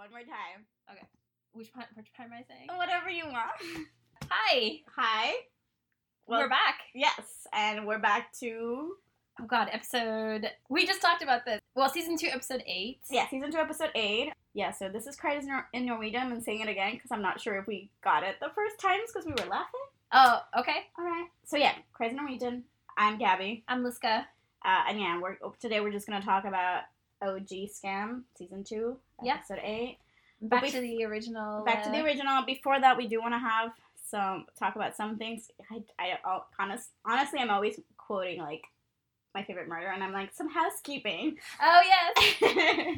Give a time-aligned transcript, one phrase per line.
[0.00, 0.64] one more time.
[0.90, 1.06] Okay.
[1.52, 2.68] Which part, which part am I saying?
[2.74, 3.50] Whatever you want.
[4.30, 5.32] Hi, Hi.
[6.26, 6.78] Well- we're back.
[6.94, 8.94] Yes, and we're back to
[9.40, 10.50] Oh God, episode.
[10.70, 11.60] We just talked about this.
[11.74, 13.00] Well, season two, episode eight.
[13.10, 14.32] yeah, season two, episode eight.
[14.54, 16.32] Yeah, so this is cried Nor- in Norwegian.
[16.32, 19.10] and saying it again because I'm not sure if we got it the first times
[19.12, 19.80] because we were laughing.
[20.12, 20.86] Oh, okay.
[20.98, 21.26] All right.
[21.44, 22.64] So yeah, cried in Norwegian.
[22.96, 24.24] I'm Gabby, I'm Liska.
[24.64, 26.82] uh, and yeah, we're today we're just gonna talk about
[27.22, 29.34] OG Skam season two, Yeah.
[29.34, 29.98] episode eight.
[30.42, 31.64] Back we- to the original.
[31.64, 32.44] Back to the uh, original.
[32.44, 33.72] Before that, we do want to have
[34.06, 35.50] some talk about some things.
[35.70, 38.62] I, I I'll- honest, honestly, I'm always quoting like
[39.34, 41.36] my favorite murder, and I'm like some housekeeping.
[41.62, 42.36] Oh yes.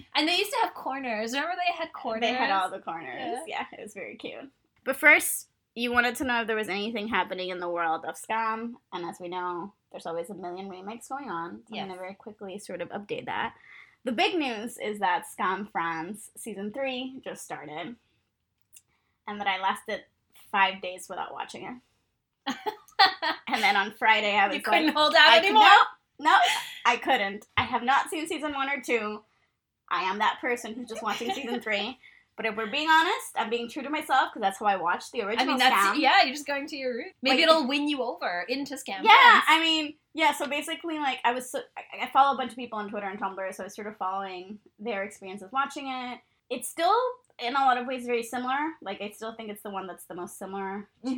[0.16, 1.32] And they used to have corners.
[1.32, 2.23] Remember they had corners.
[2.23, 3.38] They had all the corners.
[3.46, 3.65] Yeah.
[3.73, 3.79] Yeah.
[3.79, 4.48] it was very cute.
[4.84, 8.15] But first, you wanted to know if there was anything happening in the world of
[8.16, 11.59] Skam, and as we know, there's always a million remakes going on.
[11.68, 11.82] So Yes.
[11.82, 13.54] I'm gonna very quickly sort of update that.
[14.05, 17.95] The big news is that Skam France season three just started,
[19.29, 20.02] and that I lasted
[20.51, 21.80] five days without watching
[22.46, 22.54] it.
[23.52, 25.63] And then on Friday, I was you couldn't like, hold out I anymore.
[26.18, 26.37] No, no,
[26.87, 27.46] I couldn't.
[27.57, 29.21] I have not seen season one or two.
[29.91, 31.98] I am that person who's just watching season three.
[32.43, 35.12] But if we're being honest, I'm being true to myself because that's how I watched
[35.12, 35.45] the original.
[35.45, 36.01] I mean, that's Skam.
[36.01, 36.23] yeah.
[36.24, 37.12] You're just going to your root.
[37.23, 39.02] Maybe Like- it'll win you over into Skam.
[39.02, 39.45] Yeah, friends.
[39.48, 40.32] I mean, yeah.
[40.32, 43.07] So basically, like, I was, so, I, I follow a bunch of people on Twitter
[43.09, 46.18] and Tumblr, so I was sort of following their experiences watching it.
[46.51, 46.95] It's still,
[47.38, 48.59] in a lot of ways, very similar.
[48.82, 51.10] Like, I still think it's the one that's the most similar to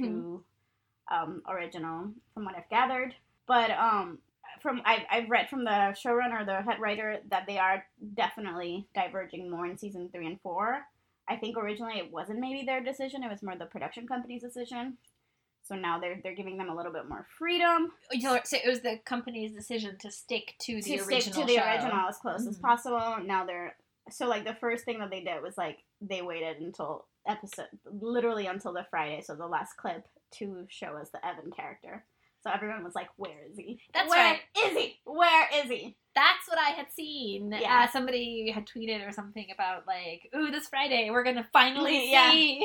[1.11, 1.15] Mhm.
[1.15, 3.15] um, original, from what I've gathered.
[3.47, 4.19] But um,
[4.61, 9.51] from I've, I've read from the showrunner, the head writer, that they are definitely diverging
[9.51, 10.87] more in season three and four.
[11.29, 14.99] I think originally it wasn't maybe their decision; it was more the production company's decision.
[15.63, 18.81] So now they're they're giving them a little bit more freedom So so it was
[18.83, 21.65] the company's decision to stick to the to original stick to the show.
[21.65, 22.63] original as close as Mhm.
[22.63, 23.17] possible.
[23.25, 23.75] Now they're
[24.11, 28.47] so like the first thing that they did was like they waited until episode literally
[28.47, 32.05] until the Friday, so the last clip to show us the Even character.
[32.45, 33.81] So everyone was like, "Where is he?
[33.95, 34.41] That's Where right.
[34.67, 35.01] is he?
[35.05, 37.51] Where is he?" That's what I had seen.
[37.59, 37.85] Yeah.
[37.85, 42.31] Uh, somebody had tweeted or something about like, "Ooh, this Friday we're gonna finally Yeah.
[42.31, 42.61] see."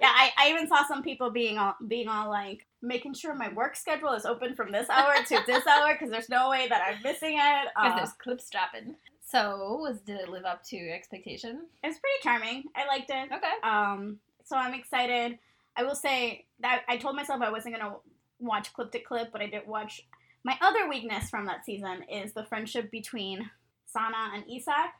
[0.00, 3.48] Yeah, I, I even saw some people being all being all like making sure my
[3.54, 6.82] work schedule is open from this hour to this hour because there's no way that
[6.86, 7.68] I'm missing it.
[7.74, 8.96] Because Uh, there's clips dropping.
[9.24, 11.66] So, was did it live up to expectation?
[11.82, 12.64] it was pretty charming.
[12.76, 13.30] I liked it.
[13.32, 13.52] Okay.
[13.62, 15.38] Um, so I'm excited.
[15.74, 17.94] I will say that I told myself I wasn't gonna
[18.42, 20.06] watch clip to clip, but I did watch.
[20.44, 23.48] My other weakness from that season is the friendship between
[23.86, 24.92] Sana and Isak.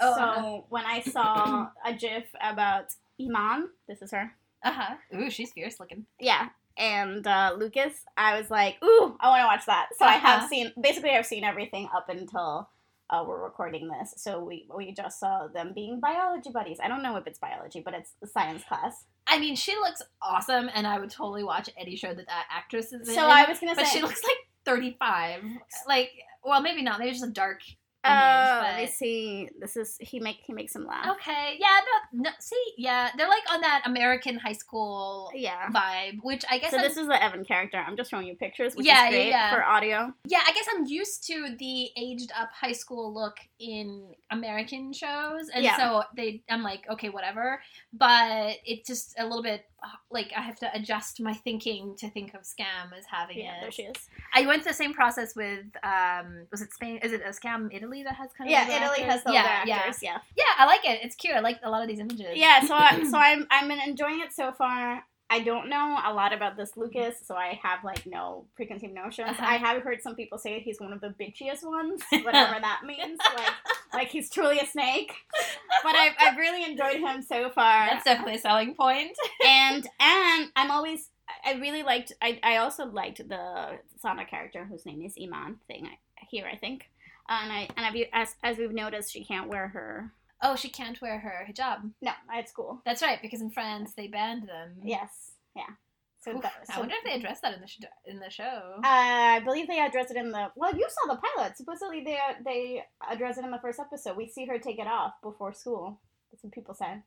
[0.00, 0.60] Oh, so uh-huh.
[0.68, 2.86] when I saw a GIF about
[3.20, 4.32] Imane, this is her.
[4.64, 4.94] Uh huh.
[5.14, 6.06] Ooh, she's fierce looking.
[6.18, 6.48] Yeah.
[6.76, 9.88] And uh, Lucas, I was like, ooh, I want to watch that.
[9.98, 10.26] So I Uh-huh.
[10.40, 12.70] have seen, basically, I've seen everything up until
[13.10, 14.14] uh, we're recording this.
[14.16, 16.78] So we we just saw them being biology buddies.
[16.82, 19.04] I don't know if it's biology, but it's science class.
[19.30, 22.92] I mean, she looks awesome, and I would totally watch any show that that actress
[22.92, 23.14] is in.
[23.14, 25.42] So I was gonna but say, she looks like thirty-five.
[25.86, 26.10] Like,
[26.44, 26.98] well, maybe not.
[26.98, 27.60] Maybe just a dark
[28.04, 28.16] image.
[28.16, 28.68] uh, but...
[28.72, 29.48] let me see.
[29.60, 31.06] This is he make he makes him laugh.
[31.16, 31.78] Okay, yeah,
[32.14, 35.68] no, no, see, yeah, they're like on that American high school Yeah.
[35.70, 37.78] vibe, which I guess So I'm, this is the Even character.
[37.78, 39.54] I'm just showing you pictures, which Yeah, is great yeah.
[39.54, 40.12] for audio.
[40.26, 45.48] yeah, I guess I'm used to the aged up high school look in American shows,
[45.54, 45.76] and Yeah.
[45.76, 47.60] so they, I'm like, okay, whatever,
[47.92, 49.64] but it's just a little bit
[50.10, 53.60] like I have to adjust my thinking to think of Skam as having Yeah, it.
[53.62, 53.96] there she is.
[54.34, 56.98] I went through the same process with, um, was it Spain?
[57.02, 59.04] Is it a Skam Italy that has kind of Yeah, Italy actors?
[59.06, 59.76] has the yeah, yeah.
[59.76, 60.02] actors.
[60.02, 60.18] Yeah.
[60.36, 61.00] Yeah, I like it.
[61.02, 61.34] It's cute.
[61.34, 62.36] I like a lot of these images.
[62.36, 62.60] Yeah.
[62.66, 65.04] So I, so I'm I'm been enjoying it so far.
[65.30, 69.30] I don't know a lot about this Lucas, so I have like no preconceived notions.
[69.30, 69.46] Uh-huh.
[69.46, 73.20] I have heard some people say he's one of the bitchiest ones, whatever that means.
[73.36, 73.52] Like
[73.94, 75.12] like he's truly a snake.
[75.84, 77.86] But I've I've really enjoyed him so far.
[77.86, 79.16] That's definitely a selling point.
[79.46, 81.10] and and I'm always
[81.44, 85.88] I really liked I, I also liked the Sana character whose name is Imane thing
[86.28, 86.90] here I think
[87.28, 90.12] and I and I've, as as we've noticed she can't wear her
[90.42, 91.90] Oh, she can't wear her hijab.
[92.00, 92.80] no at school.
[92.86, 94.76] That's right, because in France they banned them.
[94.84, 95.64] yes yeah.
[96.22, 98.74] So, Oof, that, I wonder if they addressed that in the sh- in the show.
[98.76, 101.56] uh, I believe they address it in the well you saw the pilot.
[101.56, 104.16] Supposedly they they address it in the first episode.
[104.18, 105.98] We see her take it off before school.
[106.30, 107.02] That's what people said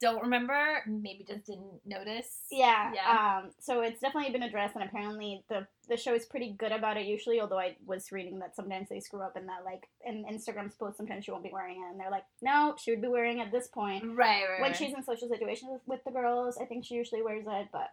[0.00, 0.82] Don't remember.
[0.86, 2.40] Maybe just didn't notice.
[2.50, 2.90] Yeah.
[2.92, 3.40] Yeah.
[3.44, 6.96] Um, so it's definitely been addressed, and apparently the the show is pretty good about
[6.96, 7.40] it usually.
[7.40, 10.96] Although I was reading that sometimes they screw up and that, like in Instagram's post,
[10.96, 13.46] sometimes she won't be wearing it, and they're like, no, she would be wearing it
[13.46, 14.02] at this point.
[14.04, 14.60] Right, right.
[14.60, 14.76] When right.
[14.76, 17.68] she's in social situations with, with the girls, I think she usually wears it.
[17.72, 17.90] But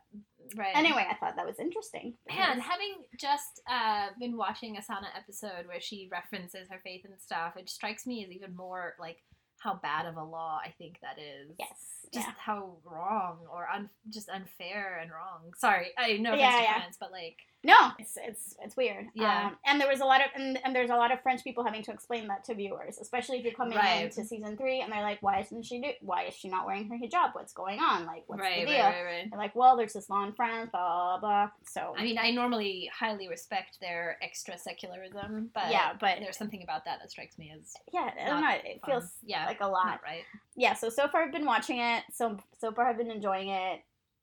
[0.56, 0.76] right.
[0.76, 2.16] anyway, I thought that was interesting.
[2.28, 7.06] Man, because- having just uh, been watching a Sana episode where she references her faith
[7.06, 9.18] and stuff, it strikes me as even more like
[9.60, 11.56] how bad of a law I think that is.
[11.60, 11.70] Yes.
[12.14, 12.34] Just yeah.
[12.38, 15.54] how wrong or un- just unfair and wrong.
[15.58, 16.80] Sorry, I no offense Yeah, to yeah.
[16.80, 19.08] France, but like No, it's it's it's weird.
[19.14, 19.48] Yeah.
[19.48, 21.64] Um, and there was a lot of and, and there's a lot of French people
[21.66, 24.06] having to explain that to viewers, especially if you're coming Right.
[24.06, 25.90] into season three and they're like, why isn't she do?
[26.02, 27.36] Why is she not wearing her hijab?
[27.36, 28.06] What's going on?
[28.06, 28.80] Like, what's right, the deal?
[28.84, 29.28] right, right.
[29.30, 31.50] They're like, well, there's this law in France, blah blah blah.
[31.66, 36.64] So I mean, I normally highly respect their extra secularism, but yeah, but there's something
[36.64, 38.50] about that that strikes me as yeah, I don't know.
[38.64, 38.90] It fun.
[39.02, 40.00] feels yeah like a lot.
[40.04, 40.24] right.
[40.56, 42.04] yeah, so so far I've been watching it.
[42.14, 43.82] So so far I've been enjoying it.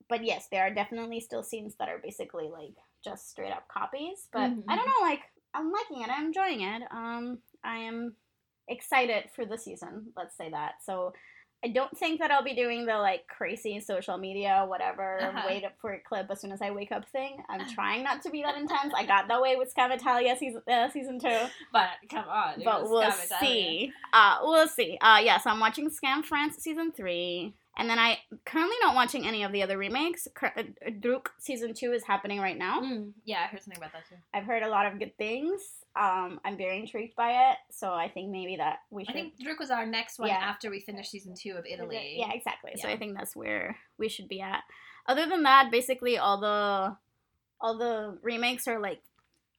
[0.09, 2.73] But yes, there are definitely still scenes that are basically like
[3.07, 4.29] just straight up copies.
[4.33, 4.65] But Mhm.
[4.69, 5.23] I don't know, like
[5.55, 6.11] I'm liking it.
[6.11, 6.83] I'm enjoying it.
[6.91, 8.15] Um, I am
[8.69, 10.13] excited for the season.
[10.17, 10.83] Let's say that.
[10.85, 11.15] So
[11.65, 15.43] I don't think that I'll be doing the like crazy social media, whatever, Uh-huh.
[15.47, 17.43] wait up for a clip as soon as I wake up thing.
[17.49, 18.93] I'm trying not to be that intense.
[18.95, 22.83] I got that way with Skam Italia season uh, season two But come on, but
[22.91, 23.11] we'll
[23.41, 23.93] see.
[24.13, 24.99] Uh, we'll see.
[25.01, 29.27] Uh, yeah, so I'm watching Skam France season three, and then I currently not watching
[29.27, 30.27] any of the other remakes.
[30.35, 32.81] Cur- uh, Druck season two is happening right now.
[32.81, 34.17] Mm, yeah, I heard something about that too.
[34.33, 35.61] I've heard a lot of good things.
[35.95, 39.11] Um, I'm very intrigued by it, so I think maybe that we should.
[39.11, 40.37] I think Druck was our next one Yeah.
[40.37, 42.17] after we finished season two of Italy.
[42.19, 42.73] Yeah, exactly.
[42.77, 44.63] So I think that's where we should be at.
[45.07, 46.97] Other than that, basically all the
[47.61, 49.01] all the remakes are like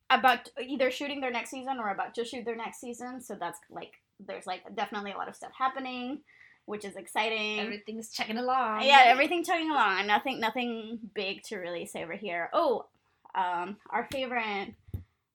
[0.09, 3.21] about either shooting their next season or about to shoot their next season.
[3.21, 6.21] So that's like there's like definitely a lot of stuff happening,
[6.67, 7.59] which is exciting.
[7.59, 8.83] Everything's checking along.
[8.83, 10.05] yeah, everything chugging along.
[10.05, 12.49] Nothing nothing big to really say over here.
[12.53, 12.85] Oh,
[13.33, 14.75] um, our favorite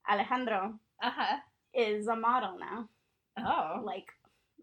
[0.09, 1.37] Alejandro Uh huh.
[1.75, 2.89] is a model now.
[3.39, 3.81] Oh.
[3.85, 4.13] Like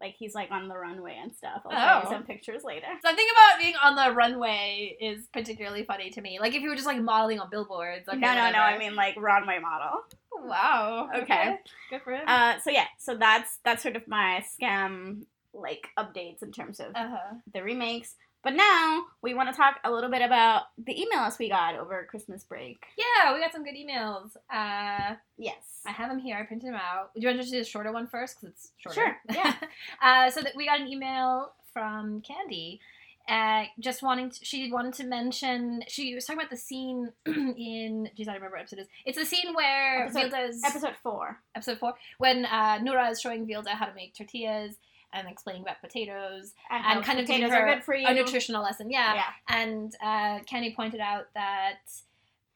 [0.00, 1.60] like he's like on the runway and stuff.
[1.66, 1.72] I'll
[2.02, 2.10] show Oh.
[2.10, 2.86] you some pictures later.
[3.02, 6.38] Something about being on the runway is particularly funny to me.
[6.40, 8.08] Like if you were just like modeling on billboards.
[8.08, 8.58] Okay, no, no, no.
[8.60, 10.00] I mean like runway model.
[10.42, 11.10] Wow.
[11.14, 11.56] Okay.
[11.90, 12.22] Good for him.
[12.26, 15.24] Uh, so yeah, so that's that's sort of my Skam
[15.54, 17.34] like updates in terms of Uh huh.
[17.52, 18.14] the remakes.
[18.42, 22.06] But now we want to talk a little bit about the emails we got over
[22.08, 22.82] Christmas break.
[22.96, 24.30] Yeah, we got some good emails.
[24.50, 25.82] Uh, Yes.
[25.86, 26.36] I have them here.
[26.36, 27.12] I printed them out.
[27.14, 28.40] Do you want to do the shorter one first?
[28.40, 28.94] Because it's shorter.
[29.00, 29.54] Sure, yeah.
[30.02, 32.80] uh, so that we got an email from Candy.
[33.28, 38.08] Uh, just wanting to, she wanted to mention she was talking about the scene in
[38.16, 38.88] geez I don't remember what episode it is.
[39.04, 41.38] It's the scene where Episode- Vilde's Episode four.
[41.54, 44.76] episode four when uh, Noora is showing Vilde how to make tortillas
[45.12, 48.06] and explaining about potatoes And, and kind of giving her are good for you.
[48.06, 48.90] a nutritional lesson.
[48.90, 49.22] Yeah, Yeah.
[49.48, 51.78] and uh, Candy pointed out that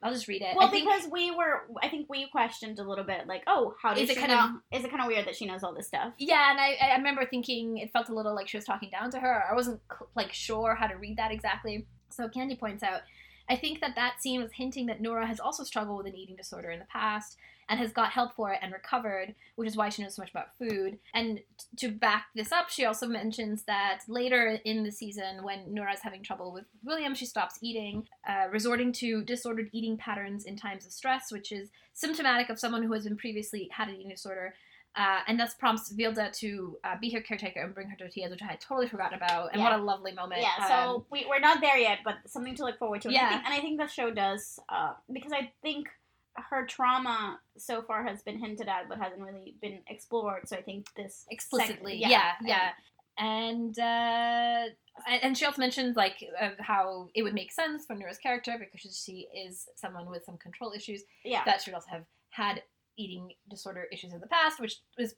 [0.03, 0.55] I'll just read it.
[0.55, 3.95] Well, think, because we were, I think we questioned a little bit, like, oh, how
[3.95, 4.61] does Is it she kind know?
[4.79, 6.12] Is it kind of weird that she knows all this stuff?
[6.19, 9.11] Yeah, and I, I remember thinking it felt a little like she was talking down
[9.12, 9.45] to her.
[9.50, 9.81] I wasn't
[10.15, 11.87] like sure how to read that exactly.
[12.11, 13.00] So Candy points out,
[13.49, 16.37] I think that that scene was hinting that Nora has also struggled with an eating
[16.37, 19.88] disorder in the past and has got help for it and recovered, which is why
[19.88, 20.99] she knows so much about food.
[21.14, 21.40] And
[21.76, 26.22] to back this up, she also mentions that later in the season, when Nora's having
[26.22, 30.93] trouble with William, she stops eating, uh, resorting to disordered eating patterns in times of
[30.93, 34.55] stress, which is symptomatic of someone who has been previously had an eating disorder
[34.96, 38.43] uh, and thus prompts Vilde to uh, be her caretaker and bring her tortillas, which
[38.43, 39.50] I had totally forgotten about.
[39.52, 39.70] And Yeah.
[39.70, 40.40] what a lovely moment.
[40.43, 43.08] Yeah, so Um, we, we're not there yet, but something to look forward to.
[43.08, 43.28] And I Yeah.
[43.31, 45.88] think, and I think the show does, uh, because I think
[46.37, 50.49] her trauma so far has been hinted at, but hasn't really been explored.
[50.49, 52.71] So I think this explicitly, sec- yeah, yeah.
[53.19, 54.73] And uh,
[55.09, 58.57] and- and she also mentions like of how it would make sense for Nora's character
[58.59, 62.62] because she is someone with some control issues yeah, that she would also have had
[62.97, 65.17] eating disorder issues in the past, which is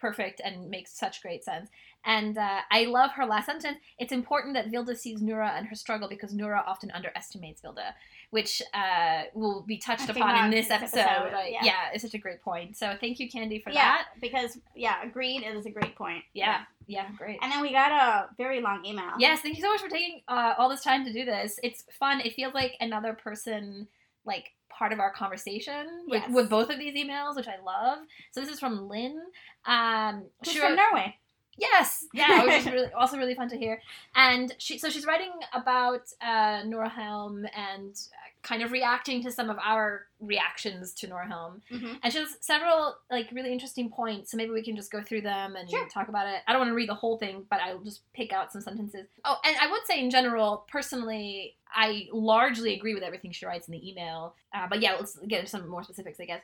[0.00, 1.68] perfect and makes such great sense.
[2.04, 3.78] And uh, I love her last sentence.
[3.98, 7.82] It's important that Vilde sees Noora and her struggle because Noora often underestimates Vilde,
[8.30, 10.98] which uh, will be touched upon in this episode.
[11.00, 11.60] episode, Like, yeah.
[11.64, 11.74] yeah.
[11.94, 12.76] it's such a great point.
[12.76, 14.06] So thank you, Candy, for yeah, that.
[14.20, 15.42] because yeah, agreed.
[15.42, 16.22] It is a great point.
[16.34, 17.38] Yeah, yeah, great.
[17.42, 19.12] And then we got a very long email.
[19.18, 21.58] Yes, thank you so much for taking uh, all this time to do this.
[21.62, 22.20] It's fun.
[22.20, 23.86] It feels like another person,
[24.24, 26.30] like part of our conversation with, Yes.
[26.32, 27.98] with both of these emails, which I love.
[28.32, 29.18] So this is from Lynn.
[29.64, 31.16] Um, Who's from Norway.
[31.56, 33.80] Yes, yeah, which is really also really fun to hear.
[34.14, 39.32] And she, so she's writing about uh, Nora Helm and uh, kind of reacting to
[39.32, 41.62] some of our reactions to Nora Helm.
[41.70, 45.02] hmm And she has several like really interesting points, so maybe we can just go
[45.02, 45.88] through them and Sure.
[45.88, 46.42] talk about it.
[46.46, 49.06] I don't want to read the whole thing, but I'll just pick out some sentences.
[49.24, 53.66] Oh, and I would say in general, personally, I largely agree with everything she writes
[53.68, 54.34] in the email.
[54.54, 56.42] Uh, but yeah, let's get into some more specifics, I guess.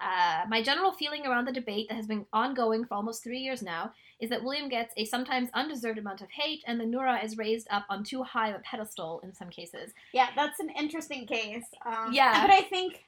[0.00, 3.62] Uh, my general feeling around the debate that has been ongoing for almost three years
[3.62, 7.36] now is that William gets a sometimes undeserved amount of hate, and the Noora is
[7.38, 9.92] raised up on too high of a pedestal in some cases.
[10.12, 11.64] Yeah, that's an interesting case.
[11.84, 12.46] Um, Yeah.
[12.46, 13.04] but I think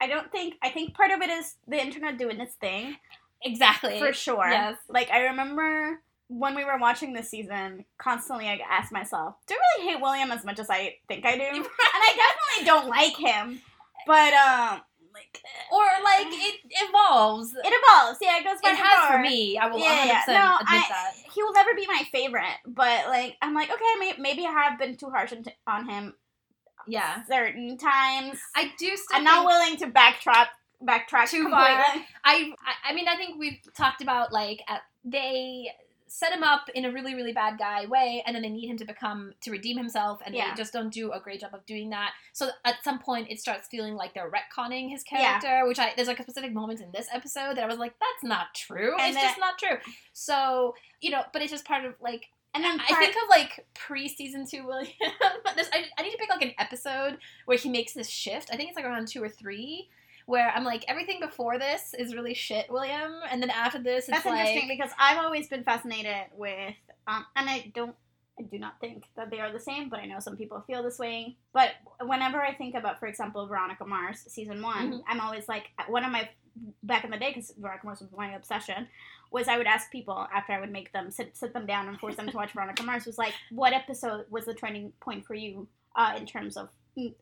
[0.00, 2.96] I don't think I think part of it is the internet doing its thing
[3.42, 3.98] Exactly.
[3.98, 4.48] for sure.
[4.50, 4.76] Yes.
[4.88, 9.58] Like I remember when we were watching this season, constantly I asked myself, do I
[9.78, 11.44] really hate William as much as I think I do?
[11.54, 13.60] And I definitely don't like him.
[14.06, 14.80] But um
[15.14, 15.40] like
[15.72, 17.52] or like it evolves.
[17.54, 18.18] it evolves.
[18.20, 19.56] Yeah, it goes back It has for me.
[19.58, 20.22] I will Yeah, 100% yeah.
[20.28, 21.12] No, admit I- that.
[21.34, 24.78] He will never be my favorite, but like I'm like, okay, may- maybe I have
[24.78, 25.32] been too harsh
[25.66, 26.14] on- him
[26.86, 28.38] Yeah, certain times.
[28.54, 29.16] I do still.
[29.18, 30.46] I'm not willing to backtrack
[30.82, 31.60] backtrack Too far.
[31.60, 32.54] I, I
[32.90, 34.60] I mean I think we've talked about like
[35.04, 35.70] they
[36.16, 38.76] set him up in a really really bad guy way and then they need him
[38.76, 40.50] to become to redeem himself and Yeah.
[40.50, 43.40] they just don't do a great job of doing that so at some point it
[43.40, 45.40] starts feeling like they're retconning his Yeah.
[45.40, 47.94] character which i there's like a specific moment in this episode that i was like
[47.98, 49.78] that's not true And it's then- just not true
[50.12, 53.66] so you know but it's just part of like And then I think of like
[53.74, 54.92] pre season two William.
[55.02, 58.48] I, I need to pick like an episode where he makes this shift.
[58.52, 59.88] I think it's like around two or three,
[60.26, 64.08] where I'm like everything before this is really shit, William, and then after this it's
[64.08, 66.74] That's like interesting because I've always been fascinated with,
[67.06, 67.94] um, and I don't,
[68.38, 70.82] I do not think that they are the same, but I know some people feel
[70.82, 71.36] this way.
[71.52, 75.02] But whenever I think about, for example, Veronica Mars season one, Mhm.
[75.06, 76.28] I'm always like, one of my
[76.82, 78.88] back in the day, because Veronica Mars was my obsession,
[79.30, 81.98] was I would ask people after I would make them sit sit them down and
[81.98, 85.34] force them to watch Veronica Mars, was like, what episode was the turning point for
[85.34, 86.70] you uh, in terms of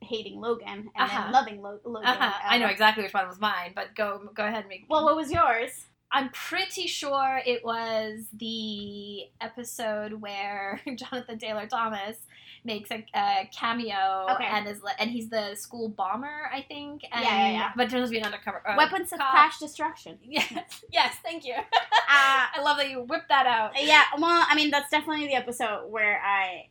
[0.00, 1.22] hating Logan and Uh-huh.
[1.24, 2.08] then loving Lo- Logan?
[2.08, 2.32] uh-huh.
[2.48, 4.84] I know exactly which one was mine, but go go ahead and make.
[4.88, 5.86] Well, what was yours?
[6.14, 12.18] I'm pretty sure it was the episode where Jonathan Taylor Thomas
[12.64, 14.44] makes a, a cameo Okay.
[14.44, 17.02] and is and he's the school bomber, I think.
[17.10, 17.72] And, Yeah, yeah, yeah.
[17.74, 19.32] But turns out to be an undercover uh, Weapons of cop.
[19.34, 20.18] Mass Destruction.
[20.28, 20.52] Yes,
[20.92, 21.54] yes, thank you.
[21.54, 21.62] Uh,
[22.08, 23.72] I love that you whipped that out.
[23.82, 26.68] yeah, well, I mean, that's definitely the episode where I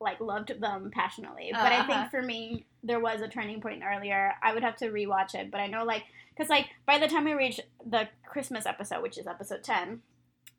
[0.00, 1.50] like loved them passionately.
[1.52, 1.86] But I Uh-huh.
[1.86, 4.34] think for me, there was a turning point earlier.
[4.42, 7.24] I would have to rewatch it, but I know like because like by the time
[7.24, 10.00] we reach the Christmas episode, which is episode ten,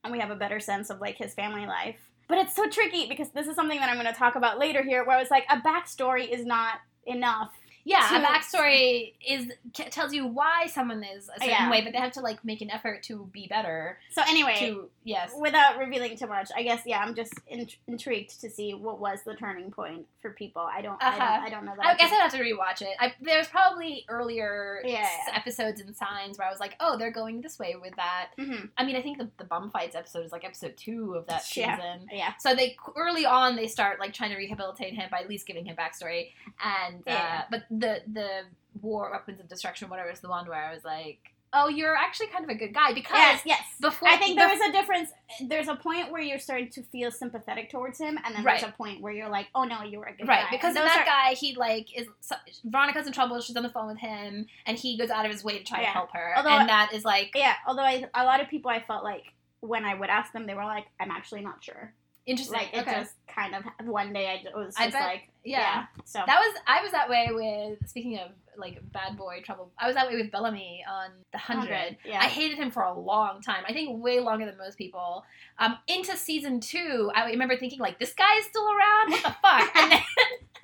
[0.03, 1.97] and we have a better sense of like his family life.
[2.27, 4.83] But it's so tricky because this is something that I'm going to talk about later
[4.83, 7.51] here, where it's like a backstory is not enough.
[7.83, 11.71] Yeah, to- a backstory is tells you why someone is a certain Yeah.
[11.71, 13.97] way, but they have to like make an effort to be better.
[14.11, 18.39] So anyway, To yes, without revealing too much, I guess yeah, I'm just in- intrigued
[18.41, 20.61] to see what was the turning point for people.
[20.61, 21.17] I don't, I Uh-huh.
[21.17, 21.85] don't, I don't know that.
[21.85, 22.95] I guess I'd have to rewatch it.
[22.99, 25.35] I, there's probably earlier Yeah, yeah.
[25.35, 28.29] episodes and signs where I was like, oh, they're going this way with that.
[28.37, 28.69] Mhm.
[28.77, 31.43] I mean, I think the, the bum fights episode is like episode two of that
[31.43, 32.07] season.
[32.11, 32.33] Yeah.
[32.39, 35.65] So they early on they start like trying to rehabilitate him by at least giving
[35.65, 36.31] him backstory,
[36.63, 38.27] and uh, but the the
[38.81, 41.19] war weapons of destruction whatever is the one where I was like,
[41.53, 43.61] oh, you're actually kind of a good guy because Yes, yes.
[43.81, 45.09] before I think there bef- a difference.
[45.41, 48.59] There's a point where you're starting to feel sympathetic towards him, and then Right.
[48.61, 50.51] there's a point where you're like, oh no, you're a good Right, guy.
[50.51, 52.07] because in that are- guy, he like is
[52.63, 53.41] Veronica's in trouble.
[53.41, 55.79] She's on the phone with him, and he goes out of his way to try
[55.81, 56.33] to help her.
[56.37, 59.33] Although and that is like Yeah, although I, a lot of people I felt like
[59.59, 61.93] when I would ask them, they were like, I'm actually not sure.
[62.25, 62.57] interesting.
[62.57, 65.59] Like it okay, just kind of one day I was I just bet- like, yeah.
[65.59, 65.85] yeah.
[66.05, 69.71] So That was I was that way with speaking of like bad boy trouble.
[69.79, 71.97] I was that way with Bellamy on the hundred.
[72.05, 72.19] Yeah.
[72.19, 73.63] I hated him for a long time.
[73.67, 75.23] I think way longer than most people.
[75.57, 79.11] Um, into season two, I remember thinking like, this guy is still around.
[79.11, 79.75] What the fuck?
[79.75, 80.01] And then,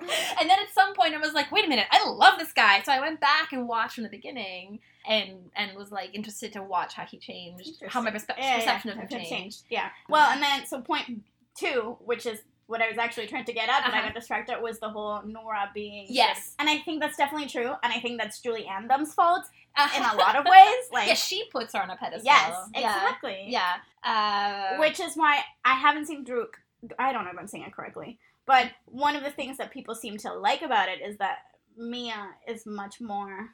[0.40, 2.82] and then at some point, I was like, wait a minute, I love this guy.
[2.82, 6.62] So I went back and watched from the beginning, and and was like interested to
[6.62, 9.62] watch how he changed, how my perspe- Yeah, yeah, perception of him it changed.
[9.70, 9.88] Yeah.
[10.08, 11.22] Well, and then so point
[11.56, 14.08] two, which is what I was actually trying to get at, but I Uh-huh.
[14.08, 16.06] got distracted, was the whole Nora being.
[16.08, 16.54] Yes.
[16.58, 19.44] And I think that's definitely true, and I think that's Julie Andem's fault
[19.76, 20.84] Uh, in a lot of ways.
[20.92, 22.24] Like, yeah, she puts her on a pedestal.
[22.26, 23.46] yes, exactly.
[23.48, 23.76] Yeah.
[24.04, 26.54] Uh, Which is why I haven't seen Druck.
[26.98, 29.94] I don't know if I'm saying it correctly, but one of the things that people
[29.94, 31.38] seem to like about it is that
[31.76, 33.50] Mia is much more.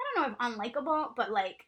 [0.00, 1.66] I don't know if unlikable, but like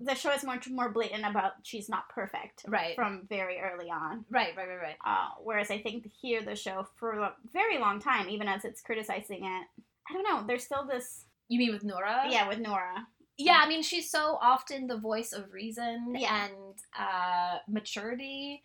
[0.00, 2.94] the show is much more blatant about she's not perfect right.
[2.96, 4.24] from very early on.
[4.30, 4.96] Right, right, right, right.
[5.04, 8.80] Uh, whereas I think here the show for a very long time, even as it's
[8.80, 9.66] criticizing it,
[10.08, 10.44] I don't know.
[10.46, 12.24] There's still this You mean with Nora?
[12.28, 13.06] yeah with Nora.
[13.36, 16.44] Yeah, I mean, she's so often the voice of reason Yeah.
[16.46, 18.62] and uh, maturity.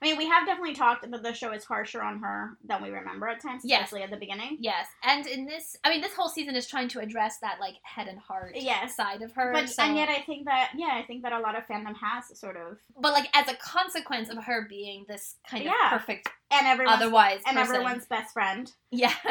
[0.00, 2.90] I mean, we have definitely talked that the show is harsher on her than we
[2.90, 3.84] remember at times, Yes.
[3.84, 4.58] especially at the beginning.
[4.60, 7.74] Yes, and in this, I mean, this whole season is trying to address that like
[7.82, 8.94] head and heart Yes.
[8.96, 9.52] side of her.
[9.52, 11.96] But so- and yet I think that yeah, I think that a lot of fandom
[11.96, 15.90] has sort of but like as a consequence of her being this kind of Yeah.
[15.90, 17.74] perfect and everyone's otherwise and person.
[17.74, 18.72] everyone's best friend.
[18.90, 19.12] Yeah,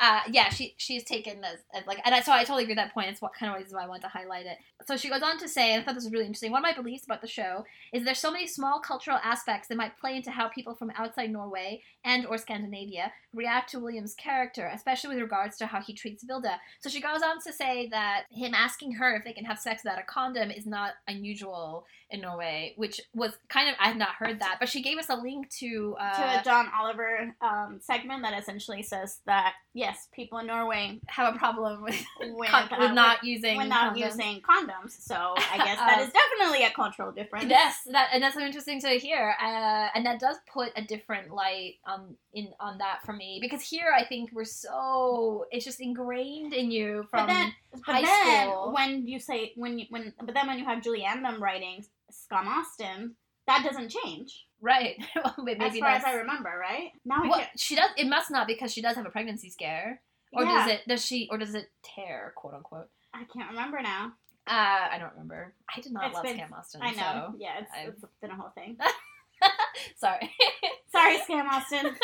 [0.00, 0.48] uh, yeah.
[0.48, 3.10] She she's taken this as like, and I, so I totally agree with that point.
[3.10, 4.58] It's what kind of reason why I wanted to highlight it.
[4.84, 6.50] So she goes on to say, and I thought this was really interesting.
[6.50, 9.76] One of my beliefs about the show is there's so many small cultural aspects that
[9.76, 14.70] might play into how people from outside Norway and or Scandinavia react to William's character,
[14.74, 16.58] especially with regards to how he treats Vilde.
[16.80, 19.82] So she goes on to say that him asking her if they can have sex
[19.84, 24.10] without a condom is not unusual in Norway, which was kind of I had not
[24.10, 27.80] heard that, but she gave us a link to uh, to a John Oliver um,
[27.80, 32.68] segment that essentially says that yes, people in Norway have a problem with with, con-
[32.72, 33.98] uh, with not using with not condoms.
[33.98, 34.90] using condoms.
[35.00, 37.46] So I guess that Um, is definitely a cultural difference.
[37.48, 41.32] Yes, that and that's so interesting to hear, uh, and that does put a different
[41.32, 45.80] light on in on that for me because here I think we're so it's just
[45.80, 48.72] ingrained in you from But then, but high then school.
[48.74, 52.46] when you say when you when but then when you have Julie Andem writing Skam
[52.46, 53.14] Austin,
[53.46, 54.96] that doesn't change right.
[55.16, 56.92] Well, maybe as far that's as I remember, right?
[57.04, 57.90] Now I well, she does.
[57.98, 60.00] It must not because she does have a pregnancy scare,
[60.32, 60.80] or yeah, does it?
[60.88, 61.28] Does she?
[61.30, 62.32] Or does it tear?
[62.36, 64.12] "Quote unquote." I can't remember now.
[64.46, 65.52] Uh, I don't remember.
[65.76, 66.80] I did not It's love been- Skam Austin.
[66.82, 67.28] I know.
[67.32, 67.34] So.
[67.38, 67.70] yeah, it's,
[68.02, 68.76] it's been a whole thing.
[69.96, 70.30] Sorry.
[70.92, 71.96] Sorry, Skam Austin.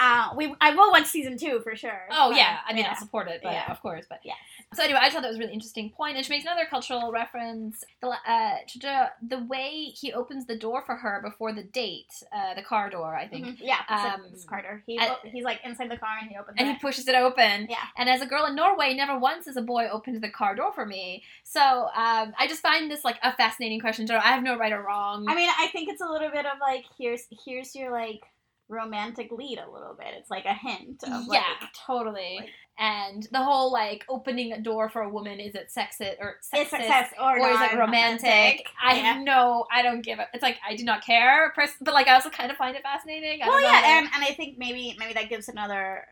[0.00, 2.08] uh, we I will watch season two for sure.
[2.10, 2.90] Oh but, yeah, I mean yeah.
[2.90, 3.70] I'll support it, but Yeah.
[3.70, 4.36] of course, but Yes.
[4.72, 7.12] So anyway, I thought that was a really interesting point, and she makes another cultural
[7.12, 7.84] reference.
[8.00, 12.54] The uh, the, the way he opens the door for her before the date, uh,
[12.54, 13.56] the car door, I think, Mhm.
[13.60, 14.82] Yeah, it's, Um, it's Carter.
[14.86, 16.60] He I- he's like inside the car and he opens it.
[16.60, 16.74] and it.
[16.74, 17.66] he pushes it open.
[17.68, 17.76] Yeah.
[17.96, 20.72] And as a girl in Norway, never once has a boy opened the car door
[20.72, 21.22] for me.
[21.42, 24.10] So um, I just find this like a fascinating question.
[24.10, 25.26] I have no right or wrong.
[25.28, 28.20] I mean, I think it's a little bit of like here's here's your like
[28.68, 30.08] romantic lead a little bit.
[30.18, 32.38] It's like a hint of like yeah, totally.
[32.40, 36.38] like- and the whole like opening a door for a woman is it sexist or
[36.42, 36.70] sexist?
[36.70, 38.66] success or, or is it romantic?
[38.82, 39.12] I Yeah.
[39.14, 40.26] have no, I don't give it.
[40.34, 43.42] It's like I do not care, but like I also kind of find it fascinating.
[43.42, 46.04] I Well, don't know, yeah, and, and I think maybe maybe that gives another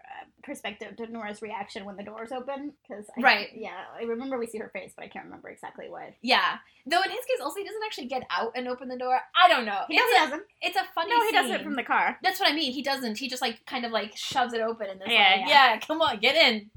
[0.42, 3.48] perspective to Nora's reaction when the doors open because Right.
[3.54, 6.56] yeah I remember we see her face but I can't remember exactly what yeah.
[6.84, 9.20] Though in his case, also he doesn't actually get out and open the door.
[9.40, 9.82] I don't know.
[9.88, 11.10] he it's, does, a, doesn't it's a funny.
[11.10, 12.72] no he does it from the car That's what I mean.
[12.72, 13.18] He doesn't.
[13.18, 15.72] He just like kind of like shoves it open and this Yeah, like, yeah.
[15.74, 16.70] yeah, come on, get in.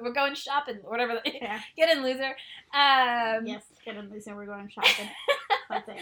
[0.00, 1.20] We're going shopping, whatever.
[1.24, 2.34] the- yeah Get in, loser.
[2.74, 5.08] Um, yes get in loser we're going shopping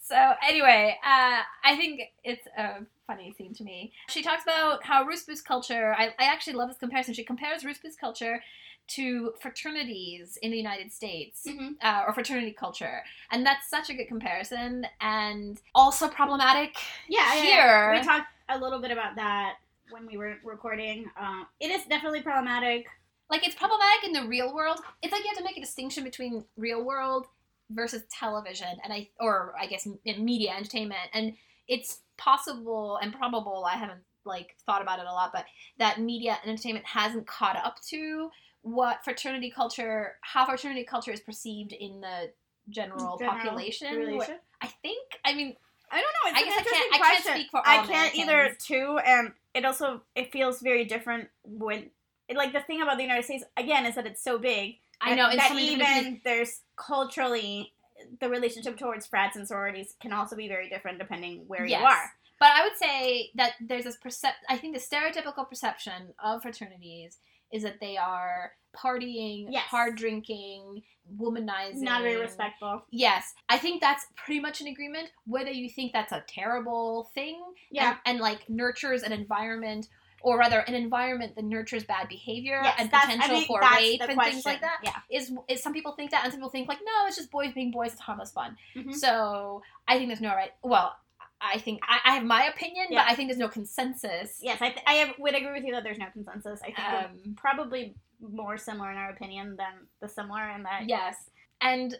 [0.00, 0.16] So
[0.48, 3.92] anyway, uh, I think it's a funny scene to me.
[4.08, 5.94] She talks about how russebuss culture.
[5.98, 7.14] I, I actually love this comparison.
[7.14, 8.40] She compares russebuss culture
[8.88, 11.42] to fraternities in the United States.
[11.46, 11.74] Mhm.
[11.82, 13.02] Uh, or fraternity culture,
[13.32, 16.76] and that's such a good comparison, and also problematic.
[17.08, 17.98] yeah yeah, Here- yeah.
[17.98, 19.56] we talked a little bit about that
[19.90, 22.86] when we were recording um, it is definitely problematic
[23.30, 24.78] Like it's problematic in the real world.
[25.02, 27.26] It's like you have to make a distinction between real world
[27.70, 31.34] versus television, and I or I guess in media entertainment, and
[31.68, 33.64] it's possible and probable.
[33.64, 35.44] I haven't like thought about it a lot, but
[35.78, 38.30] that media and entertainment hasn't caught up to
[38.62, 42.30] what fraternity culture, how fraternity culture is perceived in the
[42.68, 43.96] general, General population.
[43.96, 44.36] relation.
[44.60, 45.20] I think.
[45.24, 45.56] I mean,
[45.90, 46.30] I don't know.
[46.30, 46.94] It's I guess I can't.
[46.94, 50.84] I can't speak for all I can't either too, and it also it feels very
[50.84, 51.90] different when
[52.28, 54.76] it, like the thing about the United States again is that it's so big.
[55.00, 55.30] I know.
[55.34, 57.72] that many even there's culturally
[58.20, 61.80] the relationship towards frats and sororities can also be very different depending where Yes.
[61.80, 62.12] you are.
[62.40, 64.32] But I would say that there's this percep.
[64.48, 67.18] I think the stereotypical perception of fraternities
[67.52, 69.64] is that they are partying, Yes.
[69.64, 70.82] hard drinking,
[71.16, 72.82] womanizing, Not very respectful.
[72.90, 75.10] Yes, I think that's pretty much an agreement.
[75.26, 77.90] Whether you think that's a terrible thing, Yeah.
[77.90, 79.88] and, and like nurtures an environment,
[80.22, 84.00] or rather an environment that nurtures bad behavior Yes, and that's- I potential for rape
[84.00, 84.80] and things like question.
[84.84, 87.30] that, is is some people think that, and some people think like no, it's just
[87.30, 88.56] boys being boys, it's harmless fun.
[88.74, 88.94] Mhm.
[88.94, 90.52] So I think there's no right.
[90.62, 90.96] Well,
[91.40, 93.04] I think I, I have my opinion, Yeah.
[93.04, 94.40] but I think there's no consensus.
[94.42, 96.60] Yes, I, th- I have, would agree with you that there's no consensus.
[96.62, 100.88] I think we're Um, probably more similar in our opinion than the similar in that.
[100.88, 101.14] yes,
[101.60, 101.94] and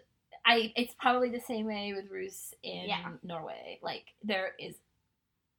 [0.45, 3.11] I it's probably the same way with Rus in Yeah.
[3.23, 3.79] Norway.
[3.83, 4.75] Like there is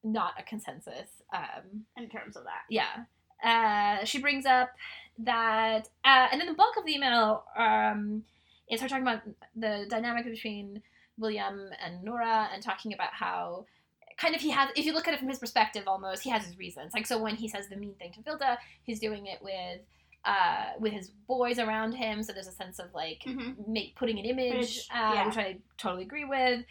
[0.03, 1.09] not a consensus.
[1.33, 2.63] Um, In terms of that.
[2.69, 3.03] yeah.
[3.43, 4.71] Uh, she brings up
[5.19, 8.23] that, uh, and then the bulk of the email um,
[8.69, 9.21] is her talking about
[9.55, 10.81] the dynamic between
[11.17, 13.65] William and Nora and talking about how
[14.17, 16.45] kind of he has, if you look at it from his perspective almost, he has
[16.45, 16.93] his reasons.
[16.93, 19.79] Like, so when he says the mean thing to Vilde, he's doing it with.
[20.25, 23.65] Uh, with his boys around him, so there's a sense of like Mhm.
[23.69, 25.25] make putting an image, uh, yeah.
[25.25, 26.65] which I totally agree with,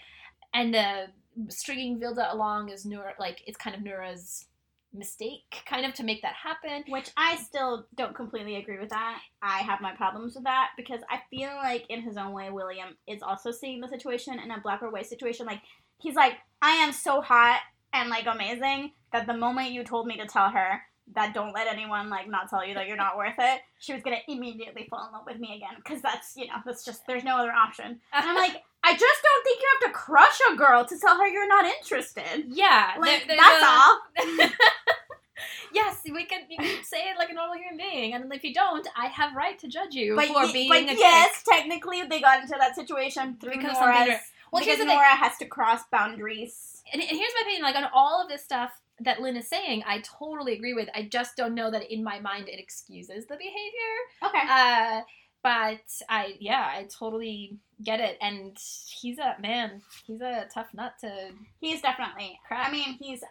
[0.53, 1.07] and uh,
[1.49, 4.47] stringing Vilde along is Nora like it's kind of Noora's
[4.93, 6.85] mistake, kind of to make that happen.
[6.89, 9.21] Which I still don't completely agree with that.
[9.43, 12.97] I have my problems with that because I feel like in his own way, William
[13.07, 15.47] is also seeing the situation in a black or white situation.
[15.47, 15.61] Like
[15.99, 17.61] he's like, I am so hot
[17.93, 20.83] and like amazing that the moment you told me to tell her
[21.15, 24.03] that don't let anyone like not tell you that you're not worth it, she was
[24.03, 25.81] gonna immediately fall in love with me again.
[25.85, 27.87] Cause that's you know that's just there's no other option.
[27.87, 31.19] And I'm like, I just don't think you have to crush a girl to tell
[31.19, 32.45] her you're not interested.
[32.49, 34.49] yeah, Like there- that's a- all.
[35.75, 36.41] yes, we can.
[36.49, 39.35] You can say it like a normal human being, and if you don't, I have
[39.35, 40.99] right to judge you But, for y- being but a dick.
[40.99, 44.09] yes, technically they got into that situation through Because Nora's.
[44.51, 44.95] Well, because here's the thing.
[44.97, 46.83] Nora has to cross boundaries.
[46.93, 49.85] and, and here's my opinion like on all of this stuff that Lynn is saying,
[49.87, 50.89] I totally agree with.
[50.95, 53.95] I just don't know that in my mind it excuses the behavior.
[54.25, 54.41] Okay.
[54.49, 55.03] Uh,
[55.43, 58.19] but I, yeah, I totally get it.
[58.21, 58.57] And
[59.01, 59.83] he's a man.
[60.07, 62.39] He's a tough nut to He's definitely.
[62.47, 62.69] crack.
[62.69, 63.23] I mean, he's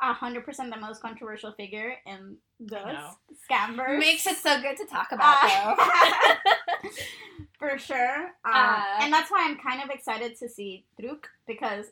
[0.00, 3.10] hundred percent the most controversial figure in the know.
[3.50, 3.98] Skamverse.
[3.98, 6.88] makes it so good to talk about, Uh, though.
[7.58, 8.26] for sure.
[8.44, 11.86] Um, Uh, and that's why I'm kind of excited to see Druck because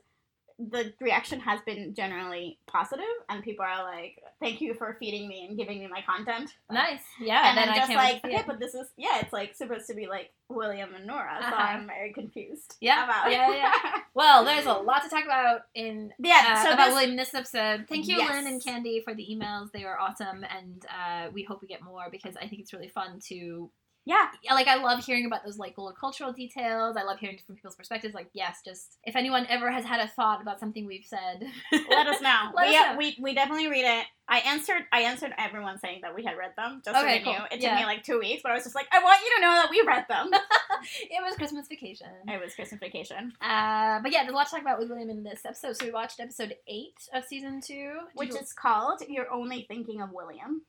[0.59, 5.47] the reaction has been generally positive, and people are like, "Thank you for feeding me
[5.47, 7.49] and giving me my content." nice, yeah.
[7.51, 8.47] and then I'm I just like, okay, it.
[8.47, 11.57] but this is yeah, it's like supposed to be like William and Nora, so Uh-huh.
[11.63, 12.77] I'm very confused.
[12.81, 13.73] Yeah, about yeah, yeah.
[14.15, 16.55] Well, there's a lot to talk about in yeah.
[16.57, 17.85] uh, so about this, William this episode.
[17.89, 18.31] Thank you, Yes.
[18.31, 19.71] Lynn and Candy, for the emails.
[19.73, 22.89] They were awesome, and uh, we hope we get more because I think it's really
[22.89, 23.71] fun to.
[24.07, 26.97] Yeah, like I love hearing about those like little cultural details.
[26.97, 28.15] I love hearing from people's perspectives.
[28.15, 31.45] Like, yes, just if anyone ever has had a thought about something we've said,
[31.91, 32.53] let us know.
[32.55, 32.97] Let we, us know.
[32.99, 34.07] we we definitely read it.
[34.29, 36.83] I answered I answered everyone saying that we had read them.
[36.85, 37.33] Just so Okay, they cool.
[37.35, 37.39] knew.
[37.51, 37.71] It Yeah.
[37.71, 39.53] took me like two weeks, but I was just like, I want you to know
[39.55, 40.31] that we read them.
[41.11, 42.09] it was Christmas vacation.
[42.29, 45.11] it was Christmas vacation, Uh, but yeah, there's a lot to talk about with William
[45.11, 45.77] in this episode.
[45.77, 49.65] So we watched episode eight of season two, Did which you- is called "You're Only
[49.69, 50.63] Thinking of William."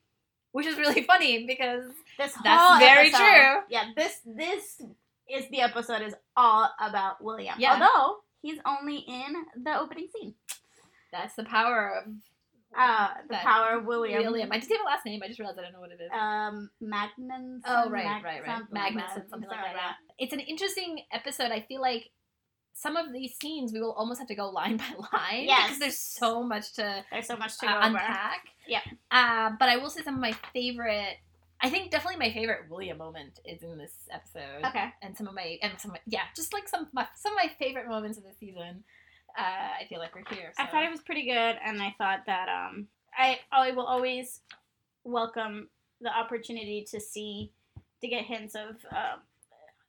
[0.52, 1.84] Which is really funny because
[2.18, 3.54] This That's very episode- true.
[3.70, 4.80] Yeah, this this
[5.30, 7.54] is the episode is all about William.
[7.58, 7.74] Yeah.
[7.74, 10.34] Although he's only in the opening scene.
[11.12, 12.12] that's the power of
[12.76, 14.22] Uh, the power of William.
[14.22, 14.50] William.
[14.52, 15.20] I just gave a last name.
[15.24, 16.10] I just realized I don't know what it is.
[16.12, 17.60] Um, Magnusson.
[17.66, 18.62] Oh right, Mag- right, right.
[18.72, 19.96] Magnusson, something like that.
[20.18, 21.50] It's an interesting episode.
[21.50, 22.10] I feel like
[22.80, 25.64] some of these scenes we will almost have to go line by line Yes.
[25.66, 28.44] because there's so much to There's so much to uh, unpack.
[28.68, 28.80] Yeah.
[29.10, 31.16] Uh, but I will say some of my favorite.
[31.60, 34.64] I think definitely my favorite William moment is in this episode.
[34.64, 34.90] Okay.
[35.02, 37.50] And some of my and some my, yeah, just like some my some of my
[37.58, 38.84] favorite moments of the season.
[39.36, 39.42] Uh,
[39.80, 40.52] I feel like we're here.
[40.58, 42.86] I thought it was pretty good, and I thought that um,
[43.16, 44.40] I I will always
[45.04, 45.68] welcome
[46.00, 47.50] the opportunity to see
[48.00, 49.20] to get hints of um,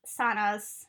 [0.05, 0.85] Sana's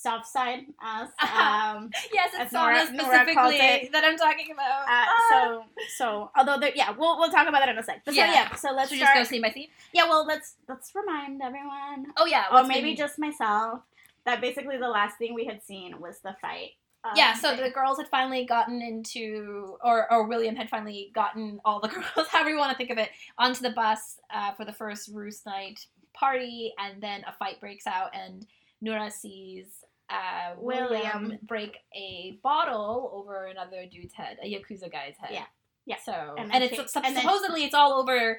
[0.00, 1.90] soft side as um.
[2.12, 3.92] yes, it's Nora- Nora specifically it.
[3.92, 4.82] that I'm talking about.
[4.82, 5.28] Uh, Ah.
[5.30, 5.64] so
[5.96, 8.04] so although there, yeah we'll we'll talk about that in a sec.
[8.04, 8.26] But Yeah.
[8.26, 9.68] so yeah so let's should we just go scene by scene?
[9.92, 13.80] yeah well let's let's remind everyone Oh yeah, or maybe just myself
[14.24, 16.72] that basically the last thing we had seen was the fight.
[17.04, 17.34] Um, yeah.
[17.34, 21.88] So the girls had finally gotten into, or or William had finally gotten all the
[21.94, 25.08] girls, however you want to think of it, onto the bus uh, for the first
[25.12, 28.46] Roost night party, and then a fight breaks out, and
[28.80, 29.66] Nora sees.
[30.10, 30.90] Uh, William,
[31.24, 31.38] William.
[31.42, 35.30] break a bottle over another dude's head, a yakuza guy's head.
[35.32, 35.44] Yeah.
[35.86, 35.96] Yeah.
[36.04, 38.38] So and, And it's she- and then- supposedly it's all over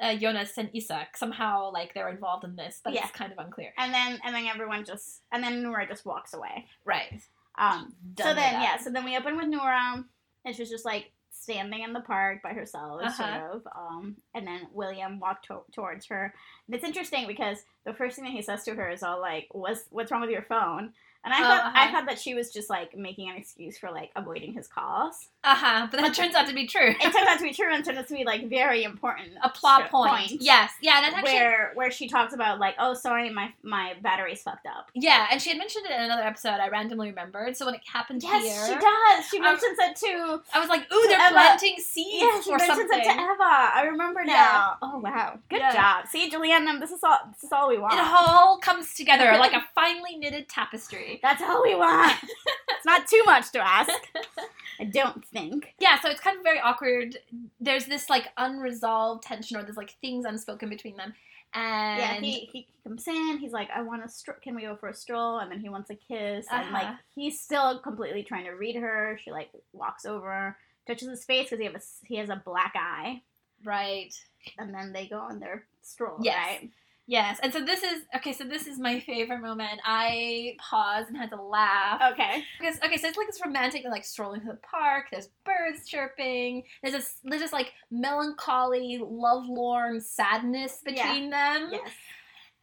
[0.00, 1.16] uh, Jonas and Isak.
[1.16, 3.02] Somehow, like they're involved in this, but Yeah.
[3.04, 3.72] it's kind of unclear.
[3.78, 6.66] and then and then everyone just and then Nora just walks away.
[6.84, 7.20] Right.
[7.58, 7.94] Um.
[8.14, 10.02] Done so then yeah, so then we open with Nora,
[10.44, 13.10] and she's just like standing in the park by herself, Uh-huh.
[13.10, 13.66] sort of.
[13.74, 14.16] Um.
[14.34, 16.32] And then William walked to- towards her.
[16.66, 19.48] And it's interesting because the first thing that he says to her is all like,
[19.52, 21.92] "What's what's wrong with your phone?" And I Oh, thought I uh-huh.
[21.92, 25.28] thought that she was just like making an excuse for like avoiding his calls.
[25.44, 25.86] Uh huh.
[25.90, 26.88] But that turns out to be true.
[26.88, 29.30] It turns out to be true and turns out to be like very important.
[29.42, 30.32] a plot sh- point.
[30.40, 30.72] Yes.
[30.80, 31.00] Yeah.
[31.00, 31.32] That's actually.
[31.34, 34.88] where where she talks about like, oh, sorry, my my battery's fucked up.
[34.94, 36.58] Yeah, and she had mentioned it in another episode.
[36.60, 37.56] I randomly remembered.
[37.56, 39.26] So when it happened Yes, here, she does.
[39.28, 40.40] She Um, mentions it too.
[40.52, 41.30] I was like, "Ooh, they're Emma.
[41.32, 43.70] planting seeds Yeah, she or mentions something." it to Eva.
[43.74, 44.32] I remember Yeah.
[44.34, 44.76] now.
[44.82, 45.72] Oh wow, good Yeah.
[45.72, 46.08] job.
[46.08, 47.18] See, Julianne, um, this is all.
[47.32, 47.94] This is all we want.
[47.94, 51.11] It all comes together like a finely knitted tapestry.
[51.22, 52.12] That's all we want.
[52.22, 53.90] it's not too much to ask.
[54.80, 55.74] I don't think.
[55.78, 57.16] Yeah, so it's kind of very awkward.
[57.60, 61.12] There's this like unresolved tension, or there's like things unspoken between them,
[61.54, 63.38] and yeah, he, he comes in.
[63.38, 64.38] He's like, I want a stroll.
[64.42, 65.38] Can we go for a stroll?
[65.38, 66.46] And then he wants a kiss.
[66.50, 66.94] And like, Uh-huh.
[67.14, 69.18] he's still completely trying to read her.
[69.22, 72.72] She like walks over, touches his face because he have a he has a black
[72.74, 73.22] eye.
[73.64, 74.12] right.
[74.58, 76.16] And then they go on their stroll.
[76.20, 76.36] Yes.
[76.60, 76.70] Right?
[77.12, 78.32] Yes, and so this is okay.
[78.32, 79.80] So this is my favorite moment.
[79.84, 82.00] I paused and had to laugh.
[82.12, 82.42] Okay.
[82.58, 85.08] Because okay, so it's like this romantic, and like strolling through the park.
[85.12, 86.62] There's birds chirping.
[86.82, 91.68] There's this, there's this like melancholy, lovelorn sadness between them.
[91.70, 91.90] Yes.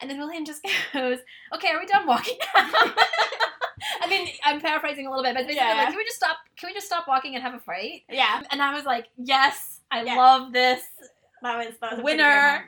[0.02, 1.20] And then William just goes,
[1.54, 2.72] "Okay, are we done walking now?"
[4.02, 5.76] I mean, I'm paraphrasing a little bit, but basically, Yeah.
[5.76, 6.38] like, can we just stop?
[6.58, 8.02] Can we just stop walking and have a fight?
[8.10, 10.16] yeah, And I was like, yes, I Yeah.
[10.16, 10.82] love this.
[11.42, 12.68] That was that was a pretty good Winner.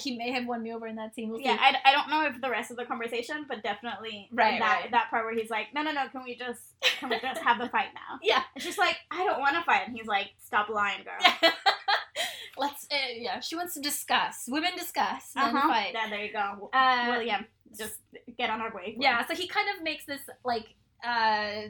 [0.00, 1.28] he may have won me over in that scene.
[1.30, 1.56] We'll Yeah.
[1.60, 4.90] I, I don't know if the rest of the conversation, but definitely Right, that right.
[4.90, 6.60] that part where he's like, no, no, no, can we just
[6.98, 8.18] can we just have the fight now?
[8.22, 8.42] Yeah.
[8.54, 11.50] And she's like, I don't want to fight, and he's like, stop lying, girl.
[12.58, 12.86] Let's.
[12.90, 14.44] Uh, yeah, she wants to discuss.
[14.48, 15.32] Women discuss.
[15.34, 15.68] Men Uh-huh.
[15.68, 15.90] fight.
[15.92, 16.70] Yeah, there you go.
[16.72, 17.44] Uh, William,
[17.76, 17.96] just
[18.38, 18.96] get on our way.
[18.98, 20.64] Yeah, so he kind of makes this like
[21.06, 21.68] uh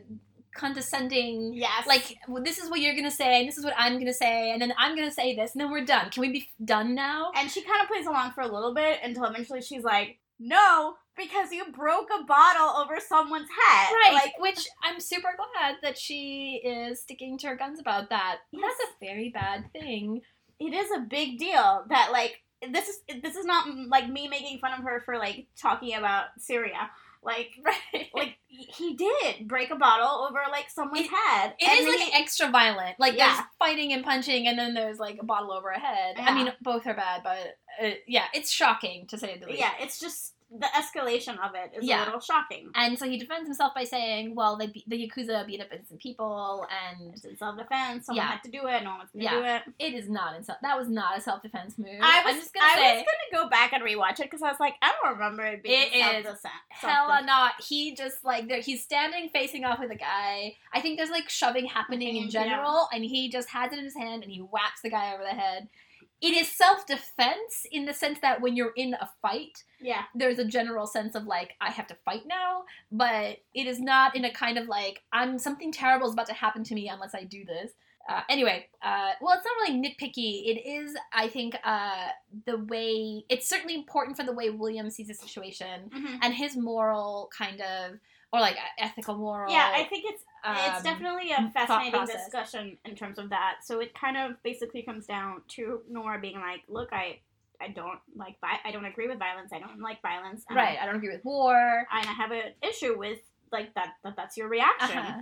[0.56, 1.86] condescending Yes.
[1.86, 4.50] like well, this is what you're gonna say and this is what i'm gonna say
[4.52, 7.30] and then i'm gonna say this and then we're done can we be done now
[7.34, 10.96] and she kind of plays along for a little bit until eventually she's like, no,
[11.16, 13.92] because you broke a bottle over someone's head.
[14.04, 18.38] right Like, which i'm super glad that she is sticking to her guns about that
[18.52, 18.62] Yes.
[18.78, 20.20] that's a very bad thing
[20.58, 22.42] it is a big deal that like
[22.72, 26.24] this is this is not like me making fun of her for like talking about
[26.38, 26.90] Syria.
[27.22, 27.76] Like right
[28.14, 31.54] like he did break a bottle over like someone's It- head.
[31.58, 32.98] It is like he- extra violent.
[32.98, 33.34] Like Yeah.
[33.34, 36.16] there's fighting and punching, and then there's like a bottle over a head.
[36.18, 39.58] I mean, both are bad, but uh, yeah, it's shocking to say the least.
[39.58, 42.04] yeah, it's just the escalation of it is Yeah.
[42.04, 42.70] a little shocking.
[42.76, 46.00] And so he defends himself by saying, "Well, they be- the yakuza beat up innocent
[46.00, 48.06] people, and It's in self defense.
[48.06, 48.30] Someone Yeah.
[48.30, 48.82] had to do it.
[48.84, 49.30] No one was gonna Yeah.
[49.32, 49.74] do it.
[49.78, 50.58] it is not in self.
[50.62, 52.00] That was not a self defense move.
[52.00, 54.42] I was am just gonna I say, was gonna go back and rewatch it because
[54.42, 56.46] I was like, I don't remember it being It is self-defense.
[56.70, 57.60] hella not.
[57.62, 60.56] He just like there, he's standing facing off with a guy.
[60.72, 63.96] I think there's like shoving happening in general, and he just has it in his
[63.96, 65.68] hand and he whacks the guy over the head.
[66.22, 70.04] It is self defense in the sense that when you're in a fight, Yeah.
[70.14, 74.16] there's a general sense of like I have to fight now, but it is not
[74.16, 77.14] in a kind of like I'm something terrible is about to happen to me unless
[77.14, 77.72] I do this.
[78.08, 80.46] Uh, anyway, uh, well, it's not really nitpicky.
[80.46, 82.08] It is, I think, uh,
[82.46, 86.20] the way it's certainly important for the way William sees the situation Mhm.
[86.22, 87.98] and his moral kind of
[88.32, 89.52] or like ethical moral.
[89.52, 93.56] Yeah, I think it's it's um, definitely a fascinating discussion in terms of that.
[93.64, 97.20] So it kind of basically comes down to Nora being like, "Look, I
[97.60, 99.52] I don't like vi- I don't agree with violence.
[99.52, 100.44] I don't like violence.
[100.48, 100.78] and right.
[100.80, 101.86] I don't agree with war.
[101.90, 103.18] And I have an issue with
[103.52, 103.94] like that.
[104.04, 105.20] That that's your reaction." Uh-huh.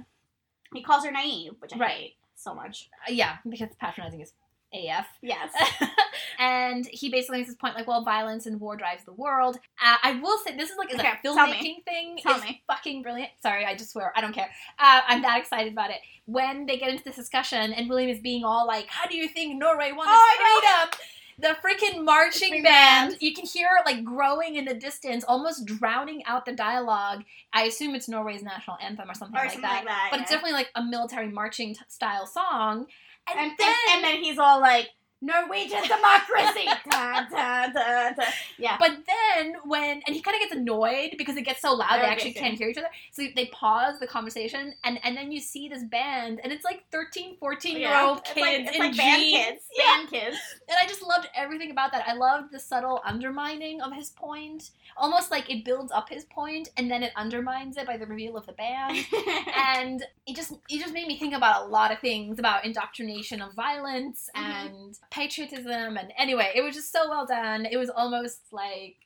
[0.72, 1.90] He calls her naive, which I Right.
[1.92, 2.90] hate so much.
[3.08, 4.32] Uh, yeah, because patronizing is
[4.74, 5.06] AF.
[5.22, 5.52] Yes.
[6.38, 9.56] and he basically makes this point like, well, violence and war drives the world.
[9.82, 12.18] Uh, I will say this is like Okay, a filmmaking thing.
[12.22, 12.62] Tell is me.
[12.66, 13.30] fucking brilliant.
[13.42, 14.12] Sorry, I just swear.
[14.16, 14.50] I don't care.
[14.78, 15.98] Uh, I'm that excited about it.
[16.26, 19.28] When they get into this discussion and William is being all like, "How do you
[19.28, 21.00] think Norway won its Oh, I freedom?"
[21.36, 23.16] The freaking marching band, band.
[23.20, 27.24] you can hear it like growing in the distance, almost drowning out the dialogue.
[27.52, 29.74] I assume it's Norway's national anthem or something or like something that.
[29.78, 30.08] like that.
[30.12, 32.86] But it's definitely like a military marching t- style song.
[33.30, 34.88] And, and then, and then he's all like,
[35.24, 38.24] "Norwegian democracy." da, da, da, da.
[38.58, 38.76] Yeah.
[38.78, 42.06] But then when and he kind of gets annoyed because it gets so loud they
[42.06, 42.88] actually can't hear each other.
[43.12, 46.84] So they pause the conversation and and then you see this band and it's like
[46.92, 48.06] 13, 14 year Yeah.
[48.06, 49.44] old It's kids like, it's in like band jeans.
[49.46, 49.62] kids.
[49.76, 49.84] Yeah.
[49.96, 50.36] Band kids.
[50.68, 52.04] And I just loved everything about that.
[52.06, 54.70] I loved the subtle undermining of his point.
[54.96, 58.36] Almost like it builds up his point and then it undermines it by the reveal
[58.36, 59.04] of the band.
[59.56, 63.40] and it just it just made me think about a lot of things about indoctrination
[63.42, 64.40] of violence Mhm.
[64.66, 68.96] and patriotism and anyway it was just so well done it was almost like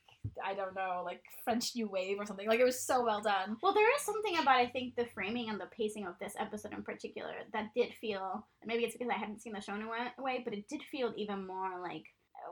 [0.43, 3.55] i don't know like french new wave or something like it was so well done
[3.61, 6.73] Well, there is something about I think the framing and the pacing of this episode
[6.73, 8.45] in particular that did feel.
[8.65, 11.13] Maybe it's because I hadn't seen the show in a way, but it did feel
[11.15, 12.03] even more like.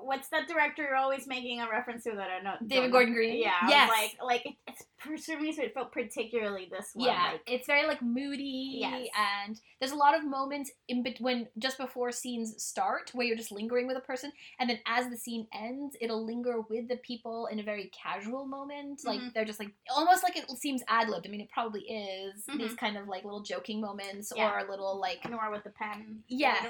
[0.01, 2.53] What's that director you're always making a reference to that I know?
[2.53, 2.67] david don't know?
[2.67, 3.67] David Gordon green Yeah.
[3.67, 4.83] Yes Like like it, it's
[5.27, 7.05] for me, so it felt particularly this one.
[7.07, 9.07] yeah Like, it's very like moody Yes.
[9.45, 13.37] and there's a lot of moments in bet- when just before scenes start where you're
[13.37, 16.97] just lingering with a person and then as the scene ends it'll linger with the
[16.97, 19.33] people in a very casual moment like Mhm.
[19.33, 22.57] they're just like almost like it seems ad-libbed i mean it probably is Mhm.
[22.57, 24.51] these kind of like little joking moments Yeah.
[24.61, 26.23] or little like Nora with the pen.
[26.27, 26.63] Yes.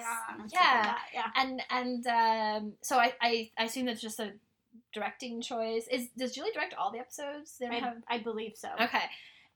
[0.53, 0.81] Yeah.
[0.81, 1.31] like Yeah.
[1.35, 4.33] and and um so i i, I assume that's just a
[4.93, 8.53] directing choice is does julie direct all the episodes they don't I, have I believe
[8.55, 8.69] so.
[8.79, 9.03] okay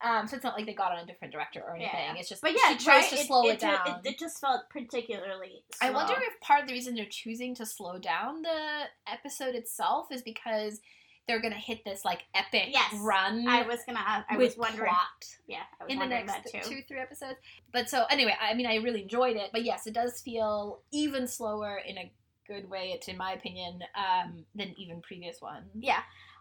[0.04, 2.16] um so it's not like they got on a different director or anything Yeah.
[2.18, 3.10] it's just But yeah, she chose right?
[3.10, 5.64] to slow it, ju- down It, just felt particularly.
[5.82, 10.08] I wonder if part of the reason they're choosing to slow down the episode itself
[10.12, 10.80] is because
[11.28, 12.96] they're gonna hit this like epic Yes.
[13.00, 14.00] run I was gonna.
[14.28, 14.90] I was wondering.
[14.90, 17.38] plot Yeah, I was in the next two three episodes.
[17.72, 19.52] But so anyway, I mean, I really enjoyed it.
[19.54, 22.12] But yes, it does feel even slower in a
[22.52, 22.92] good way.
[22.94, 25.68] It's in my opinion um, than even previous ones.
[25.80, 26.00] Yeah.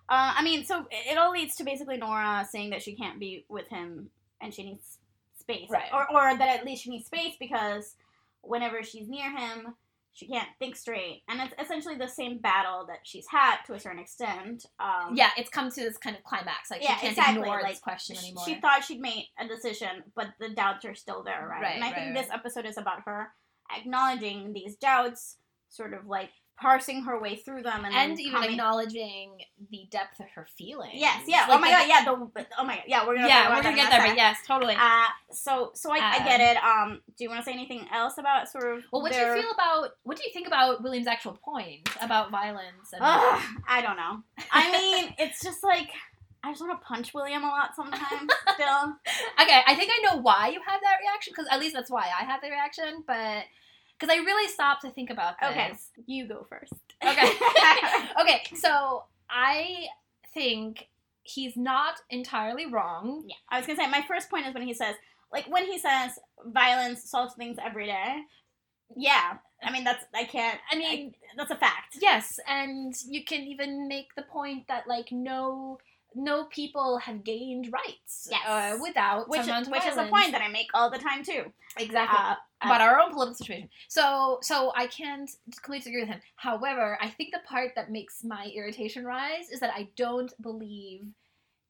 [0.09, 3.45] Uh, I mean, so it all leads to basically Nora saying that she can't be
[3.49, 4.99] with him and she needs
[5.39, 5.91] space, Right.
[5.93, 7.95] Or, or that at least she needs space because
[8.43, 9.75] whenever she's near him,
[10.13, 13.81] she can't think straight, and it's essentially the same battle that she's had to a
[13.81, 14.67] certain extent.
[14.81, 16.69] Um, yeah, it's come to this kind of climax.
[16.69, 18.45] Like Yeah, she can't exactly, ignore like, this question anymore.
[18.45, 21.63] She thought she'd made a decision, but the doubts are still there, right?
[21.63, 22.25] Right, and I right, think right.
[22.25, 23.31] this episode is about her
[23.77, 25.37] acknowledging these doubts,
[25.71, 26.31] sort of like
[26.61, 29.39] parsing her way through them, and, and even acknowing
[29.71, 30.93] the depth of her feelings.
[30.95, 31.47] Yes, yeah.
[31.49, 32.05] Like oh my god, yeah.
[32.05, 33.07] The, oh my god, yeah.
[33.07, 34.75] We're gonna yeah, we're gonna get there, but yes, totally.
[34.75, 36.63] Uh, so so I, I Um, get it.
[36.63, 38.85] Um, do you want to say anything else about sort of?
[38.93, 39.35] well, what their...
[39.35, 42.93] do you feel about what do you think about William's actual point about violence?
[42.93, 44.23] And Ugh, I don't know.
[44.53, 45.89] I mean, it's just like
[46.45, 48.31] I just want to punch William a lot sometimes.
[48.55, 48.97] Still,
[49.41, 52.03] okay, I think I know why you had that reaction because at least that's why
[52.19, 53.45] I had the reaction, but
[54.01, 55.51] because I really stopped to think about this.
[55.51, 55.73] okay.
[56.07, 56.73] You go first.
[57.05, 57.33] Okay.
[58.21, 59.87] okay, so I
[60.33, 60.89] think
[61.23, 63.25] he's not entirely wrong.
[63.27, 64.95] Yeah, I was gonna say my first point is when he says,
[65.33, 66.13] like, when he says
[66.47, 68.23] violence solves things every day.
[68.97, 70.59] Yeah, I mean that's I can't.
[70.73, 71.99] I mean, that's a fact.
[72.01, 75.79] yes, and you can even make the point that like no
[76.15, 78.41] no people have gained rights Yes.
[78.47, 81.53] uh, without Which, which is a point that I make all the time too.
[81.77, 83.69] exactly Uh, about our own political situation.
[83.89, 85.31] So so I can't
[85.63, 86.21] completely agree with him.
[86.37, 91.07] However, I think the part that makes my irritation rise is that I don't believe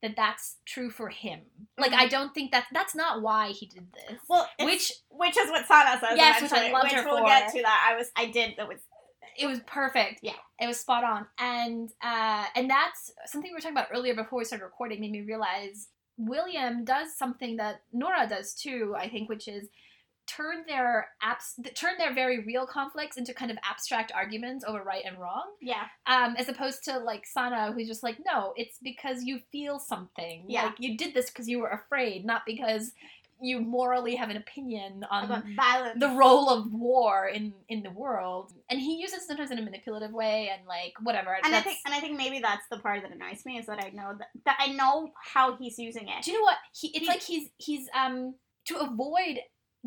[0.03, 1.40] that that's true for him.
[1.76, 1.92] Like.
[1.92, 4.18] I don't think that that's not why he did this.
[4.29, 6.16] Well, which which is what Sana says.
[6.16, 7.26] Yes, which I loved which her we'll for.
[7.26, 7.88] get to that.
[7.92, 8.79] I was I did that was
[9.38, 10.21] it was perfect.
[10.23, 10.33] Yeah.
[10.61, 11.27] It was spot on.
[11.38, 15.12] And uh and that's something we were talking about earlier before we started recording made
[15.12, 19.69] me realize William does something that Noora does too, I think, which is
[20.27, 25.03] turn their abs- turn their very real conflicts into kind of abstract arguments over right
[25.05, 25.85] and wrong, yeah.
[26.07, 30.45] um, as opposed to like Sana, who's just like, no, it's because you feel something.
[30.47, 30.66] Yeah.
[30.66, 32.93] Like you did this because you were afraid, not because
[33.42, 35.98] you morally have an opinion on About violence.
[36.00, 39.62] the role of war in in the world and he uses it sometimes in a
[39.62, 43.03] manipulative way and like whatever and I think and I think maybe that's the part
[43.03, 46.22] that annoys me is that I know that, that I know how he's using it.
[46.24, 48.35] do you know what he it's He's- like he's he's um
[48.66, 49.38] to avoid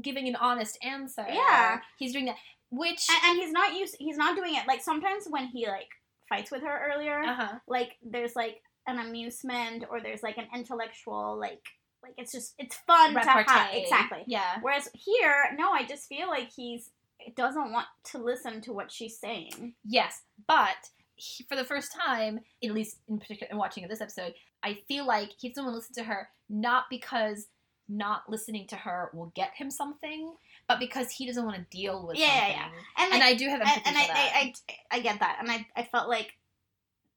[0.01, 1.79] giving an honest answer Yeah.
[1.99, 2.37] he's doing that
[2.71, 5.89] which And, and he's not used he's not doing it like sometimes when he like
[6.29, 11.37] fights with her earlier, uh-huh like there's like an amusement or there's like an intellectual
[11.39, 11.61] like
[12.03, 14.23] like it's just it's fun to have exactly.
[14.27, 16.89] yeah Whereas here, no, I just feel like he's
[17.35, 19.73] doesn't want to listen to what she's saying.
[19.85, 20.75] yes but
[21.15, 25.05] he, for the first time at least in particular in watching this episode i feel
[25.07, 27.47] like he doesn't want to listen to her not because
[27.87, 30.33] not listening to her will get him something
[30.67, 33.03] but because he doesn't want to deal with Yeah, yeah, something yeah.
[33.03, 34.31] And, like, and i do have empathy and, and I, that.
[34.35, 34.53] I,
[34.91, 36.33] I I get that, and I I felt like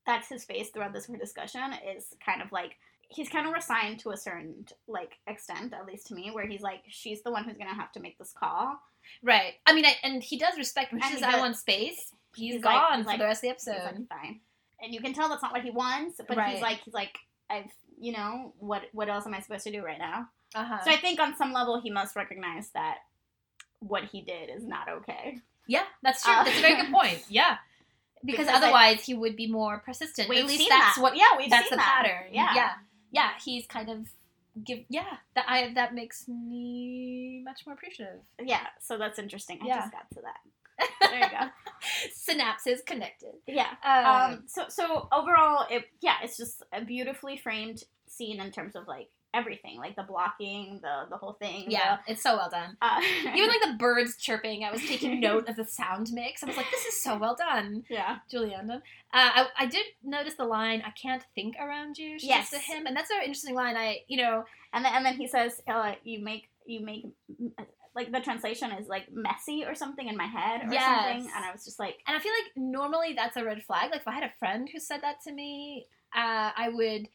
[0.07, 1.62] that's his face throughout this whole discussion
[1.96, 2.77] is kind of like
[3.09, 6.61] he's kind of resigned to a certain like extent, at least to me, where he's
[6.62, 8.79] like she's the one who's gonna have to make this call.
[9.23, 9.55] Right.
[9.66, 12.64] I mean, I, and he does respect when she says, "I want space." He's, he's
[12.64, 13.97] like- gone he's for like- the rest of the He's episode.
[13.99, 14.40] like fine,
[14.83, 16.55] and you can tell that's not what he wants, but Right.
[16.55, 17.16] he's like he's like
[17.49, 20.29] I've you know what what else am I supposed to do right now?
[20.55, 20.85] uh-huh.
[20.85, 22.99] So I think on some level he must recognize that
[23.81, 25.38] what he did is not okay.
[25.66, 26.33] yeah, that's true.
[26.33, 27.23] Uh, that's a very good point.
[27.29, 27.57] Yeah,
[28.25, 30.29] because, Because I- otherwise he would be more persistent.
[30.29, 31.03] We've At least seen that's that.
[31.03, 31.16] what.
[31.16, 32.03] yeah we've that's the that.
[32.05, 32.33] pattern.
[32.35, 32.55] Yeah.
[32.55, 32.71] yeah,
[33.16, 33.31] yeah.
[33.44, 33.98] He's kind of
[34.64, 34.81] give.
[34.88, 38.20] Yeah, that I that makes me much more appreciative.
[38.42, 39.59] Yeah, so that's interesting.
[39.62, 39.81] I Yeah.
[39.81, 40.40] just got to that.
[41.11, 41.46] There you go.
[42.33, 43.35] Synapses connected.
[43.46, 43.74] Yeah.
[43.83, 44.42] Um, Um.
[44.46, 49.09] So so overall, it yeah, it's just a beautifully framed scene in terms of like
[49.37, 51.70] everything, like the blocking, the the whole thing.
[51.70, 52.77] yeah, it's so well done.
[52.81, 53.01] Uh,
[53.35, 56.42] Even like the birds chirping, I was taking note of the sound mix.
[56.42, 58.18] I was like, "This is so well done." yeah.
[58.31, 58.77] Julie Andem.
[59.12, 62.51] Uh, I, I did notice the line, I can't think around you, she Yes.
[62.51, 62.87] to him.
[62.87, 63.77] And that's an interesting line.
[63.77, 67.05] I, you know, And then and then he says, uh, "You make you make."
[67.94, 70.85] Like the translation is like messy or something in my head or Yes.
[70.85, 73.90] something, and I was just like, and I feel like normally that's a red flag.
[73.90, 77.09] Like if I had a friend who said that to me, uh, I would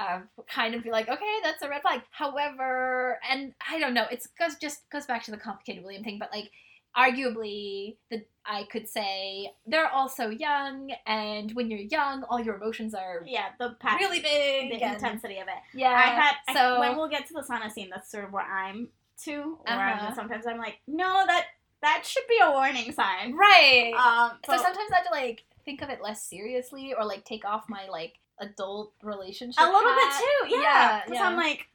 [0.00, 2.02] uh, kind of be like, okay, that's a red flag.
[2.10, 6.18] However, and I don't know, it's goes just goes back to the complicated William thing,
[6.18, 6.50] but like
[6.96, 12.94] arguably the I could say they're also young, and when you're young, all your emotions
[12.94, 14.70] are yeah, the pattern, really big.
[14.78, 15.54] the and- intensity of it.
[15.78, 15.90] yeah.
[15.90, 17.90] I had I- so when we'll get to the sauna scene.
[17.90, 18.88] That's sort of where I'm
[19.24, 19.58] to.
[19.66, 20.06] Where Uh-huh.
[20.06, 21.46] just, sometimes I'm like, no, that
[21.82, 23.34] that should be a warning sign.
[23.36, 23.92] right.
[23.96, 27.44] Um, So sometimes I have to like think of it less seriously or like take
[27.44, 29.60] off my like adult relationship.
[29.62, 30.60] a little bit too, yeah.
[30.62, 31.28] Yeah, Because yeah.
[31.28, 31.66] I'm like,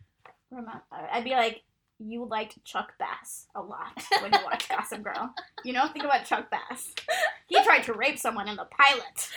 [0.49, 1.62] remember, I'd be like,
[1.99, 5.34] you liked Chuck Bass a lot when you watched Gossip Girl.
[5.63, 6.93] You know, think about Chuck Bass.
[7.47, 9.30] He tried to rape someone in the pilot,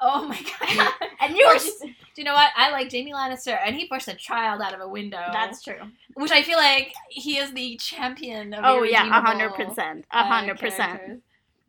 [0.00, 0.92] Oh my god.
[1.20, 1.82] and you were just.
[1.82, 2.50] Do you know what?
[2.56, 5.22] I like Jaime Lannister and he pushed a child out of a window.
[5.32, 5.76] That's true.
[6.14, 10.58] which I feel like he is the champion of Oh yeah, hundred percent, uh, hundred
[10.58, 11.22] percent.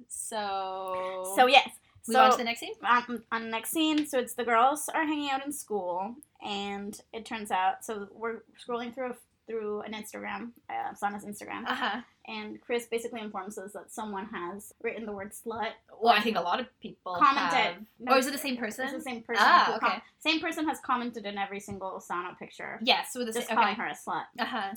[0.08, 1.34] So.
[1.36, 1.70] So yes.
[2.08, 2.74] Move so on to the next scene.
[2.84, 7.00] on, on the next scene, so it's the girls are hanging out in school, and
[7.14, 9.14] it turns out so we're scrolling through
[9.48, 12.02] through an Instagram, uh, Sana's Instagram, Uh huh.
[12.28, 15.72] and Chris basically informs us that someone has written the word slut.
[16.00, 17.54] Well, I think a lot of people Commented.
[17.60, 17.76] have.
[18.00, 18.86] No, Oh, is it the same person?
[18.86, 19.44] It's the same person.
[19.46, 20.02] Ah, who com- okay.
[20.20, 23.58] same person has commented in every single Sana picture, Yes, with just same.
[23.58, 23.82] calling Okay.
[23.82, 24.26] her a slut.
[24.40, 24.74] Uh huh.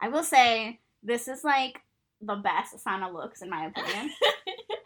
[0.00, 1.82] I will say this is like
[2.20, 4.10] the best Sana looks in my opinion.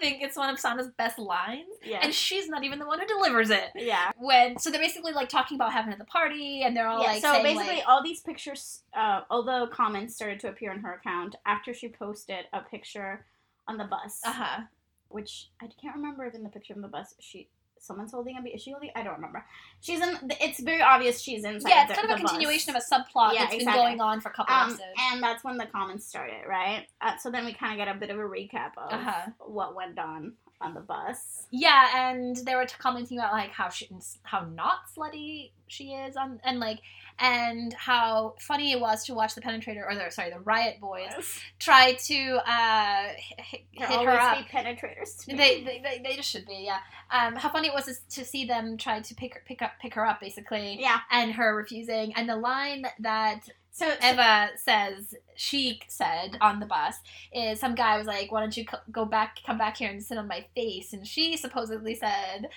[0.00, 2.00] Think it's one of Sana's best lines, yeah.
[2.02, 3.70] and she's not even the one who delivers it.
[3.74, 4.10] yeah.
[4.18, 7.08] When so they're basically like talking about having at the party, and they're all yeah,
[7.08, 10.72] like so saying basically, like, all these pictures, uh, all the comments started to appear
[10.72, 13.26] on her account after she posted a picture
[13.68, 14.60] on the bus, uh huh.
[15.08, 17.48] which I can't remember if in the picture of the bus she
[17.80, 18.48] someone's holding a.
[18.48, 18.90] Is she holding?
[18.94, 19.44] I don't remember.
[19.80, 20.16] She's in.
[20.40, 21.68] It's very obvious she's inside.
[21.70, 22.30] Yeah, it's the, kind of a bus.
[22.30, 24.82] continuation of a subplot Yeah, that's been going on for a couple Um, episodes.
[25.12, 26.86] and that's when the comments started, right?
[27.00, 29.30] Uh, so then we kind of get a bit of a recap of Uh-huh.
[29.40, 31.46] what went on on the bus.
[31.50, 33.88] Yeah, and they were t- commenting about like how she,
[34.22, 36.80] how not slutty she is on, and like,
[37.18, 41.40] and how funny it was to watch the penetrator or the sorry the riot boys
[41.58, 43.08] try to uh,
[43.38, 44.38] hit, hit her always up.
[44.38, 45.38] be penetrators to me.
[45.38, 46.78] They, they, they, they just should be, yeah.
[47.10, 49.94] Um, how funny it was to see them try to pick her, pick up pick
[49.94, 51.00] her up basically, yeah.
[51.10, 52.12] and her refusing.
[52.14, 53.40] And the line that
[53.72, 56.96] So, Eva says she said on the bus
[57.32, 60.18] is some guy was like, "Why don't you go back, come back here and sit
[60.18, 62.48] on my face?" And she supposedly said,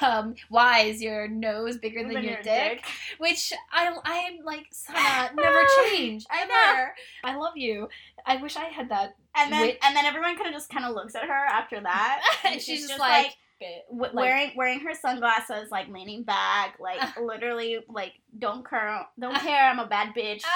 [0.00, 2.72] um, "Why is your nose bigger than, Than your, your dick?
[2.76, 2.84] dick.
[3.18, 6.94] Which I I'm like, Sana, never change, I ever.
[7.24, 7.88] I love you.
[8.26, 9.16] I wish I had that.
[9.34, 11.80] and then Which- and then everyone kind of just kind of looks at her after
[11.80, 16.76] that, and she's just, like, bit, w- like- wearing wearing her sunglasses, like leaning back,
[16.80, 19.68] like literally, like don't care, don't care.
[19.70, 20.42] I'm a bad bitch.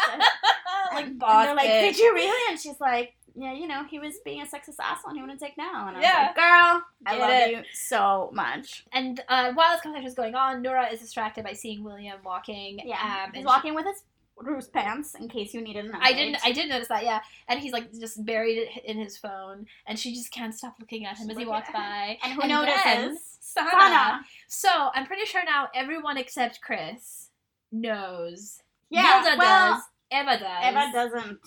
[0.94, 1.80] Like boss they're like, bitch.
[1.82, 2.51] did you really?
[2.51, 5.11] And she's like, yeah, you know, he was being a sexist asshole.
[5.11, 5.64] and He wouldn't take no.
[5.86, 6.26] And I was Yeah.
[6.28, 7.51] like, girl, I Get love it.
[7.51, 8.84] you so much.
[8.92, 12.80] And uh, while this conversation is going on, Noora is distracted by seeing William walking.
[12.84, 14.03] Yeah, um, he's walking with his
[14.43, 16.03] Bruce pants in case you needed an update.
[16.03, 16.39] I didn't.
[16.45, 17.05] I did notice that.
[17.05, 20.76] Yeah, and he's like just buried it in his phone, and she just can't stop
[20.80, 22.18] looking at him She's as he walks by.
[22.22, 23.39] And who And notices?
[23.41, 23.70] Sana.
[23.70, 24.20] Sana.
[24.49, 27.30] So I'm pretty sure now everyone except Chris
[27.72, 28.62] knows.
[28.91, 29.82] Yeah, Vilde well, does.
[30.12, 30.64] Eva does.
[30.64, 31.39] Eva doesn't.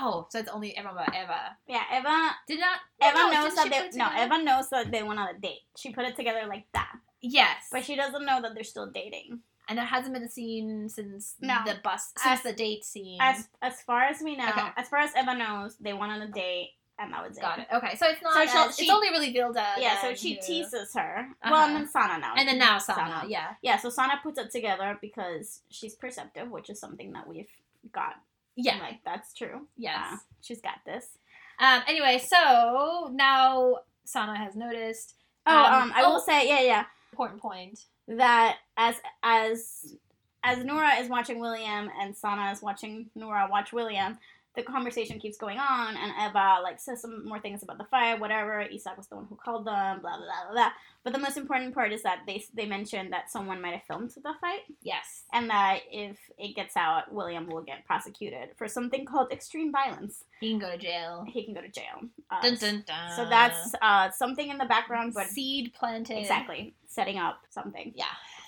[0.00, 1.56] Oh, so it's only Eva but Eva.
[1.66, 2.30] Yeah, Eva.
[2.46, 2.78] Did not.
[3.02, 4.10] Eva no, knows that they no.
[4.16, 5.60] Eva knows that they went on a date.
[5.76, 9.40] She put it together like that, Yes, but she doesn't know that they're still dating.
[9.68, 11.58] And there hasn't been a scene since No.
[11.66, 13.18] the bus since As- the date scene.
[13.20, 14.68] As as far as we know, Okay.
[14.76, 17.40] as far as Eva knows, they went on a date, and that was it.
[17.42, 17.68] Got it.
[17.72, 18.32] Okay, so it's not.
[18.48, 19.56] So as- she- it's only really Vilde.
[19.78, 21.28] Yeah, so she who- teases her.
[21.42, 21.50] Uh-huh.
[21.52, 22.34] Well, and then Sana now.
[22.36, 23.24] and then now Sana.
[23.28, 23.54] Yeah.
[23.60, 27.50] Yeah, so Sana puts it together because she's perceptive, which is something that we've
[27.92, 28.16] got.
[28.56, 28.78] Yeah.
[28.80, 29.68] Like, that's true.
[29.76, 30.14] Yes.
[30.14, 31.18] Uh, she's got this.
[31.58, 31.82] Um.
[31.86, 35.14] Anyway, so now Sana has noticed.
[35.46, 36.12] Oh, Um, um, I oh.
[36.14, 37.84] will say, yeah, yeah, Important point.
[38.08, 39.94] That as as
[40.42, 44.18] as Noora is watching William and Sana is watching Noora watch William,
[44.58, 48.16] the conversation keeps going on, and Eva like says some more things about the fire,
[48.18, 48.60] whatever.
[48.60, 50.52] Isak was the one who called them, blah blah blah blah.
[50.52, 50.70] blah.
[51.04, 54.10] But the most important part is that they they mentioned that someone might have filmed
[54.10, 55.22] the fight, Yes.
[55.32, 60.24] and that if it gets out, William will get prosecuted for something called extreme violence.
[60.40, 61.24] He can go to jail.
[61.34, 61.96] He can go to jail.
[62.30, 63.12] Uh, Dun dun dun.
[63.16, 66.18] So that's uh, something in the background, but seed planted.
[66.18, 67.92] exactly setting up something.
[67.94, 68.06] Yeah.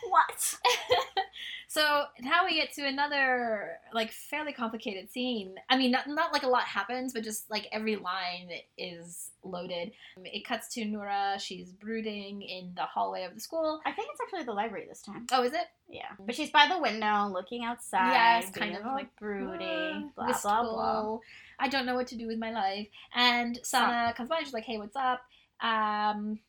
[0.09, 0.57] What?
[1.71, 5.55] So now we get to another like fairly complicated scene.
[5.69, 9.93] I mean, not, not like a lot happens, but just like every line is loaded.
[10.25, 11.39] It cuts to Noora.
[11.39, 13.81] She's brooding in the hallway of the school.
[13.87, 15.29] I think it's actually the library this time.
[15.31, 15.69] Oh, is it?
[15.89, 18.15] Yeah, but she's by the window, looking outside.
[18.15, 20.51] Yes, kind of like brooding, blah wistful.
[20.51, 21.19] blah blah.
[21.61, 22.89] I don't know what to do with my life.
[23.15, 25.21] And Sana comes by and she's like, "Hey, what's up?"
[25.63, 26.41] Um,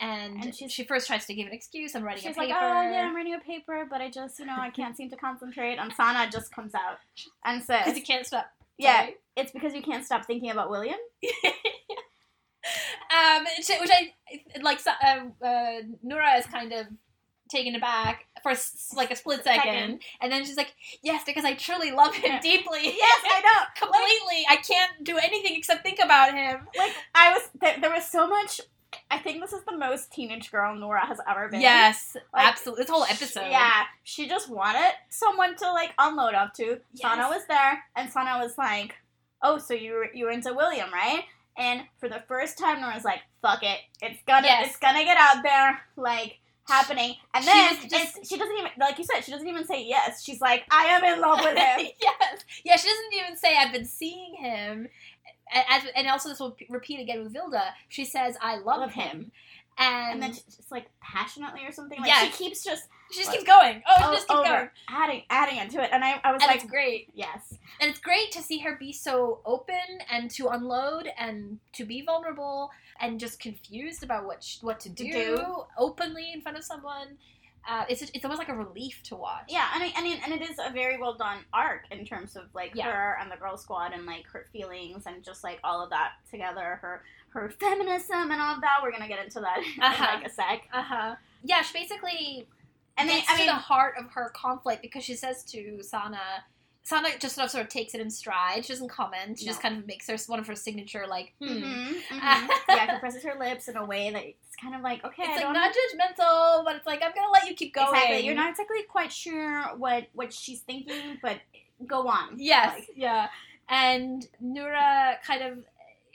[0.00, 1.94] and, And she's- she first tries to give an excuse.
[1.94, 4.46] I'm writing She's a like, oh yeah, I'm writing a paper, but I just, you
[4.46, 5.76] know, I can't seem to concentrate.
[5.78, 6.98] And Sana just comes out
[7.44, 8.46] and says, because you can't stop.
[8.78, 9.16] "Yeah, Sorry.
[9.36, 10.96] it's because you can't stop thinking about William."
[13.14, 14.12] um, which I
[14.60, 14.80] like.
[14.86, 16.86] Uh, uh, Noora is kind of
[17.50, 18.54] taken aback for
[18.96, 20.00] like a split second, Second.
[20.20, 22.80] and then she's like, "Yes, because I truly love him deeply.
[22.84, 23.66] Yes, I know.
[23.86, 24.46] completely.
[24.48, 28.26] I can't do anything except think about him." Like I was, th- there was so
[28.26, 28.60] much.
[29.12, 31.60] I think this is the most teenage girl Noora has ever been.
[31.60, 32.84] Yes, Like, absolutely.
[32.84, 33.48] This whole episode.
[33.50, 36.78] Yeah, she just wanted someone to like unload up to.
[36.94, 38.94] Sana was there, and Sana was like,
[39.42, 41.24] "Oh, so you were, you were into William, right?"
[41.58, 44.68] And for the first time, Noora's like, "Fuck it, it's gonna Yes.
[44.68, 48.96] it's gonna get out there, like happening." And She then just- she doesn't even like
[48.98, 50.22] you said, she doesn't even say yes.
[50.24, 52.44] She's like, "I am in love with him." yes.
[52.64, 54.88] Yeah, she doesn't even say I've been seeing him.
[55.68, 57.60] As, and also this will repeat again with Vilde.
[57.88, 59.08] She says, "I love, Love him.
[59.08, 59.32] him.
[59.78, 61.98] and, and then just, like passionately or something.
[61.98, 62.36] Like Yes.
[62.36, 63.82] she keeps just she just keeps going.
[63.86, 66.42] Oh, o- she oh, just keeps going, adding adding into it, and I, I was
[66.42, 67.10] and like, great.
[67.14, 69.76] yes, And it's great to see her be so open
[70.10, 74.88] and to unload and to be vulnerable and just confused about what sh- what to
[74.88, 75.64] do, do.
[75.76, 77.18] openly in front of someone.
[77.68, 79.44] Uh, it's it's almost like a relief to watch.
[79.48, 82.34] yeah, and I, I mean, and it is a very well done arc in terms
[82.36, 82.90] of like Yeah.
[82.90, 86.12] her and the girl squad and like her feelings and just like all of that
[86.30, 88.78] together, her her feminism and all of that.
[88.82, 90.04] We're gonna get into that Uh-huh.
[90.14, 90.68] in like a sec.
[90.72, 91.14] Uh huh.
[91.44, 92.46] Yeah, she basically
[92.98, 96.44] And then I mean, to the heart of her conflict because she says to Sana.
[96.84, 98.64] Sana just sort of, sort of takes it in stride.
[98.64, 99.38] She doesn't comment.
[99.38, 101.46] She just kind of makes her one of her signature like, hmm.
[101.48, 102.48] mhm, mhm.
[102.68, 105.26] yeah, she presses her lips in a way that it's kind of like okay, I
[105.26, 107.88] It's like don't not judgmental, but it's like I'm gonna let you keep going.
[107.88, 108.26] exactly.
[108.26, 111.38] You're not exactly quite sure what what she's thinking, but
[111.86, 112.34] go on.
[112.36, 113.28] Yes, Like, yeah.
[113.68, 115.58] And Noora kind of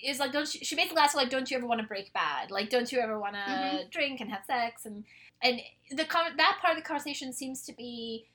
[0.03, 2.51] is like, don't you, she basically asks like, don't you ever want to break bad?
[2.51, 3.89] Like, don't you ever want to Mhm.
[3.89, 4.85] drink and have sex?
[4.85, 5.05] And
[5.41, 6.03] and the
[6.37, 8.27] that part of the conversation seems to be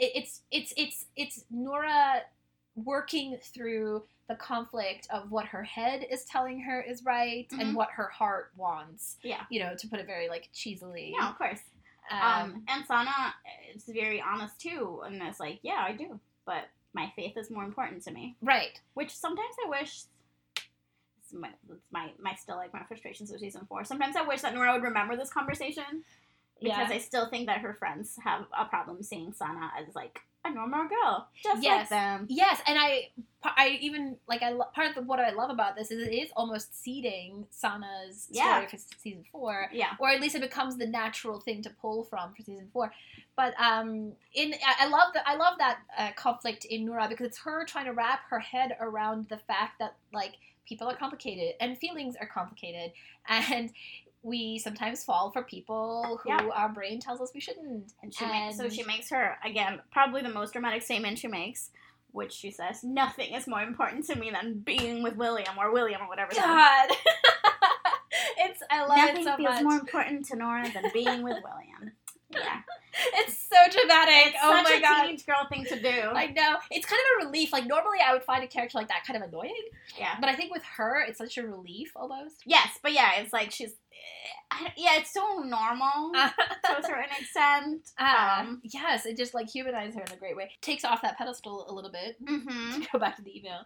[0.00, 2.20] it's it's it's it's Noora
[2.76, 7.60] working through the conflict of what her head is telling her is right Mhm.
[7.60, 9.16] and what her heart wants.
[9.22, 9.42] Yeah.
[9.50, 11.12] You know, to put it very like cheesily.
[11.18, 11.60] yeah, of course.
[12.10, 13.34] Um, Um, and Sana
[13.74, 17.64] is very honest too, and it's like, yeah, I do, but my faith is more
[17.64, 18.36] important to me.
[18.40, 18.80] right.
[18.94, 20.02] Which sometimes I wish.
[21.32, 21.50] My,
[21.92, 23.84] my my still like my frustrations with season four.
[23.84, 26.02] Sometimes I wish that Noora would remember this conversation
[26.60, 26.96] because Yeah.
[26.96, 30.88] I still think that her friends have a problem seeing Sana as like a normal
[30.88, 31.88] girl, just like Yes.
[31.90, 32.26] them.
[32.30, 33.10] Yes, and I,
[33.44, 36.30] I even like I lo- part of what I love about this is it is
[36.34, 38.54] almost seeding Sana's Yeah.
[38.54, 42.04] story for season four, Yeah, or at least it becomes the natural thing to pull
[42.04, 42.90] from for season four.
[43.36, 47.26] But um, in I I love that I love that uh, conflict in Noora because
[47.26, 50.36] it's her trying to wrap her head around the fact that like
[50.66, 52.92] people are complicated and feelings are complicated
[53.28, 53.72] and.
[54.22, 56.48] We sometimes fall for people who Yeah.
[56.54, 57.92] our brain tells us we shouldn't.
[58.02, 61.70] and she makes so she makes her again probably the most dramatic statement she makes,
[62.12, 66.02] which she says, "Nothing is more important to me than being with William or William
[66.02, 66.90] or whatever." God,
[68.38, 69.62] it's I love Nothing it so feels much.
[69.62, 71.92] more important to Noora than being with William.
[72.32, 72.60] Yeah,
[73.14, 74.34] It's so dramatic.
[74.34, 75.02] it's oh such my a god.
[75.04, 75.88] teenage girl thing to do.
[76.14, 76.56] I know.
[76.70, 77.52] It's kind of a relief.
[77.52, 79.54] Like normally I would find a character like that kind of annoying,
[79.98, 80.16] yeah.
[80.20, 82.36] but I think with her it's such a relief almost.
[82.46, 83.74] Yes, but yeah, it's like she's.
[84.50, 87.90] I, yeah, it's so normal to a certain extent.
[87.98, 90.50] Uh, Um, yes, it just like humanizes her in a great way.
[90.62, 92.16] Takes off that pedestal a little bit.
[92.24, 92.82] mhm.
[92.82, 93.60] To go back to the email.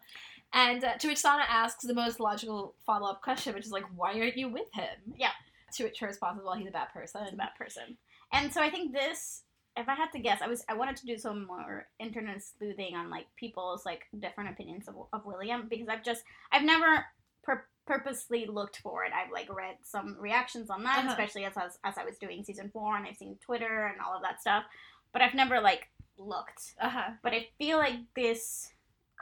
[0.52, 3.84] And uh, to which Sana asks the most logical follow up question, which is like,
[3.96, 5.14] why aren't you with him?
[5.16, 5.30] Yeah.
[5.76, 7.22] To which her response is, well, he's a bad person.
[7.24, 7.96] It's a bad person.
[8.34, 9.42] And so I think this,
[9.76, 12.94] if I had to guess, I was I wanted to do some more internet sleuthing
[12.96, 16.22] on like people's like different opinions of, of William because I've just
[16.52, 17.06] I've never
[17.42, 19.12] pur- purposely looked for it.
[19.14, 21.08] I've like read some reactions on that, Uh-huh.
[21.10, 24.00] especially as I was, as I was doing season four, and I've seen Twitter and
[24.00, 24.64] all of that stuff,
[25.12, 26.74] but I've never like looked.
[26.80, 27.10] Uh huh.
[27.22, 28.70] But I feel like this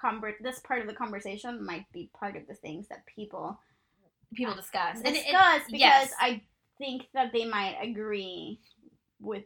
[0.02, 3.58] conver- this part of the conversation might be part of the things that people
[4.34, 4.94] People discuss.
[5.00, 6.12] discuss And it- it- because yes.
[6.18, 6.40] I
[6.78, 8.58] think that they might agree
[9.22, 9.44] with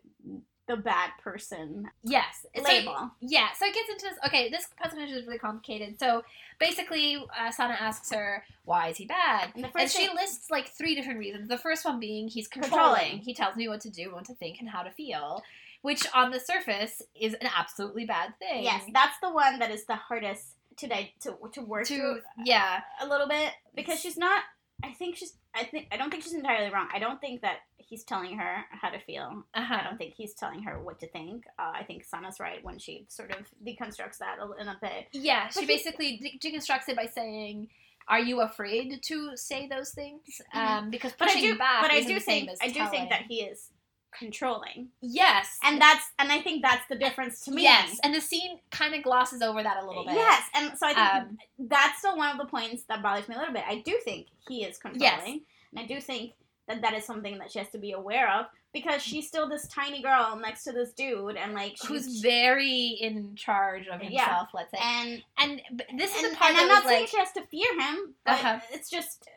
[0.66, 2.44] the bad person Yes.
[2.56, 3.12] So- label.
[3.20, 4.18] Yeah, so it gets into this.
[4.26, 6.00] Okay, this presentation is really complicated.
[6.00, 6.24] So
[6.58, 10.50] basically, uh, Sana asks her, "Why is he bad?" and the And she thing, lists
[10.50, 11.48] like three different reasons.
[11.48, 12.80] The first one being he's controlling.
[12.96, 13.18] Controlling.
[13.18, 15.44] He tells me what to do, what to think, and how to feel,
[15.82, 18.64] which on the surface is an absolutely bad thing.
[18.64, 22.22] yes, that's the one that is the hardest to di- to to work To through
[22.44, 24.42] yeah, a little bit because she's not.
[24.82, 25.34] I think she's.
[25.54, 25.86] I think.
[25.92, 26.88] I don't think she's entirely wrong.
[26.92, 29.44] I don't think that he's telling her how to feel.
[29.54, 31.44] uh I don't think he's telling her what to think.
[31.58, 35.06] Uh, I think Sana's right when she sort of deconstructs that a, in a bit.
[35.12, 37.68] Yeah, she But basically de- deconstructs it by saying.
[38.08, 40.22] Are you afraid to say those things?
[40.54, 40.58] Mhm.
[40.60, 41.58] Um, because But I pushing do.
[41.58, 42.48] back But I do think.
[42.62, 43.70] I do think that he is
[44.16, 46.04] controlling, yes, and that's.
[46.18, 47.62] And I think that's the difference to me.
[47.64, 50.14] yes, and the scene kind of glosses over that a little bit.
[50.14, 53.34] Yes, and so I think Um, that's still one of the points that bothers me
[53.34, 53.64] a little bit.
[53.66, 55.40] I do think he is controlling, Yes.
[55.72, 56.32] and I do think
[56.68, 59.66] that that is something that she has to be aware of because she's still this
[59.68, 64.08] tiny girl next to this dude, and like she's, who's very in charge of Yeah.
[64.08, 64.78] himself, let's say.
[64.82, 65.62] and And
[65.98, 67.08] this is and, the part and I'm not saying like.
[67.08, 68.60] she has to fear him, but Uh-huh.
[68.72, 69.28] it's just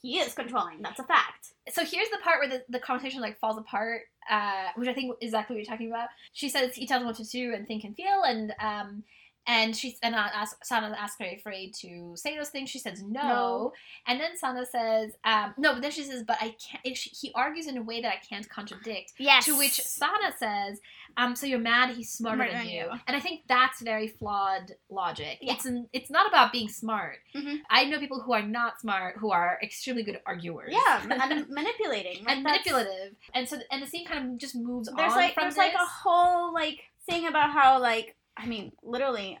[0.00, 0.82] he is controlling.
[0.82, 1.54] That's a fact.
[1.72, 5.12] So here's the part where the, the conversation like falls apart, uh, which I think
[5.22, 6.08] is exactly what you're talking about.
[6.34, 9.02] She says he tells him what to do and think and feel, and um,
[9.46, 13.02] And she and ask, Sana asks her, "Are afraid to say those things?" She says
[13.02, 13.22] no.
[13.22, 13.72] No.
[14.06, 17.32] And then Sana says, um, "No." But then she says, "But I can't." She, he
[17.34, 19.12] argues in a way that I can't contradict.
[19.18, 19.44] Yes.
[19.44, 20.80] To which Sana says,
[21.18, 25.38] um, "So you're mad he's smarter than you," and I think that's very flawed logic.
[25.42, 25.52] Yeah.
[25.54, 27.18] It's an, it's not about being smart.
[27.34, 27.58] Mhm.
[27.68, 30.72] I know people who are not smart who are extremely good arguers.
[30.72, 32.24] yeah, and manipulating.
[32.24, 35.34] Like, and manipulative, and so and the scene kind of just moves There's on like
[35.34, 35.58] from there's this.
[35.58, 39.38] like a whole like thing about how like I mean literally,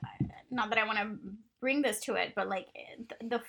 [0.50, 1.16] not that I want to
[1.60, 2.66] bring this to it, but like
[3.20, 3.40] the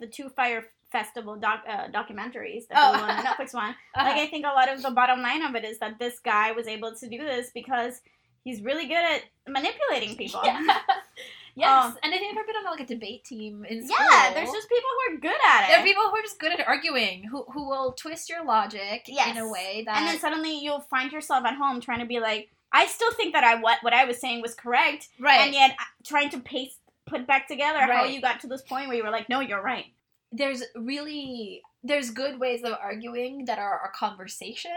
[0.00, 2.92] the, two fire festival doc uh, documentaries that Oh.
[2.92, 3.70] the one Netflix one.
[3.70, 4.04] Uh-huh.
[4.08, 6.52] Like I think a lot of the bottom line of it is that this guy
[6.52, 8.00] was able to do this because
[8.44, 10.40] he's really good at manipulating people.
[10.44, 10.60] Yeah.
[11.54, 13.96] yes, Um, and have you ever been on like a debate team in school?
[14.10, 15.68] Yeah, there's just people who are good at it.
[15.68, 19.04] there are people who are just good at arguing, who who will twist your logic
[19.06, 19.28] Yes.
[19.36, 22.20] in a way that and then suddenly you'll find yourself at home trying to be
[22.20, 25.40] like, I still think that I what what I was saying was correct, right.
[25.40, 28.88] and yet uh, trying to paste put back together how you got to this point
[28.88, 29.86] where you were like, no, you're right.
[30.32, 34.70] there's really there's good ways of arguing that are a conversation.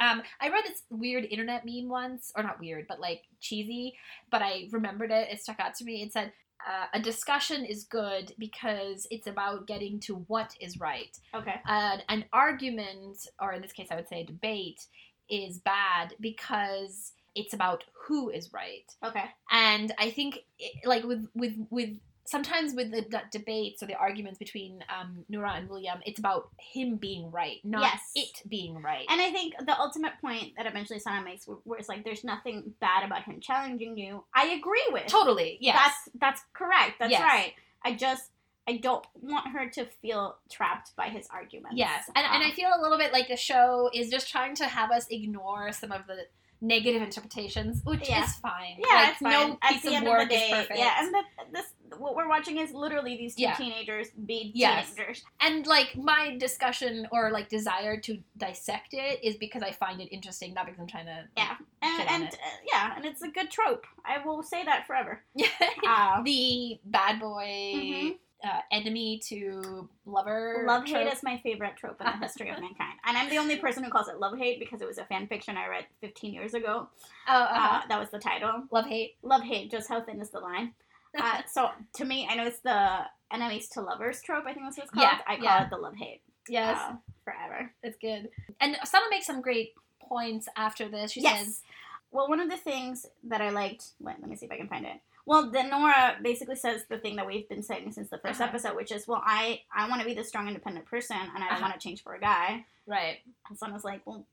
[0.00, 3.94] Um, I read this weird internet meme once, or not weird, but like cheesy,
[4.30, 5.28] but I remembered it.
[5.30, 6.02] It stuck out to me.
[6.02, 6.32] It said.
[6.64, 11.18] Uh, a discussion is good because it's about getting to what is right.
[11.34, 11.56] Okay.
[11.66, 14.86] an, an argument, or in this case, I would say a debate,
[15.28, 18.84] is bad because it's about who is right.
[19.04, 19.24] Okay.
[19.50, 24.38] And I think, it, like with with with sometimes with the, debates or the arguments
[24.38, 28.00] between um, Noora and William, it's about him being right, not Yes.
[28.14, 29.04] it being right.
[29.10, 32.74] And I think the ultimate point that eventually Sana makes, where, it's like, there's nothing
[32.80, 35.06] bad about him challenging you, I agree with.
[35.08, 36.92] totally, yes, That's that's correct.
[37.00, 37.20] That's Yes.
[37.22, 37.52] right.
[37.84, 38.30] I just
[38.68, 41.76] I don't want her to feel trapped by his arguments.
[41.76, 42.04] yes.
[42.14, 44.66] And, and I Um, feel a little bit like the show is just trying to
[44.66, 46.26] have us ignore some of the
[46.62, 48.24] negative interpretations, which Yeah.
[48.24, 48.76] is fine.
[48.78, 49.32] yeah, like, it's fine.
[49.32, 50.78] no At piece the of end work of the day, is perfect.
[50.78, 51.66] yeah, and the, this
[51.98, 53.54] what we're watching is literally these two Yeah.
[53.54, 54.94] teenagers be Yes.
[54.94, 55.24] teenagers.
[55.40, 60.08] and like my discussion or like desire to dissect it is because I find it
[60.10, 61.56] interesting, not because I'm trying to Yeah.
[61.82, 62.36] And, and uh,
[62.72, 63.84] yeah, and it's a good trope.
[64.06, 65.22] I will say that forever.
[65.34, 65.48] yeah.
[65.86, 67.44] Uh, the bad boy
[67.74, 68.18] Mhm.
[68.44, 72.98] Uh, enemy to lover love hate is my favorite trope in the history of mankind,
[73.06, 75.26] and I'm the only person who calls it love hate because it was a fan
[75.26, 76.88] fiction I read 15 years ago.
[77.28, 77.78] Oh, uh-huh.
[77.78, 78.64] Uh, that was the title.
[78.70, 79.16] love hate.
[79.22, 80.72] Love hate, just how thin is the line?
[81.14, 84.44] Uh, so to me, I know it's the enemies to lovers trope.
[84.46, 85.04] I think that's what it's called.
[85.04, 85.64] Yeah, I call yeah.
[85.64, 86.22] it the love hate.
[86.48, 87.70] Yes, uh, forever.
[87.82, 88.30] it's good.
[88.62, 91.12] And Sana makes some great points after this.
[91.12, 91.44] She yes.
[91.44, 91.62] says,
[92.10, 93.90] Well, one of the things that I liked.
[94.00, 95.00] Wait, let me see if I can find it.
[95.24, 98.44] Well, then Noora basically says the thing that we've been saying since the 1st Uh-huh.
[98.44, 101.48] episode, which is, well, I I want to be the strong, independent person, and I
[101.48, 101.60] don't Uh-huh.
[101.62, 102.64] want to change for a guy.
[102.86, 103.18] right,
[103.48, 104.26] And Sana's like, well,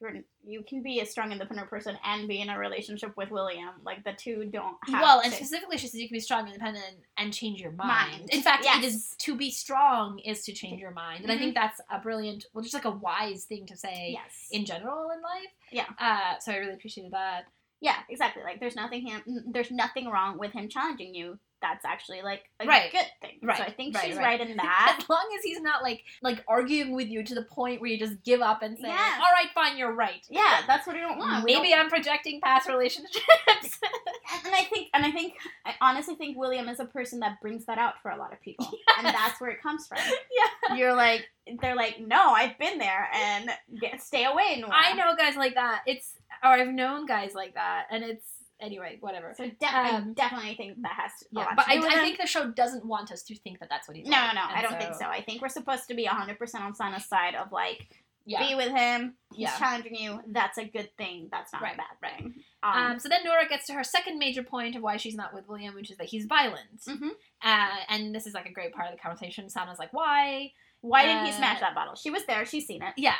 [0.00, 3.74] you're you can be a strong, independent person and be in a relationship with William.
[3.84, 5.02] Like the two don't have.
[5.02, 8.10] well, and to- specifically, she says you can be strong, independent, and change your mind.
[8.20, 8.30] Mind.
[8.30, 8.84] In fact, it Yes.
[8.84, 11.40] is to be strong is to change your mind, and I Mhm.
[11.40, 14.48] think that's a brilliant, well, just like a wise thing to say yes.
[14.50, 15.52] in general in life.
[15.70, 15.84] Yeah.
[15.98, 17.44] Uh, so I really appreciated that.
[17.80, 18.42] Yeah, exactly.
[18.42, 19.22] Like there's nothing him
[19.52, 21.38] there's nothing wrong with him challenging you.
[21.62, 22.90] That's actually like a Right.
[22.90, 23.38] good thing.
[23.42, 23.58] Right.
[23.58, 24.40] So I think right, she's right.
[24.40, 24.96] right, in that.
[24.98, 27.98] as long as he's not like like arguing with you to the point where you
[27.98, 29.18] just give up and say, Yes.
[29.20, 31.44] "All right, fine, you're right." yeah, that's what we don't want.
[31.44, 33.20] Maybe I'm projecting past relationships.
[34.44, 35.34] and I think and I think
[35.66, 38.40] I honestly think William is a person that brings that out for a lot of
[38.42, 38.66] people.
[39.02, 39.96] And that's where it comes from.
[39.98, 40.76] yeah.
[40.76, 41.24] You're like
[41.62, 43.50] they're like, No, I've been there and
[43.80, 44.72] get, stay away, Noora.
[44.72, 45.82] I know guys like that.
[45.86, 46.12] It's
[46.42, 48.26] or I've known guys like that, and it's
[48.60, 49.32] anyway, whatever.
[49.36, 52.18] So de- I Um, definitely think that has a Yeah, but to I, I think
[52.18, 54.34] the show doesn't want us to think that that's what he's No, like.
[54.34, 54.46] no, no.
[54.54, 55.06] I don't think so.
[55.06, 57.88] I think we're supposed to be 100% on Sana's side of like,
[58.26, 58.46] Yeah.
[58.46, 59.16] be with him.
[59.32, 59.58] He's Yeah.
[59.58, 60.20] challenging you.
[60.26, 61.28] That's a good thing.
[61.32, 62.16] That's not Right, a bad right.
[62.18, 62.34] thing.
[62.62, 65.32] Um, Um, so then Noora gets to her second major point of why she's not
[65.32, 66.82] with William, which is that he's violent.
[66.86, 67.12] Mhm.
[67.42, 69.48] Uh, and this is like a great part of the conversation.
[69.48, 71.94] Sana's like, "Why?" why didn't he uh, smash that bottle?
[71.94, 72.44] She was there.
[72.46, 72.92] She's seen it.
[72.98, 73.16] Yeah.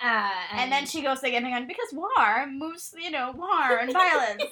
[0.00, 3.92] Uh, And, then she goes again and again because war moves, you know, war and
[4.02, 4.42] violence.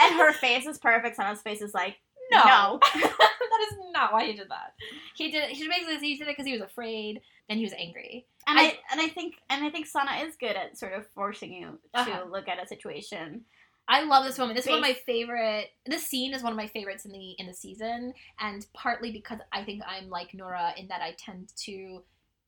[0.00, 1.16] and her face is perfect.
[1.16, 1.96] Sana's face is like,
[2.32, 2.44] No.
[2.44, 2.80] no.
[2.94, 4.74] that is not why he did that.
[5.14, 5.50] He did.
[5.50, 8.26] He basically he did it because he was afraid and he was angry.
[8.48, 11.06] And I, I- and I think and I think Sana is good at sort of
[11.14, 12.24] forcing you to Uh-huh.
[12.30, 13.42] look at a situation.
[13.88, 14.56] I love this moment.
[14.56, 15.66] This is one of my favorite.
[15.86, 19.38] This scene is one of my favorites in the in the season, and partly because
[19.52, 22.02] I think I'm like Noora in that I tend to,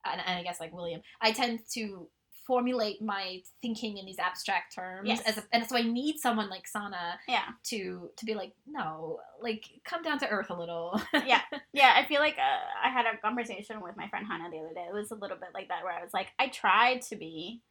[0.05, 2.07] and, and I guess like William, I tend to
[2.45, 5.21] formulate my thinking in these abstract terms, Yes.
[5.25, 7.45] as a, and so I need someone like Sana Yeah.
[7.65, 11.01] to to be like, no, like come down to earth a little.
[11.25, 11.41] yeah,
[11.73, 11.93] yeah.
[11.95, 14.85] I feel like uh, I had a conversation with my friend Hannah the other day.
[14.89, 17.61] It was a little bit like that, where I was like, I tried to be,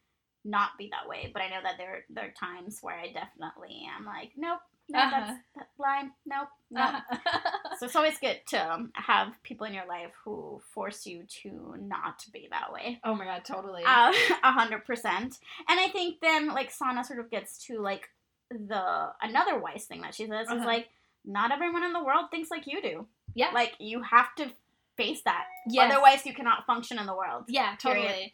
[0.45, 3.87] not be that way, but I know that there there are times where I definitely
[3.97, 5.11] am like, nope, no, Uh-huh.
[5.11, 6.11] that's that line.
[6.27, 6.83] Nope, no.
[6.83, 7.41] Uh-huh.
[7.79, 11.75] So it's always good to um, have people in your life who force you to
[11.81, 13.01] not be that way.
[13.05, 13.83] oh my god, totally.
[13.85, 14.13] Uh,
[14.43, 15.39] A hundred percent.
[15.69, 18.09] And I think then like Sana sort of gets to like
[18.51, 20.65] the another wise thing that she says is Uh-huh.
[20.67, 20.89] like
[21.25, 23.07] not everyone in the world thinks like you do.
[23.35, 23.51] yeah.
[23.55, 24.51] Like you have to
[24.97, 25.45] face that.
[25.69, 25.91] Yes.
[25.91, 27.45] Otherwise you cannot function in the world.
[27.49, 28.03] Yeah, Period.
[28.07, 28.33] totally.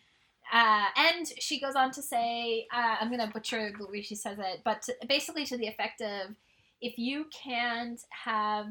[0.52, 4.16] Uh, and she goes on to say, uh, I'm going to butcher the way she
[4.16, 6.34] says it, but to- basically to the effect of
[6.82, 8.66] if you can't have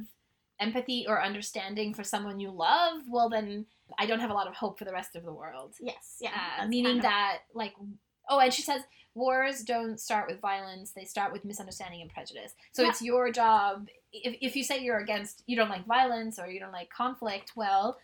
[0.59, 3.65] empathy or understanding for someone you love, well, then
[3.97, 5.75] I don't have a lot of hope for the rest of the world.
[5.79, 6.31] Yes, yeah.
[6.59, 7.73] uh, meaning kind of- that, like,
[8.29, 8.81] oh, and she says,
[9.15, 12.53] wars don't start with violence, they start with misunderstanding and prejudice.
[12.73, 12.89] So Yeah.
[12.89, 16.59] it's your job, if, if you say you're against, you don't like violence or you
[16.59, 17.97] don't like conflict, well,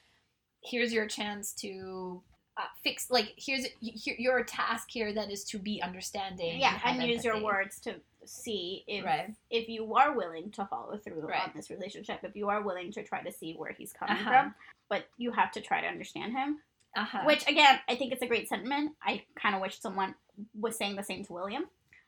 [0.64, 2.22] here's your chance to
[2.58, 6.60] uh, fix, like, here's your task here then is to be understanding.
[6.60, 7.96] yeah, have and use your words to
[8.26, 9.34] see if Right.
[9.50, 11.44] if you are willing to follow through Right.
[11.44, 14.30] on this relationship, if you are willing to try to see where he's coming Uh-huh.
[14.30, 14.56] from,
[14.90, 16.62] but you have to try to understand him.
[16.96, 17.24] Uh-huh.
[17.26, 18.96] Which again, I think it's a great sentiment.
[19.04, 20.16] I kind of wish someone
[20.58, 21.66] was saying the same to William.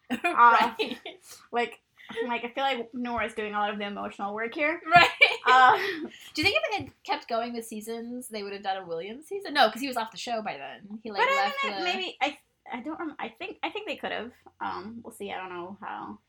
[0.24, 0.98] right.
[1.52, 1.82] Like,
[2.28, 4.82] like I feel like Noora's doing a lot of the emotional work here.
[4.93, 5.08] right.
[5.45, 5.78] Uh,
[6.34, 8.86] Do you think if they had kept going with seasons, they would have done a
[8.86, 9.53] Williams season?
[9.53, 10.99] No, because he was off the show by then.
[11.03, 11.84] He like but I left mean, the...
[11.84, 12.38] maybe I
[12.72, 14.32] I don't rem- I think I think they could have.
[14.62, 15.32] Um, we'll see.
[15.32, 16.20] I don't know how.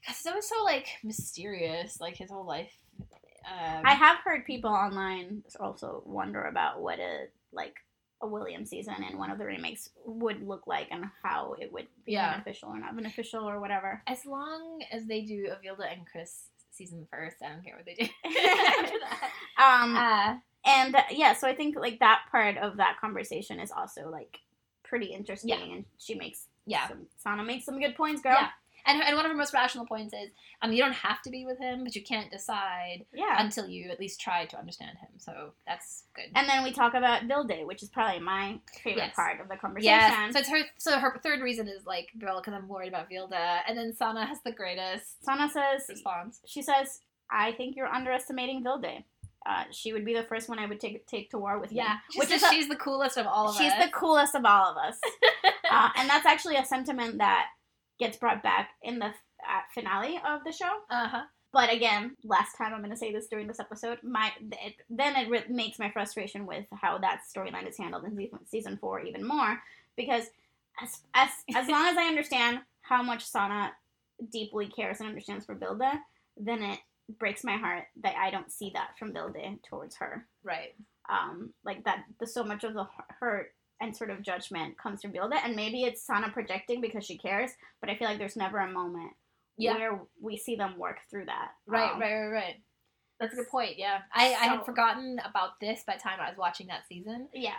[0.00, 2.72] Because it was so like mysterious, like his whole life.
[3.00, 7.74] Um, I have heard people online also wonder about what a like
[8.22, 11.86] a William season and one of the remakes would look like and how it would
[12.06, 12.32] be Yeah.
[12.32, 14.02] beneficial or not beneficial or whatever.
[14.06, 17.94] as long as they do Avilda and Chris season first, I don't care what they
[17.94, 18.04] do.
[18.24, 19.30] After that.
[19.58, 20.36] Um, Uh,
[20.66, 24.38] and uh, yeah, so I think like that part of that conversation is also like
[24.84, 25.60] pretty interesting, Yeah.
[25.62, 26.88] and she makes yeah.
[26.88, 28.36] some, Sana makes some good points, girl.
[28.40, 28.48] Yeah.
[28.86, 30.30] And, and one of her most rational points is,
[30.62, 33.36] um, you don't have to be with him, but you can't decide Yeah.
[33.38, 35.08] until you at least try to understand him.
[35.18, 36.26] So that's good.
[36.34, 39.14] And then we talk about Vilde, which is probably my favorite Yes.
[39.16, 39.90] part of the conversation.
[39.94, 40.30] yeah.
[40.30, 40.62] So it's her.
[40.78, 43.32] So her third reason is like, Bill, because I'm worried about Vilde,
[43.68, 46.40] and then Sana has the greatest Sana says, response.
[46.46, 49.04] she says, I think you're underestimating Vilde.
[49.46, 51.76] Uh, she would be the first one I would take take to war with me.
[51.76, 53.76] Yeah, she which is a- she's the coolest of all of she's us.
[53.78, 54.98] She's the coolest of all of us,
[55.70, 57.48] uh, and that's actually a sentiment that
[57.98, 60.80] gets brought back in the uh, finale of the show.
[60.90, 61.22] uh huh.
[61.52, 65.14] But again, last time I'm going to say this during this episode, my it, then
[65.14, 69.00] it re- makes my frustration with how that storyline is handled in season, season four
[69.00, 69.62] even more
[69.96, 70.24] because
[70.82, 73.72] as as as long as I understand how much Sana
[74.32, 76.00] deeply cares and understands for Vilde,
[76.36, 76.80] then it
[77.18, 80.26] breaks my heart that I don't see that from Vilde towards her.
[80.42, 80.74] Right.
[81.08, 82.86] Um, like that, the so much of the
[83.20, 87.18] hurt and sort of judgment comes from Vilde, and maybe it's Sana projecting because she
[87.18, 87.50] cares,
[87.80, 89.12] but I feel like there's never a moment
[89.56, 89.74] Yeah.
[89.76, 91.52] where we see them work through that.
[91.66, 92.54] Right, Um, right, right, right.
[93.20, 93.78] That's a good point.
[93.78, 97.28] Yeah, I, I had forgotten about this by the time I was watching that season.
[97.32, 97.52] Yeah,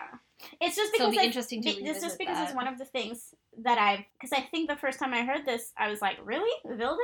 [0.59, 2.47] it's just So because be I- interesting to Be- It's just because that.
[2.49, 5.45] it's one of the things that I because I think the first time I heard
[5.45, 6.97] this I was like really Vilde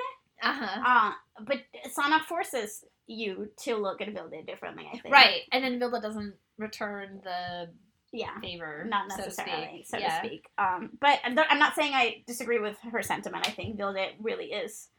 [0.44, 0.82] Uh huh.
[0.86, 1.60] uh but
[1.92, 6.36] Sana forces you to look at Vilde differently I think Right, and then Vilde doesn't
[6.58, 7.70] return the
[8.12, 9.88] yeah favor, not so to necessarily speak.
[9.88, 13.48] so to speak um but I'm not- I'm not saying I disagree with her sentiment
[13.48, 14.90] I think Vilde really is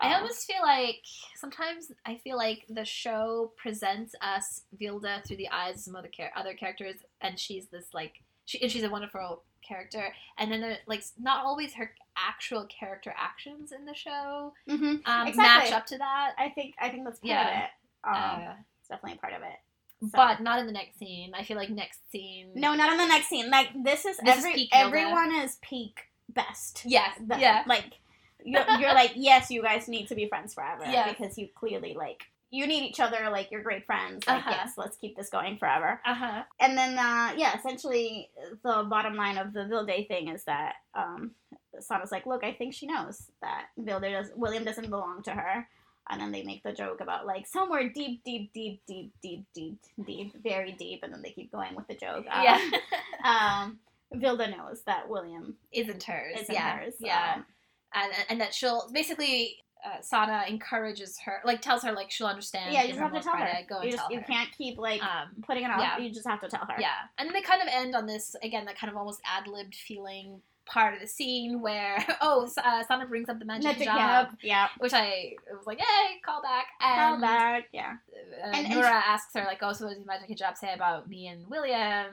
[0.00, 1.02] I uh, almost feel like
[1.36, 6.08] sometimes I feel like the show presents us Vilde through the eyes of some other
[6.08, 10.76] char- other characters, and she's this like she and she's a wonderful character, and then
[10.86, 15.00] like not always her actual character actions in the show mhm.
[15.06, 15.42] um, Exactly.
[15.42, 16.32] match up to that.
[16.38, 17.48] I think I think that's part Yeah.
[17.48, 17.70] of it
[18.04, 19.58] um Uh, it's definitely a part of it
[20.00, 21.32] So- but not in the next scene.
[21.34, 22.52] I feel like next scene.
[22.54, 24.68] no not in the next scene like this is This is every Vilde.
[24.72, 27.16] everyone is peak best Yes.
[27.26, 27.64] that- yeah.
[27.66, 27.84] like
[28.44, 31.08] you're, you're like yes you guys need to be friends forever Yeah.
[31.08, 34.50] because you clearly like you need each other like you're great friends like Uh-huh.
[34.56, 36.42] yes let's keep this going forever Uh huh.
[36.60, 38.30] and then uh yeah essentially
[38.62, 41.32] the bottom line of the Vilde thing is that um
[41.80, 45.68] Sana's like look I think she knows that Vilde does William doesn't belong to her
[46.10, 49.78] and then they make the joke about like somewhere deep deep deep deep deep deep
[50.06, 52.58] deep very deep and then they keep going with the joke um, Yeah.
[53.24, 53.78] um
[54.14, 56.40] Vilde knows that William Isn't hers.
[56.40, 56.78] isn't yeah.
[56.78, 57.34] hers Yeah.
[57.36, 57.44] um,
[57.94, 62.72] and and that she'll basically uh, Sana encourages her, like tells her like she'll understand.
[62.74, 63.46] Yeah, you just have to tell her.
[63.68, 64.24] Go you and just tell you her.
[64.26, 65.78] can't keep like Um, putting it off.
[65.80, 65.98] yeah.
[65.98, 66.74] You just have to tell her.
[66.80, 69.46] yeah, and then they kind of end on this again, that kind of almost ad
[69.46, 73.84] libbed feeling part of the scene where oh uh, Sana brings up the magic Magic
[73.84, 74.68] job, hijab, Yeah.
[74.78, 76.66] which I was like, hey, call back.
[76.80, 77.64] Call back.
[77.72, 77.94] Yeah.
[78.44, 80.72] uh, And- and Noora asks her like, "Oh, so what does the Magic Hijab say
[80.74, 82.06] about me and William?"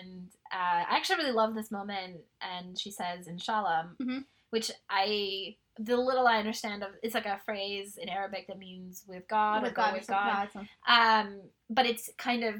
[0.00, 2.18] And uh, I actually really love this moment.
[2.40, 4.24] And she says, "Inshallah," Mhm.
[4.50, 9.04] which I the little I understand of it's like a phrase in Arabic that means
[9.06, 10.48] with God with or God, with with God.
[10.52, 10.68] God.
[10.88, 11.40] Um,
[11.70, 12.54] but it's kind of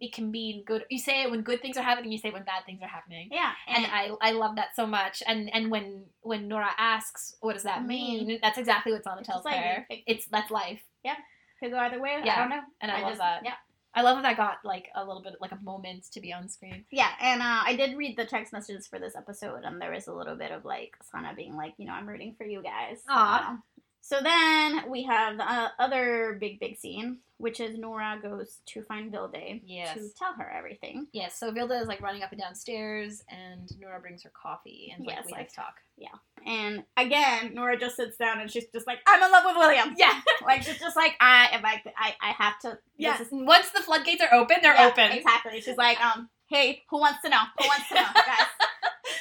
[0.00, 0.84] it can mean good.
[0.90, 2.12] You say it when good things are happening.
[2.12, 3.28] You say it when bad things are happening.
[3.32, 5.22] Yeah, And I, I love that so much.
[5.26, 8.38] And and when when Noora asks, what does that mean?
[8.42, 10.80] That's exactly what Sana It's tells like, it- It's that's life.
[11.04, 11.16] Yeah,
[11.60, 12.20] could go either way.
[12.24, 12.34] Yeah.
[12.36, 12.62] I don't know.
[12.80, 13.42] And I, love just, that.
[13.44, 13.54] Yeah,
[13.94, 16.48] I love that I got like a little bit like a moment to be on
[16.48, 16.84] screen.
[16.92, 20.06] yeah, and uh, I did read the text messages for this episode, and there was
[20.06, 22.98] a little bit of like Sana being like, you know, I'm rooting for you guys.
[23.08, 23.52] Aw.
[23.54, 23.56] Uh,
[24.02, 28.82] so then we have the uh, other big big scene, which is Noora goes to
[28.82, 29.94] find Vilde Yes.
[29.94, 31.06] to tell her everything.
[31.12, 34.92] Yes, so Vilde is like running up and down stairs, and Noora brings her coffee,
[34.94, 35.74] and like Yes, we like- have to talk.
[35.96, 36.08] Yeah.
[36.44, 39.94] And again, Noora just sits down and she's just like, I'm in love with William.
[39.96, 42.78] Yeah, like she's just like, I am like, I, I have to.
[42.96, 43.20] yeah.
[43.20, 45.12] Is, Once the floodgates are open, they're yeah, open.
[45.12, 45.60] Exactly.
[45.60, 47.42] She's like, um, hey, who wants to know?
[47.60, 48.46] Who wants to know, guys?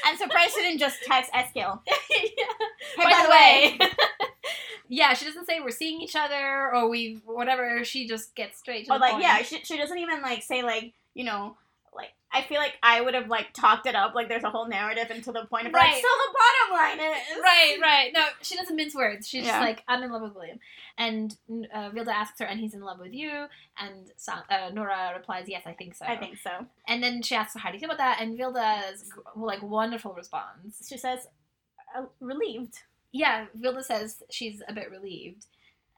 [0.05, 1.82] I'm surprised she didn't just text Eskil.
[2.97, 3.79] Hey, by, the way.
[4.93, 7.83] yeah, she doesn't say we're seeing each other or we whatever.
[7.85, 9.23] She just gets straight to or the like, point.
[9.23, 11.55] yeah, she, she doesn't even like say like, you know,
[11.95, 14.15] like I feel like I would have like talked it up.
[14.15, 15.95] Like there's a whole narrative until the point of like, Right.
[16.01, 18.11] so the bottom line is Right, right.
[18.13, 19.27] No, she doesn't mince words.
[19.29, 19.51] She's Yeah.
[19.53, 20.59] just like, I'm in love with William.
[20.97, 21.35] And
[21.73, 23.45] uh, Vilde asks her, and he's in love with you.
[23.79, 26.05] And uh, Noora replies, Yes, I think so.
[26.05, 26.51] I think so.
[26.87, 28.21] And then she asks her, How do you feel about that?
[28.21, 30.85] And Vilde's like wonderful response.
[30.87, 31.27] She says,
[31.97, 32.79] uh, relieved.
[33.12, 35.45] Yeah, Vilde says she's a bit relieved.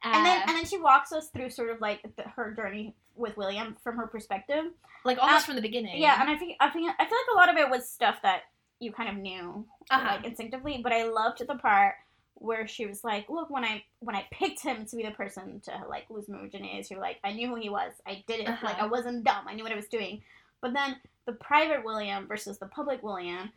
[0.03, 2.93] and then Uh, and then she walks us through sort of like the, her journey
[3.15, 4.65] with William from her perspective.
[5.05, 6.01] like almost uh, from the beginning.
[6.01, 8.17] Yeah, and I think I think I feel like a lot of it was stuff
[8.23, 8.43] that
[8.79, 10.15] you kind of knew Uh-huh.
[10.15, 11.95] like instinctively, but I loved the part
[12.35, 15.61] where she was like, "Look, when I when I picked him to be the person
[15.65, 17.93] to like lose my virginity, was like, I knew who he was.
[18.07, 18.47] I did it.
[18.49, 18.65] Uh-huh.
[18.65, 19.47] Like I wasn't dumb.
[19.47, 20.21] I knew what I was doing."
[20.61, 23.51] But then the private William versus the public William,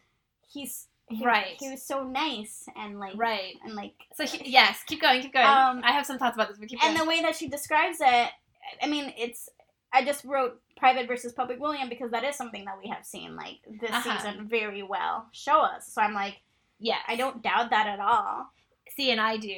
[0.47, 1.57] he's he, Right.
[1.59, 3.55] He was so nice and like Right.
[3.65, 5.47] and like So he, yes, keep going, keep going.
[5.47, 7.05] Um, I have some thoughts about this, but keep and going.
[7.07, 8.31] the way that she describes it
[8.83, 9.49] i mean it's
[9.93, 13.37] i just wrote private versus public william because that is something that we have seen
[13.37, 14.03] like this Uh-huh.
[14.19, 16.39] season very well show us so i'm like
[16.81, 18.51] yeah, i don't doubt that at all
[18.97, 19.57] see, and I do.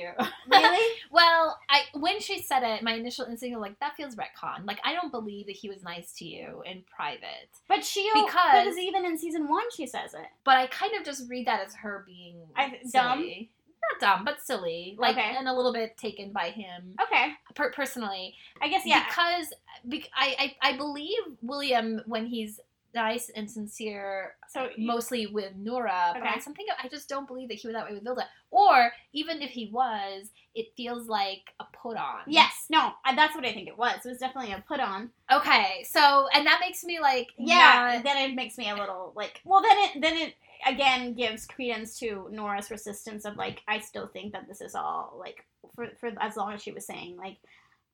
[0.51, 4.67] really Well, I when she said it, my initial instinct was like, that feels retcon.
[4.67, 7.49] Like, I don't believe that he was nice to you in private.
[7.69, 8.27] but she Because-
[8.65, 11.61] because even in season one she says it But I kind of just read that
[11.67, 13.21] as her being I- dumb?
[13.93, 14.97] Not dumb, but silly.
[14.99, 15.37] Like, Okay.
[15.39, 18.35] and a little bit taken by him okay per- personally.
[18.61, 19.53] i guess yeah Because
[19.85, 22.59] bec- I, I, I believe William, when he's
[22.95, 26.31] nice and sincere, so mostly with Nora, but Okay.
[26.37, 28.25] I something I just don't believe that he was that way with Vilde.
[28.51, 32.21] Or even if he was, it feels like a put on.
[32.27, 35.85] yes no that's what i think it was it was definitely a put on Okay,
[35.89, 39.41] so and that makes me like yeah not- then it makes me a little like
[39.45, 40.35] well then it then it
[40.67, 45.17] again gives credence to noora's resistance of like i still think that this is all
[45.21, 45.45] like
[45.77, 47.37] for for as long as she was saying like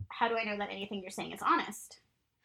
[0.08, 1.98] how do i know that anything you're saying is honest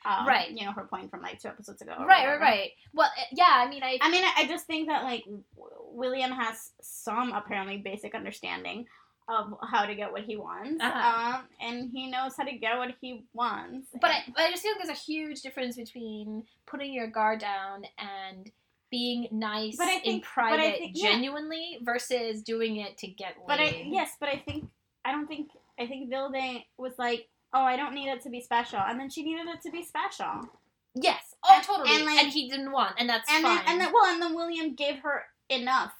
[0.05, 0.49] um, Right.
[0.51, 2.39] you know her point from like two episodes ago right, right, whatever.
[2.41, 2.71] right.
[2.93, 3.51] Well, uh, yeah.
[3.65, 5.43] I mean, I i mean I- just think that like w-
[5.91, 8.85] william has some apparently basic understanding
[9.27, 11.35] of how to get what he wants Uh-huh.
[11.37, 14.71] um and he knows how to get what he wants But I, I just feel
[14.73, 18.49] like there's a huge difference between putting your guard down and
[18.89, 21.09] being nice But I in think- but I private think- yeah.
[21.11, 23.47] genuinely versus doing it to get laid.
[23.47, 24.67] But I yes, but I think
[25.05, 28.41] I don't think I think Vilde was like, oh, I don't need it to be
[28.41, 30.49] special, and then she needed it to be special,
[30.95, 31.35] yes.
[31.43, 31.95] Oh, And- totally.
[31.95, 33.57] and, And, he didn't want, and that's and fine.
[33.57, 35.93] then and then well, and then William gave her enough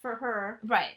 [0.00, 0.94] for her right,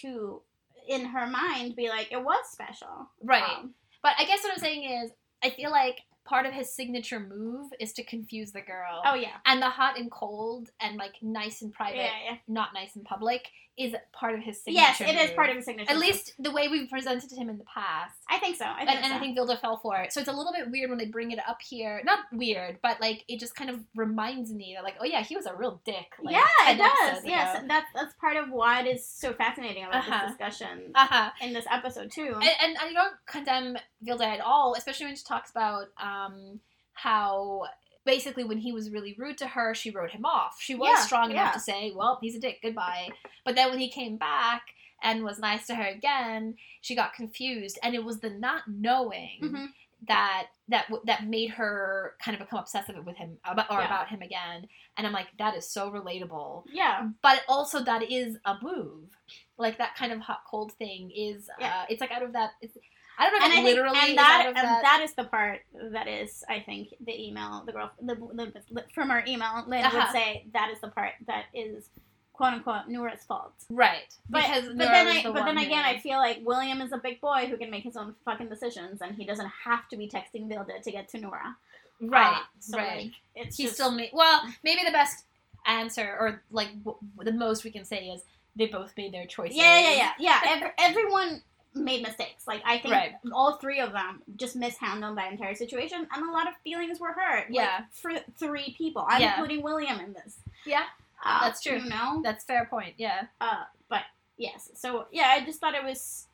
[0.00, 0.42] to,
[0.88, 3.42] in her mind, be like it was special, right.
[3.58, 5.10] Um, But I guess what I'm saying is,
[5.42, 9.00] I feel like part of his signature move is to confuse the girl.
[9.04, 12.36] oh yeah, And the hot and cold and like nice and private, yeah, yeah.
[12.48, 13.48] not nice in public
[13.78, 14.82] is part of his signature.
[14.84, 15.36] Yes, it is move.
[15.36, 15.90] part of his signature.
[15.90, 16.06] At move.
[16.06, 18.14] least the way we've presented him in the past.
[18.28, 18.64] I think so.
[18.66, 19.14] I think and, and.
[19.14, 20.12] I think Vilde fell for it.
[20.12, 22.02] So it's a little bit weird when they bring it up here.
[22.04, 25.36] Not weird, but like it just kind of reminds me that like, oh yeah, he
[25.36, 26.06] was a real dick.
[26.22, 27.24] Like, yeah, it does.
[27.24, 27.66] Yes, ago.
[27.68, 30.26] that's that's part of what is so fascinating about Uh-huh.
[30.26, 31.30] this discussion Uh-huh.
[31.40, 32.34] in this episode too.
[32.34, 36.60] And, and I don't condemn Vilda at all, especially when she talks about um,
[36.94, 37.62] how
[38.08, 40.56] basically when he was really rude to her, she wrote him off.
[40.58, 43.10] She was Yeah, strong enough to say, well, he's a dick, goodbye.
[43.44, 44.62] But then when he came back
[45.02, 47.78] and was nice to her again, she got confused.
[47.82, 49.66] And it was the not knowing Mhm.
[50.08, 53.86] that that that made her kind of become obsessive with him about, or Yeah.
[53.86, 54.68] about him again.
[54.96, 56.64] And I'm like, that is so relatable.
[56.72, 59.10] Yeah, But also that is a move.
[59.58, 61.80] Like that kind of hot cold thing is Yeah.
[61.80, 62.76] uh, it's like out of that it's
[63.18, 65.24] I don't know if and I think, literally and is that, that, that is the
[65.24, 65.60] part
[65.92, 69.98] that is, I think, the email, the girl, the, the, from our email, Lynn Uh-huh.
[69.98, 71.88] would say that is the part that is
[72.32, 73.52] quote unquote Noora's fault.
[73.68, 74.14] Right.
[74.30, 76.92] But, because but Noora then I the but then again I feel like William is
[76.92, 79.96] a big boy who can make his own fucking decisions and he doesn't have to
[79.96, 81.56] be texting Vilde to get to Noora.
[82.00, 82.36] right.
[82.36, 82.96] Uh, so right.
[83.06, 85.24] like it's he just, still made well maybe the best
[85.66, 88.22] answer or like w- the most we can say is
[88.54, 90.40] they both made their choices Yeah, yeah, yeah, yeah.
[90.46, 91.42] Ev- everyone
[91.74, 92.46] made mistakes.
[92.46, 93.14] Like I think Right.
[93.32, 97.12] all three of them just mishandled that entire situation, and a lot of feelings were
[97.12, 97.46] hurt.
[97.50, 97.84] like, Yeah.
[97.92, 99.34] for three people, I'm Yeah.
[99.34, 100.38] including William in this.
[100.64, 100.84] yeah
[101.24, 101.78] Uh, That's true.
[101.78, 102.20] You know.
[102.22, 104.02] that's fair point yeah Uh, but
[104.36, 104.70] yes.
[104.74, 106.26] So yeah, I just thought it was.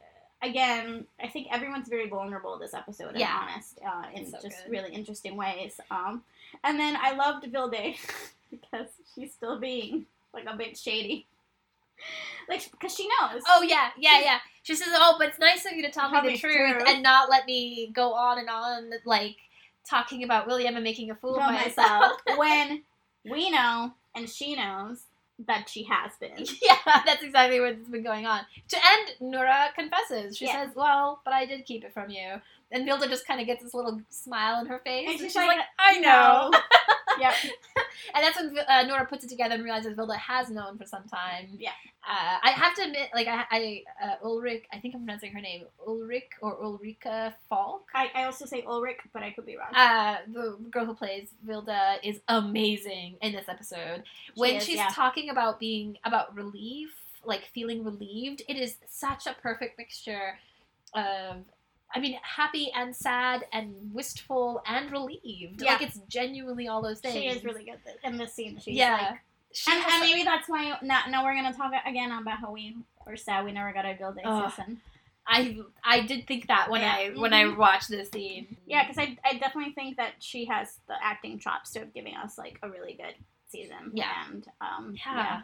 [0.43, 3.11] Again, I think everyone's very vulnerable this episode.
[3.11, 3.49] And Yeah.
[3.51, 4.71] honest, uh, in So just good.
[4.73, 5.81] really interesting ways.
[5.91, 6.23] Um,
[6.63, 7.97] and then I loved Vilde
[8.51, 10.05] because she's still being
[10.35, 11.27] like a bit shady.
[12.49, 13.43] Like, because she knows.
[13.49, 16.21] oh yeah yeah yeah she says oh but it's nice of you to tell Tell
[16.23, 16.83] me the me truth, truth.
[16.87, 19.37] and not let me go on and on like
[19.89, 22.83] talking about william and making a fool of myself when
[23.25, 25.05] we know and she knows
[25.49, 26.47] that she has been.
[26.63, 28.43] yeah, that's exactly what's been going on.
[28.69, 30.37] To end, Noora confesses.
[30.37, 30.65] She Yeah.
[30.67, 32.41] says, "Well, but I did keep it from you."
[32.75, 35.37] And Vilde just kind of gets this little smile on her face, And and she's
[35.37, 36.51] like, like, "I know."
[37.17, 37.33] Yeah,
[38.15, 41.05] and that's when uh, Noora puts it together and realizes Vilde has known for some
[41.05, 41.47] time.
[41.59, 41.71] Yeah.
[42.07, 45.41] Uh, I have to admit, like I, I uh, Ulrich, I think I'm pronouncing her
[45.41, 47.81] name Ulrich or Ulrikke Falch.
[47.95, 49.75] I, I also say Ulrich, but I could be wrong.
[49.75, 54.03] Uh, the girl who plays Vilde is amazing in this episode.
[54.37, 54.91] when is, she's yeah.
[54.93, 56.91] talking about being about relief,
[57.25, 60.39] like feeling relieved, it is such a perfect mixture
[60.95, 61.45] of
[61.93, 65.63] I mean, happy and sad and wistful and relieved.
[65.63, 65.73] Yeah.
[65.73, 67.15] Like it's genuinely all those things.
[67.15, 68.59] She is really good in this scene.
[68.59, 68.93] She's yeah.
[69.11, 69.21] like,
[69.53, 72.77] She and, and maybe that's why now, now we're gonna talk again about how we
[73.07, 74.51] were sad we never got a Vilde Ugh.
[74.51, 74.81] season.
[75.27, 76.93] I I did think that when Yeah.
[76.95, 77.57] I when I Mhm.
[77.57, 78.57] watched this scene.
[78.67, 82.15] Yeah, because I, I definitely think that she has the acting chops to have giving
[82.17, 83.15] us like a really good
[83.49, 83.93] season.
[83.95, 84.11] Yeah.
[84.29, 85.37] and um, Yeah.
[85.39, 85.43] Uh,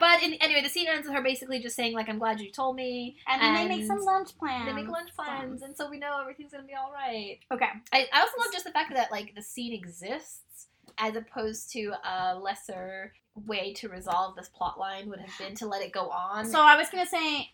[0.00, 2.50] But in, anyway, the scene ends with her basically just saying like, "I'm glad you
[2.50, 4.66] told me." And then they make some lunch plans.
[4.66, 7.38] They make lunch plans, and so we know everything's gonna be all right.
[7.52, 7.68] Okay.
[7.92, 10.68] I, I also love just the fact that like the scene exists
[10.98, 13.12] as opposed to a lesser
[13.44, 16.46] way to resolve this plot line would have been to let it go on.
[16.46, 17.50] So I was gonna say,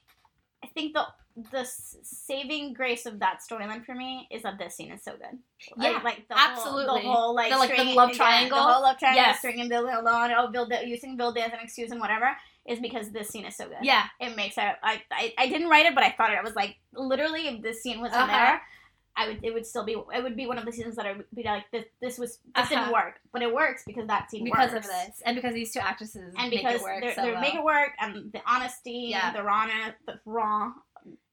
[0.75, 1.05] think the
[1.51, 1.65] the
[2.03, 5.39] saving grace of that storyline for me is that this scene is so good.
[5.79, 7.01] Yeah, like the absolutely.
[7.03, 8.59] Whole, the whole like The, like, the stringing- love yeah, triangle?
[8.59, 9.39] the whole love triangle, Yes.
[9.39, 13.29] stringing Vilde alone, oh Vilde using Vilde as an excuse and whatever is because this
[13.29, 13.79] scene is so good.
[13.83, 14.65] yeah, it makes it.
[14.83, 16.39] I, I I didn't write it, but I thought it.
[16.39, 18.27] I was like, literally, if this scene was in Uh-huh.
[18.37, 18.63] there,
[19.17, 19.41] I would.
[19.45, 19.93] It would still be.
[19.93, 21.85] It would be one of the scenes that I would be like, this.
[22.01, 22.39] This was.
[22.57, 22.93] This didn't Uh-huh.
[22.93, 24.87] work, but it works because that scene because works.
[24.87, 27.33] of this, and because these two actresses and make because it work they're, so they
[27.33, 27.41] well.
[27.41, 29.33] make it work, and the honesty, Yeah.
[29.33, 30.73] the rawness, the raw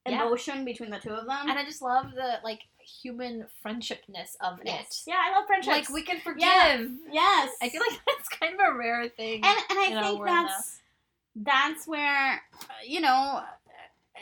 [0.06, 0.22] Yeah.
[0.26, 1.48] emotion between the two of them.
[1.48, 2.60] and I just love the like
[3.02, 5.04] human friendshipness of yes.
[5.06, 5.10] it.
[5.10, 5.74] Yeah, I love friendships.
[5.76, 6.42] Like we can forgive.
[6.42, 6.86] Yeah.
[7.12, 9.42] yes, I feel like that's kind of a rare thing.
[9.44, 10.80] and and I think that's
[11.36, 12.42] that's where
[12.84, 13.42] you know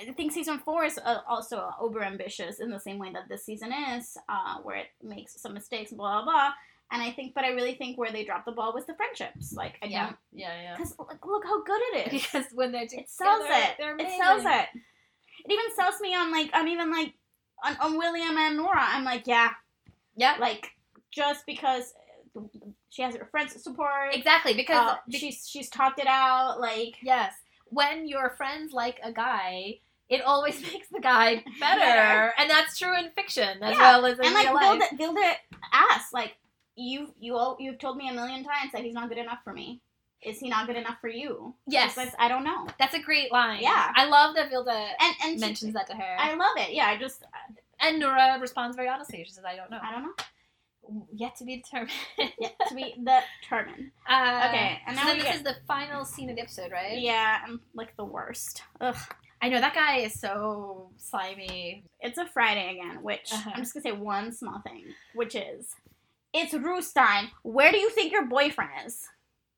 [0.00, 3.44] I think season four is uh, also over ambitious in the same way that this
[3.44, 6.50] season is, uh, where it makes some mistakes, blah blah blah.
[6.90, 9.52] And I think, but I really think where they dropped the ball was the friendships.
[9.52, 10.76] Like I yeah, don't, yeah, yeah.
[10.76, 12.22] because look, look how good it is.
[12.32, 13.76] Because when they're together, it sells it.
[13.78, 14.68] It sells it.
[15.44, 17.12] It even sells me on like on even like
[17.64, 18.86] on, on William and Noora.
[18.94, 19.50] I'm like, yeah,
[20.16, 20.70] Yeah, like
[21.10, 21.92] just because
[22.90, 24.14] she has her friends support.
[24.14, 24.54] exactly.
[24.54, 26.60] Because Uh, she's she's talked it out.
[26.60, 27.34] Like Yes.
[27.66, 31.80] When your friends like a guy, it always makes the guy better.
[31.80, 32.32] Better.
[32.38, 33.78] And that's true in fiction as Yeah.
[33.78, 34.46] well as in life.
[34.46, 35.34] and like Vilde,
[35.72, 36.36] asks, like
[36.76, 39.52] you you all you've told me a million times that he's not good enough for
[39.52, 39.80] me.
[40.22, 41.54] Is he not good enough for you?
[41.68, 41.90] Yes.
[41.94, 42.66] She says, I don't know.
[42.80, 43.60] That's a great line.
[43.62, 43.92] Yeah.
[43.94, 46.16] I love that Vilde And and she- mentions that to her.
[46.18, 46.72] I love it.
[46.72, 47.22] Yeah, I just
[47.80, 49.22] and Noora responds very honestly.
[49.24, 49.78] She says, I don't know.
[49.82, 51.04] I don't know.
[51.12, 51.92] Yet to be determined.
[52.40, 52.94] Yeah, to be
[53.42, 53.90] determined.
[54.08, 56.72] Uh, Okay, and so now then this get- is the final scene of the episode,
[56.72, 56.98] right?
[56.98, 58.62] Yeah, I'm like the worst.
[58.80, 58.96] Ugh.
[59.40, 61.84] I know that guy is so slimy.
[62.00, 63.50] It's a Friday again, which Uh-huh.
[63.54, 64.84] I'm just gonna say one small thing,
[65.14, 65.74] which is
[66.32, 67.30] it's russ time.
[67.42, 69.06] Where do you think your boyfriend is?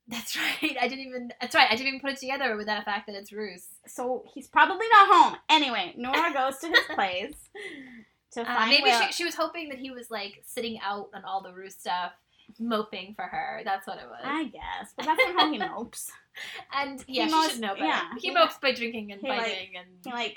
[0.07, 0.77] That's right.
[0.81, 1.33] I didn't even.
[1.41, 1.69] That's right.
[1.71, 3.67] I didn't even put it together with that fact that it's russ.
[3.87, 5.37] So he's probably not home.
[5.49, 7.35] Anyway, Noora goes to his place
[8.33, 9.01] to Uh, find maybe Will.
[9.07, 12.13] she, she was hoping that he was like sitting out on all the russ stuff,
[12.59, 13.61] moping for her.
[13.65, 14.21] That's what it was.
[14.25, 16.11] I guess, but that's not how he mopes.
[16.75, 17.85] and yeah, He she mopes- should know better.
[17.85, 18.03] yeah.
[18.19, 19.89] he mopes by drinking and He, like- and.
[20.05, 20.37] He like,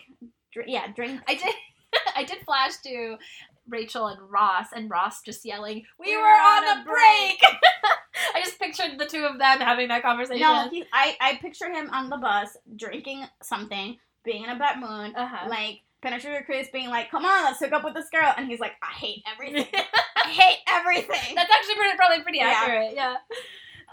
[0.51, 1.21] dr- yeah, drink.
[1.27, 1.53] I did.
[2.15, 3.17] I did flash to
[3.69, 6.83] Rachel and Ross, and Ross just yelling, "We We were were on on a a
[6.83, 7.41] break."
[8.35, 10.41] I just pictured the two of them having that conversation.
[10.41, 14.79] No, he, I, I picture him on the bus drinking something, being in a bad
[14.79, 15.47] mood, Uh-huh.
[15.49, 18.59] like Penetrator Chris being like, "Come on, let's hook up with this girl," and he's
[18.59, 19.65] like, "I hate everything.
[20.17, 22.93] I hate everything." That's actually pretty, probably pretty accurate.
[22.95, 23.17] Yeah.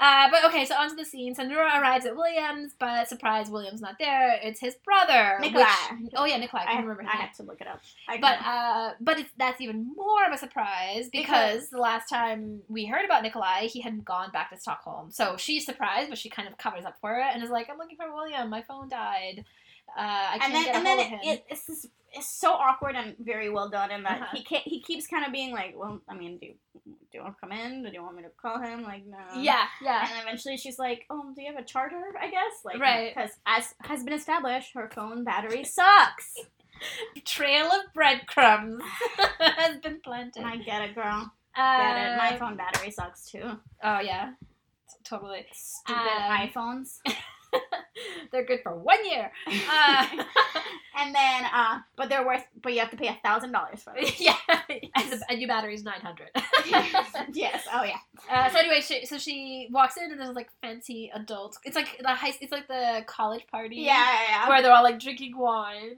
[0.00, 1.34] Uh, but okay, so onto the scene.
[1.34, 4.40] So Noora arrives at Williams, but surprise, Williams not there.
[4.42, 5.36] It's his brother.
[5.40, 5.64] Nikolai.
[6.00, 6.64] which- oh yeah, Nikolai.
[6.66, 7.82] I I, remember I had to look it up.
[8.08, 12.62] I But uh, but it's, that's even more of a surprise because the last time
[12.68, 15.10] we heard about Nikolai, he hadn't gone back to Stockholm.
[15.10, 17.76] So she's surprised, but she kind of covers up for it and is like, "I'm
[17.76, 18.48] looking for William.
[18.48, 19.44] My phone died.
[19.96, 23.14] Uh, I and then and then it, him." it, it's just, it's so awkward and
[23.20, 24.36] very well done in that Uh-huh.
[24.36, 26.48] he can't, he keeps kind of being like, well, I mean, do
[26.84, 27.82] do you want to come in?
[27.84, 28.82] Do you want me to call him?
[28.82, 29.18] Like, no.
[29.40, 30.08] yeah, yeah.
[30.10, 32.00] And eventually she's like, oh, do you have a charger?
[32.20, 33.14] I guess like Right.
[33.14, 36.34] because as has been established, her phone battery sucks.
[37.24, 38.82] Trail of breadcrumbs
[39.40, 40.42] has been planted.
[40.44, 41.30] I get it, girl.
[41.56, 42.16] Uh, Get it.
[42.16, 43.58] My phone battery sucks too.
[43.82, 44.32] Oh yeah,
[45.04, 45.44] totally.
[45.52, 46.98] Stupid Um, iPhones.
[48.32, 49.30] They're good for one year.
[49.48, 50.06] Uh,
[50.98, 53.92] and then, uh, but they're worth, but you have to pay a thousand dollars for
[54.00, 54.04] them.
[54.18, 54.36] yeah,
[54.68, 56.28] and the, a new battery is nine hundred.
[57.32, 57.66] yes.
[57.72, 57.96] Oh yeah.
[58.30, 61.58] Uh, so anyway, she, so she walks in and there's like fancy adults.
[61.64, 62.32] It's like the high.
[62.40, 63.76] It's like the college party.
[63.76, 64.48] Yeah, yeah, yeah.
[64.48, 65.96] Where they're all like drinking wine.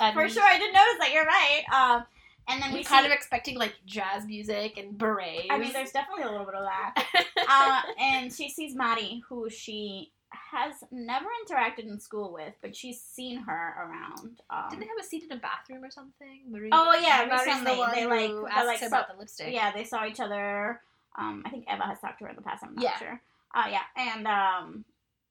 [0.00, 1.12] And For sure, I didn't notice that.
[1.12, 1.62] You're right.
[1.72, 2.04] Um,
[2.48, 5.46] and then we We're see, kind of expecting like jazz music and berets.
[5.50, 7.04] I mean, there's definitely a little bit of that.
[7.48, 10.12] uh, and she sees Maddie, who she
[10.50, 14.40] has never interacted in school with, but she's seen her around.
[14.50, 16.40] Um, Didn't they have a seat in a bathroom or something?
[16.48, 19.52] Marie, Oh, yeah, recently, the they, like- they, like, about the lipstick.
[19.52, 20.80] yeah, they saw each other.
[21.16, 22.62] Um, I think Eva has talked to her in the past.
[22.64, 22.98] I'm not Yeah.
[22.98, 23.20] sure.
[23.54, 24.84] Uh, yeah, and um,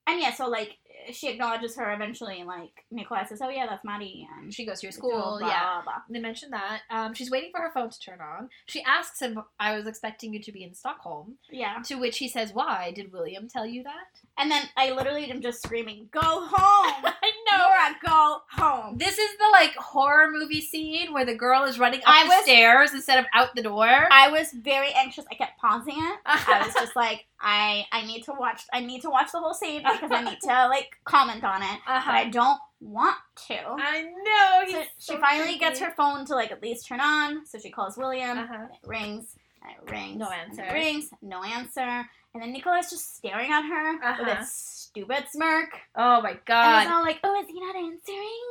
[0.07, 0.77] and yeah, so like
[1.13, 4.81] she acknowledges her eventually, and like Nikolai says, "Oh yeah, that's Maddie," and She goes
[4.81, 5.37] to your school.
[5.39, 5.63] blah, yeah.
[5.63, 6.01] blah, blah.
[6.09, 6.81] They mentioned that.
[6.89, 8.49] Um, she's waiting for her phone to turn on.
[8.65, 11.35] She asks him, I was expecting you to be in Stockholm.
[11.49, 11.77] yeah.
[11.85, 12.91] To which he says, Why?
[12.93, 14.19] Did William tell you that?
[14.37, 16.49] And then I literally am just screaming, "Go home,
[17.05, 17.57] I know.
[17.57, 17.95] Noora!
[18.05, 22.07] Go home!" This is the like horror movie scene where the girl is running up
[22.09, 23.87] I the was- stairs instead of out the door.
[24.11, 25.25] I was very anxious.
[25.31, 26.19] I kept pausing it.
[26.25, 28.63] I was just like, I I need to watch.
[28.73, 31.79] I need to watch the whole scene because I need to like comment on it,
[31.85, 32.29] but I uh-huh.
[32.31, 33.17] don't want
[33.47, 33.55] to.
[33.55, 34.71] I know.
[34.71, 35.59] So he's she finally creepy.
[35.59, 37.45] gets her phone to like at least turn on.
[37.45, 38.37] So she calls William.
[38.37, 38.53] Uh-huh.
[38.53, 39.35] And it rings.
[39.63, 40.17] And it rings.
[40.17, 40.73] No and it answer.
[40.73, 41.09] rings.
[41.21, 42.09] No answer.
[42.33, 44.41] And then Nikolai's just staring at her with Uh-huh.
[44.41, 45.69] a stupid smirk.
[45.95, 46.65] Oh my god.
[46.81, 48.43] And he's all like, "Oh, is he not answering?"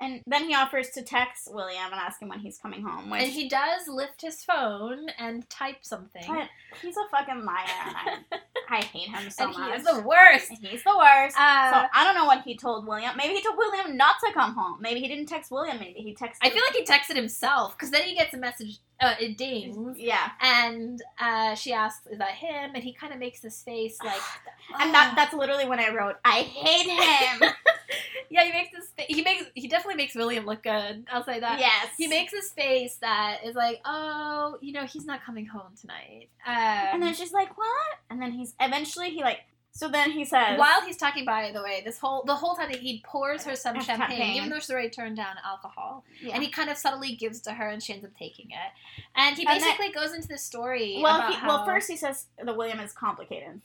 [0.00, 3.10] And then he offers to text William and ask him when he's coming home.
[3.10, 6.22] Which, And he does lift his phone and type something.
[6.28, 6.48] but
[6.82, 9.78] he's a fucking liar, and I, I hate him so and much.
[9.78, 10.50] is the worst.
[10.60, 11.36] He's the worst.
[11.38, 13.16] Uh, so I don't know what he told William.
[13.16, 14.78] Maybe he told William not to come home.
[14.80, 15.78] Maybe he didn't text William.
[15.78, 16.36] Maybe he texted.
[16.42, 18.78] I feel like he texted himself because then he gets a message.
[19.00, 23.20] Uh, it dings, yeah, and uh, she asks, "Is that him?" And he kind of
[23.20, 24.20] makes this face like,
[24.80, 27.48] and that that's literally when I wrote, I hate him.
[28.30, 29.06] yeah, he makes this.
[29.08, 31.06] He makes he definitely makes William look good.
[31.12, 31.60] I'll say that.
[31.60, 35.70] yes, He makes this face that is like, oh, you know, he's not coming home
[35.80, 36.28] tonight.
[36.44, 37.68] Um, And then she's like, "What?"
[38.10, 39.40] And then he's eventually he like.
[39.70, 42.68] So then he says, while he's talking, by the way, this whole the whole time
[42.72, 44.36] that he pours her some champagne, champagne.
[44.36, 46.34] even though she's already turned down alcohol, Yeah.
[46.34, 48.72] and he kind of subtly gives to her, and she ends up taking it.
[49.14, 50.98] And he And basically goes into this story.
[51.00, 53.60] well, about he, well, first he says the William is complicated.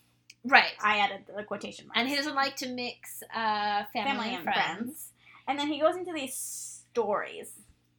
[0.45, 1.99] right, I added the quotation marks.
[1.99, 4.57] and he doesn't like to mix uh, family, family and and friends.
[4.77, 5.09] friends.
[5.47, 6.35] And then he goes into these
[6.91, 7.49] stories.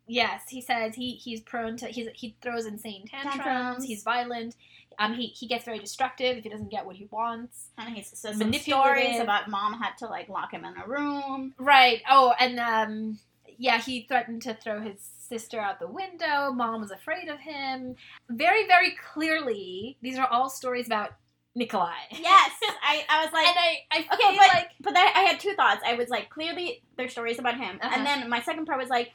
[0.06, 3.36] Yes, he says he he's prone to he's, he throws insane tantrums.
[3.42, 3.84] Tantrums.
[3.84, 4.54] He's violent.
[4.98, 7.68] Um, he he gets very destructive if he doesn't get what he wants.
[7.78, 11.54] And he says some stories about mom had to like lock him in a room.
[11.58, 12.02] Right.
[12.10, 13.18] Oh, and um,
[13.58, 16.52] yeah, he threatened to throw his sister out the window.
[16.52, 17.96] Mom was afraid of him.
[18.28, 21.10] Very, very clearly, these are all stories about
[21.54, 21.92] Nikolai.
[22.10, 22.50] Yes,
[22.82, 25.40] I, I was like, and I, I feel okay, but like but I, I had
[25.40, 25.82] two thoughts.
[25.86, 27.94] I was like, clearly there's stories about him, Uh-huh.
[27.96, 29.12] and then my second part was like,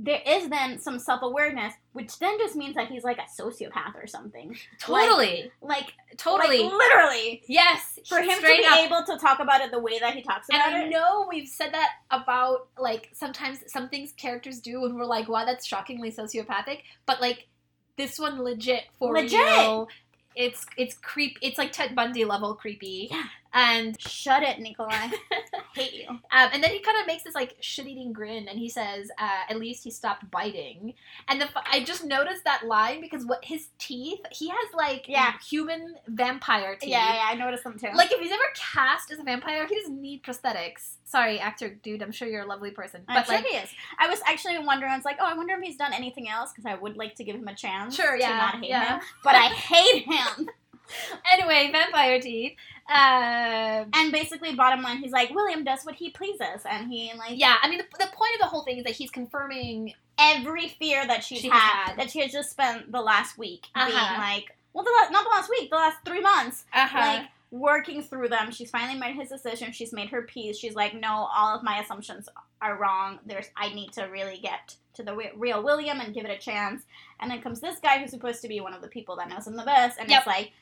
[0.00, 3.96] there is then some self awareness, which then just means that he's like a sociopath
[3.96, 4.56] or something.
[4.78, 7.42] totally, Like totally, like, literally.
[7.48, 7.98] yes.
[8.08, 8.78] For him to be up.
[8.78, 11.26] able to talk about it the way that he talks And about I it, know
[11.28, 15.66] we've said that about like sometimes some things characters do, and we're like, wow, that's
[15.66, 16.82] shockingly sociopathic.
[17.04, 17.48] But like
[17.96, 19.32] this one, legit for Legit.
[19.32, 19.88] real.
[20.36, 21.36] It's it's creep.
[21.42, 23.08] It's like Ted Bundy level creepy.
[23.10, 23.24] Yeah.
[23.54, 25.08] And shut it, Nikolai.
[25.74, 26.08] Hate you.
[26.08, 26.20] Um,
[26.52, 29.58] and then he kind of makes this like shit-eating grin, and he says, uh, "At
[29.58, 30.94] least he stopped biting."
[31.28, 35.06] And the f- I just noticed that line because what his teeth, he has like
[35.08, 35.32] Yeah.
[35.48, 36.90] human vampire teeth.
[36.90, 37.88] Yeah, yeah, I noticed them too.
[37.94, 40.96] Like if he's ever cast as a vampire, he doesn't need prosthetics.
[41.04, 43.70] Sorry, actor dude, I'm sure you're a lovely person, I'm but sure like, he is.
[43.98, 44.92] I was actually wondering.
[44.92, 47.14] I was like, oh, I wonder if he's done anything else because I would like
[47.14, 47.94] to give him a chance.
[47.96, 48.98] Sure, to yeah, not hate yeah.
[48.98, 50.50] him, but I hate him.
[51.32, 52.52] anyway, vampire teeth.
[52.90, 57.38] Uh, And basically, bottom line, he's like, William does what he pleases, and he like
[57.38, 60.68] yeah, I mean the, the point of the whole thing is that he's confirming every
[60.68, 61.96] fear that she's She's had, had.
[61.98, 64.20] that she has just spent the last week being Uh-huh.
[64.20, 66.98] like, well, the la- not the last week, the last three months, uh-huh.
[66.98, 68.50] like working through them.
[68.50, 69.70] She's finally made his decision.
[69.72, 70.58] She's made her peace.
[70.58, 72.28] She's like, no, all of my assumptions
[72.60, 73.20] are wrong.
[73.26, 76.82] There's, I need to really get to the real William and give it a chance.
[77.20, 79.46] And then comes this guy who's supposed to be one of the people that knows
[79.46, 80.18] him the best, and Yep.
[80.18, 80.52] it's like,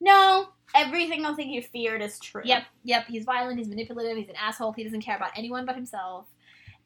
[0.00, 2.42] no, every single thing you feared is true.
[2.44, 3.06] Yep, yep.
[3.06, 3.58] He's violent.
[3.58, 4.16] He's manipulative.
[4.16, 4.72] He's an asshole.
[4.72, 6.26] He doesn't care about anyone but himself.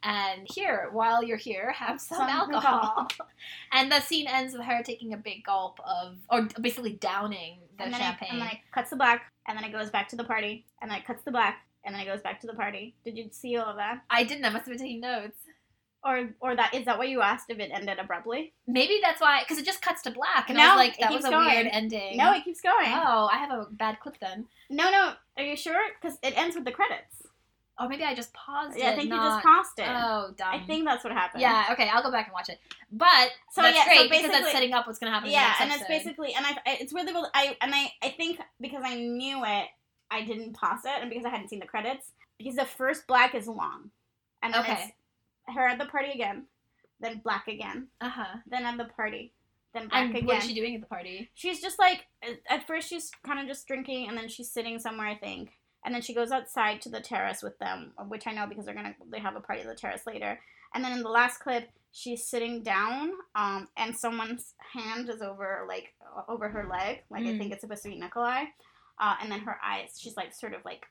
[0.03, 2.95] And here, while you're here, have some, Some alcohol.
[2.99, 3.29] alcohol.
[3.73, 7.85] and the scene ends with her taking a big gulp of, or basically downing the
[7.85, 8.29] and champagne.
[8.31, 10.65] It, and then it cuts the black, and then it goes back to the party,
[10.81, 12.95] and then it cuts the black, and then it goes back to the party.
[13.05, 14.03] Did you see all of that?
[14.09, 14.45] I didn't.
[14.47, 15.37] I must have been taking notes.
[16.03, 18.55] Or, or that is that what you asked if it ended abruptly?
[18.67, 21.27] Maybe that's why, because it just cuts to black, and I was like, that was
[21.27, 21.47] a going.
[21.47, 22.17] weird ending.
[22.17, 22.87] No, it keeps going.
[22.89, 24.47] Oh, I have a bad clip then.
[24.71, 25.13] No, no.
[25.37, 25.79] Are you sure?
[26.01, 27.27] Because it ends with the credits.
[27.79, 28.81] Oh, maybe I just paused it.
[28.81, 28.93] Yeah, it.
[28.93, 29.87] I think you just paused it.
[29.89, 30.49] Oh, dumb.
[30.55, 31.41] I think that's what happened.
[31.41, 31.67] Yeah.
[31.73, 32.59] Okay, I'll go back and watch it.
[32.93, 35.31] But So that's yeah, so great because that's setting up what's going to happen.
[35.31, 38.83] Yeah, and it's basically, and I, it's really, well- I, and I, I think because
[38.85, 39.67] I knew it,
[40.11, 43.35] I didn't pause it, and because I hadn't seen the credits, because the first black
[43.35, 43.91] is long,
[44.43, 44.95] and Okay.
[45.53, 46.47] Her at the party again,
[47.01, 48.37] then black again, Uh huh.
[48.47, 49.33] then at the party,
[49.75, 50.27] then black And again.
[50.27, 51.31] what is she doing at the party?
[51.35, 52.07] she's just like
[52.49, 55.53] at- first she's kind of just drinking and then she's sitting somewhere i think
[55.85, 58.75] and then she goes outside to the terrace with them which i know because they're
[58.75, 60.39] gonna they have a party at the terrace later
[60.75, 65.65] and then in the last clip she's sitting down um and someone's hand is over
[65.69, 65.95] like
[66.29, 67.39] over her leg like i Mm.
[67.39, 68.45] think it's supposed to be nikolai
[69.01, 70.85] uh, and then her eyes she's like sort of like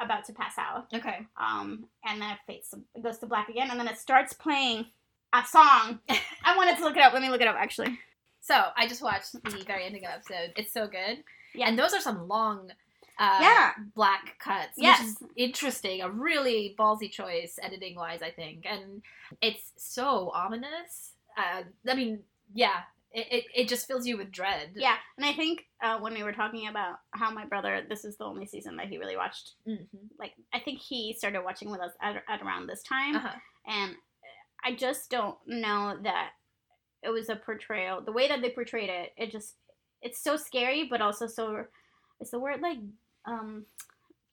[0.00, 1.26] about to pass out Okay.
[1.36, 4.86] um and then it fades it goes to black again and then it starts playing
[5.32, 5.98] a song
[6.44, 7.98] i wanted to look it up let me look it up actually
[8.40, 10.52] So I just watched the very ending of the episode.
[10.56, 11.22] It's so good.
[11.54, 11.68] Yeah.
[11.68, 12.70] And those are some long
[13.18, 13.72] uh, Yeah.
[13.94, 14.72] black cuts.
[14.78, 15.00] Yes.
[15.00, 16.00] Which is interesting.
[16.00, 18.64] A really ballsy choice editing wise, I think.
[18.64, 19.02] And
[19.42, 21.12] it's so ominous.
[21.36, 22.20] Uh, I mean,
[22.54, 22.84] yeah.
[23.12, 24.72] It, it, it just fills you with dread.
[24.76, 28.16] Yeah, and I think uh, when we were talking about how my brother, this is
[28.18, 29.52] the only season that he really watched.
[29.66, 29.96] Mm-hmm.
[30.18, 33.34] Like, I think he started watching with us at, at around this time, Uh-huh.
[33.66, 33.94] and
[34.64, 36.30] I just don't know that
[37.02, 38.02] it was a portrayal.
[38.02, 39.54] The way that they portrayed it, it just
[40.02, 41.64] it's so scary, but also so.
[42.20, 42.78] Is the word like
[43.26, 43.64] um,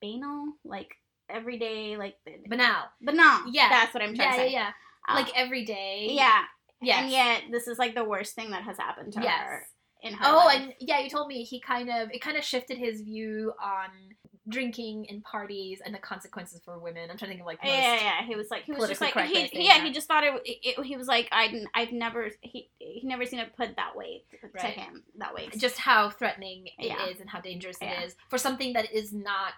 [0.02, 0.96] banal, like
[1.30, 2.16] everyday, like
[2.48, 2.84] Banal.
[3.00, 3.42] banal?
[3.50, 3.68] Yeah.
[3.70, 4.52] that's what I'm trying Yeah, to yeah, say.
[4.52, 4.70] yeah.
[5.08, 6.08] Uh, like every day.
[6.10, 6.42] yeah,
[6.82, 7.02] Yes.
[7.02, 9.40] and yet this is like the worst thing that has happened to Yes.
[9.46, 9.66] her
[10.02, 10.60] in her Oh, life.
[10.60, 13.88] and yeah, you told me he kind of it kind of shifted his view on
[14.48, 17.10] drinking and parties and the consequences for women.
[17.10, 18.26] I'm trying to think of like most, yeah, yeah, yeah.
[18.26, 19.84] He was like, he was just like, he, yeah, that.
[19.84, 23.40] he just thought it, it, He was like, I, I've never, he, he never seen
[23.40, 24.74] it put that way to Right.
[24.74, 25.48] him, that way.
[25.56, 27.20] just how threatening it is Yeah.
[27.20, 28.00] and how dangerous Yeah.
[28.02, 29.54] it is for something that is not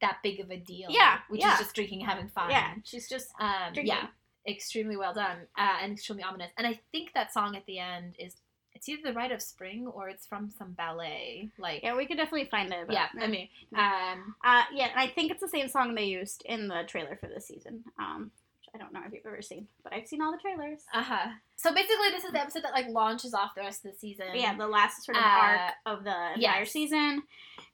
[0.00, 0.86] that big of a deal.
[0.88, 2.48] Yeah, which is just drinking, having fun.
[2.48, 3.88] yeah, she's just um, drinking.
[3.94, 4.06] yeah,
[4.46, 6.50] extremely well done uh, and extremely ominous.
[6.56, 8.36] And I think that song at the end is
[8.74, 11.50] it's either the Rite of Spring or it's from some ballet.
[11.58, 12.86] Like Yeah, we could definitely find it.
[12.86, 16.04] But, yeah, I mean, um, uh, yeah, and I think it's the same song they
[16.06, 17.84] used in the trailer for this season.
[17.98, 20.80] Um, which I don't know if you've ever seen, but I've seen all the trailers.
[20.92, 21.28] uh huh.
[21.56, 24.26] So basically, this is the episode that like launches off the rest of the season.
[24.34, 26.72] Yeah, the last sort of Uh, arc of the entire yes.
[26.72, 27.22] season,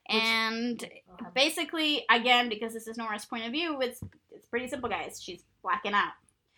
[0.08, 4.00] and We'll basically, again, because this is Noora's point of view, it's
[4.30, 5.22] it's pretty simple, guys.
[5.22, 6.12] She's blacking out.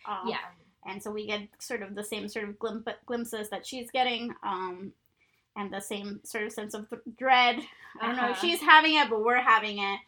[0.07, 0.37] Um, yeah,
[0.85, 4.33] and so we get sort of the same sort of glim- glimpses that she's getting
[4.43, 4.91] um
[5.57, 7.59] and the same sort of sense of th- dread.
[8.01, 8.41] I don't know if Uh-huh.
[8.41, 9.99] she's having it but we're having it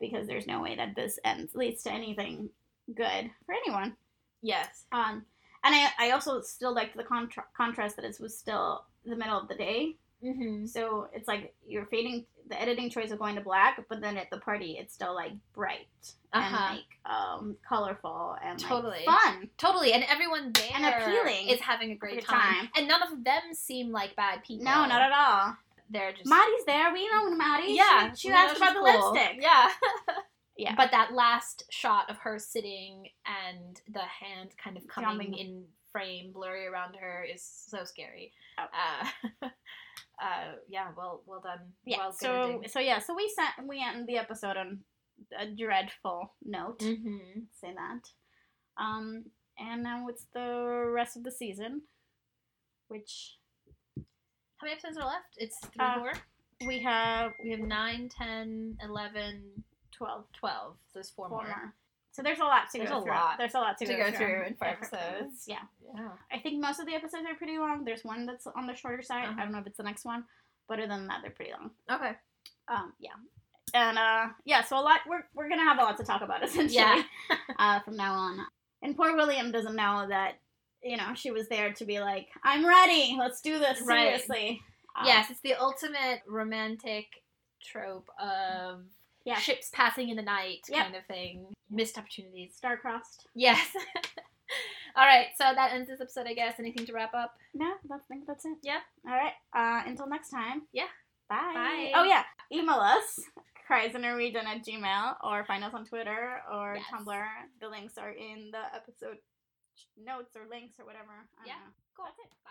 [0.00, 2.48] because there's no way that this ends leads to anything
[2.94, 3.96] good for anyone.
[4.42, 5.24] Yes, um
[5.62, 9.38] and i i also still liked the contra- contrast that it was still the middle
[9.38, 10.66] of the day mm-hmm.
[10.66, 14.28] so it's like you're fading the editing choice of going to black but then at
[14.30, 15.86] the party it's still like bright
[16.32, 16.74] and Uh-huh.
[16.74, 19.04] like um colorful and like, Totally.
[19.04, 21.48] fun totally, and everyone there And appealing.
[21.48, 22.40] is having a great time.
[22.40, 22.68] time.
[22.76, 24.64] and none of them seem like bad people.
[24.64, 25.56] no not at all
[25.90, 26.92] They're just Maddie's there.
[26.92, 27.72] We know Maddie.
[27.74, 28.12] yeah.
[28.14, 29.12] She, she asked about the cool.
[29.12, 29.38] lipstick.
[29.40, 29.68] Yeah,
[30.56, 30.74] Yeah.
[30.76, 35.34] but that last shot of her sitting and the hand kind of coming Jumping.
[35.34, 38.32] in frame, blurry around her, is so scary.
[38.58, 38.66] Oh.
[39.42, 39.48] Uh,
[40.22, 41.72] uh, yeah, well, well done.
[41.84, 41.98] yeah.
[41.98, 42.98] well, so so yeah.
[42.98, 44.80] So we sent we end the episode on
[45.38, 46.78] a dreadful note.
[46.80, 47.46] Mhm.
[47.52, 48.08] Say that.
[48.82, 49.24] Um,
[49.58, 51.82] and now it's the rest of the season,
[52.88, 53.36] which
[53.96, 55.34] How many episodes are left?
[55.36, 56.12] It's three Uh, more.
[56.66, 60.76] we have We have 9, 10, 11, 12 12.
[60.86, 61.46] So there's four, four more.
[61.48, 61.74] more.
[62.12, 63.12] So there's a lot to There's go a through.
[63.12, 65.44] lot There's a lot to, to go, go through in four episodes.
[65.46, 65.58] Yeah.
[65.94, 66.08] Yeah.
[66.32, 67.84] I think most of the episodes are pretty long.
[67.84, 69.26] There's one that's on the shorter side.
[69.28, 69.36] Uh-huh.
[69.38, 70.24] I don't know if it's the next one,
[70.68, 71.70] but other than that, they're pretty long.
[71.90, 72.12] Okay.
[72.68, 73.10] Um, yeah.
[73.74, 75.00] And uh, yeah, so a lot.
[75.08, 77.02] We're we're gonna have a lot to talk about essentially Yeah.
[77.58, 78.38] uh, from now on.
[78.82, 80.38] And poor William doesn't know that
[80.82, 83.14] you know she was there to be like, I'm ready.
[83.18, 84.06] Let's do this Right.
[84.20, 84.60] seriously.
[84.98, 87.06] Um, yes, it's the ultimate romantic
[87.62, 88.80] trope of
[89.24, 89.36] Yeah.
[89.36, 90.82] ships passing in the night Yep.
[90.84, 91.46] kind of thing.
[91.70, 92.54] Missed opportunities.
[92.56, 93.26] Star-crossed.
[93.34, 93.68] Yes.
[94.96, 96.58] All right, so that ends this episode, I guess.
[96.58, 97.34] Anything to wrap up?
[97.54, 98.58] No, I think that's it.
[98.62, 98.80] Yeah.
[99.06, 99.32] All right.
[99.54, 100.62] Uh, until next time.
[100.72, 100.88] Yeah.
[101.28, 101.52] Bye.
[101.54, 101.92] Bye.
[101.94, 102.24] Oh, yeah.
[102.52, 103.20] Email us,
[103.68, 106.84] cries.norwegian at gmail, or find us on Twitter or Yes.
[106.92, 107.26] Tumblr.
[107.60, 109.18] The links are in the episode
[109.96, 111.12] notes or links or whatever.
[111.12, 111.54] I don't Yeah.
[111.54, 111.70] know.
[111.96, 112.06] Cool.
[112.06, 112.30] That's it.
[112.44, 112.50] Bye.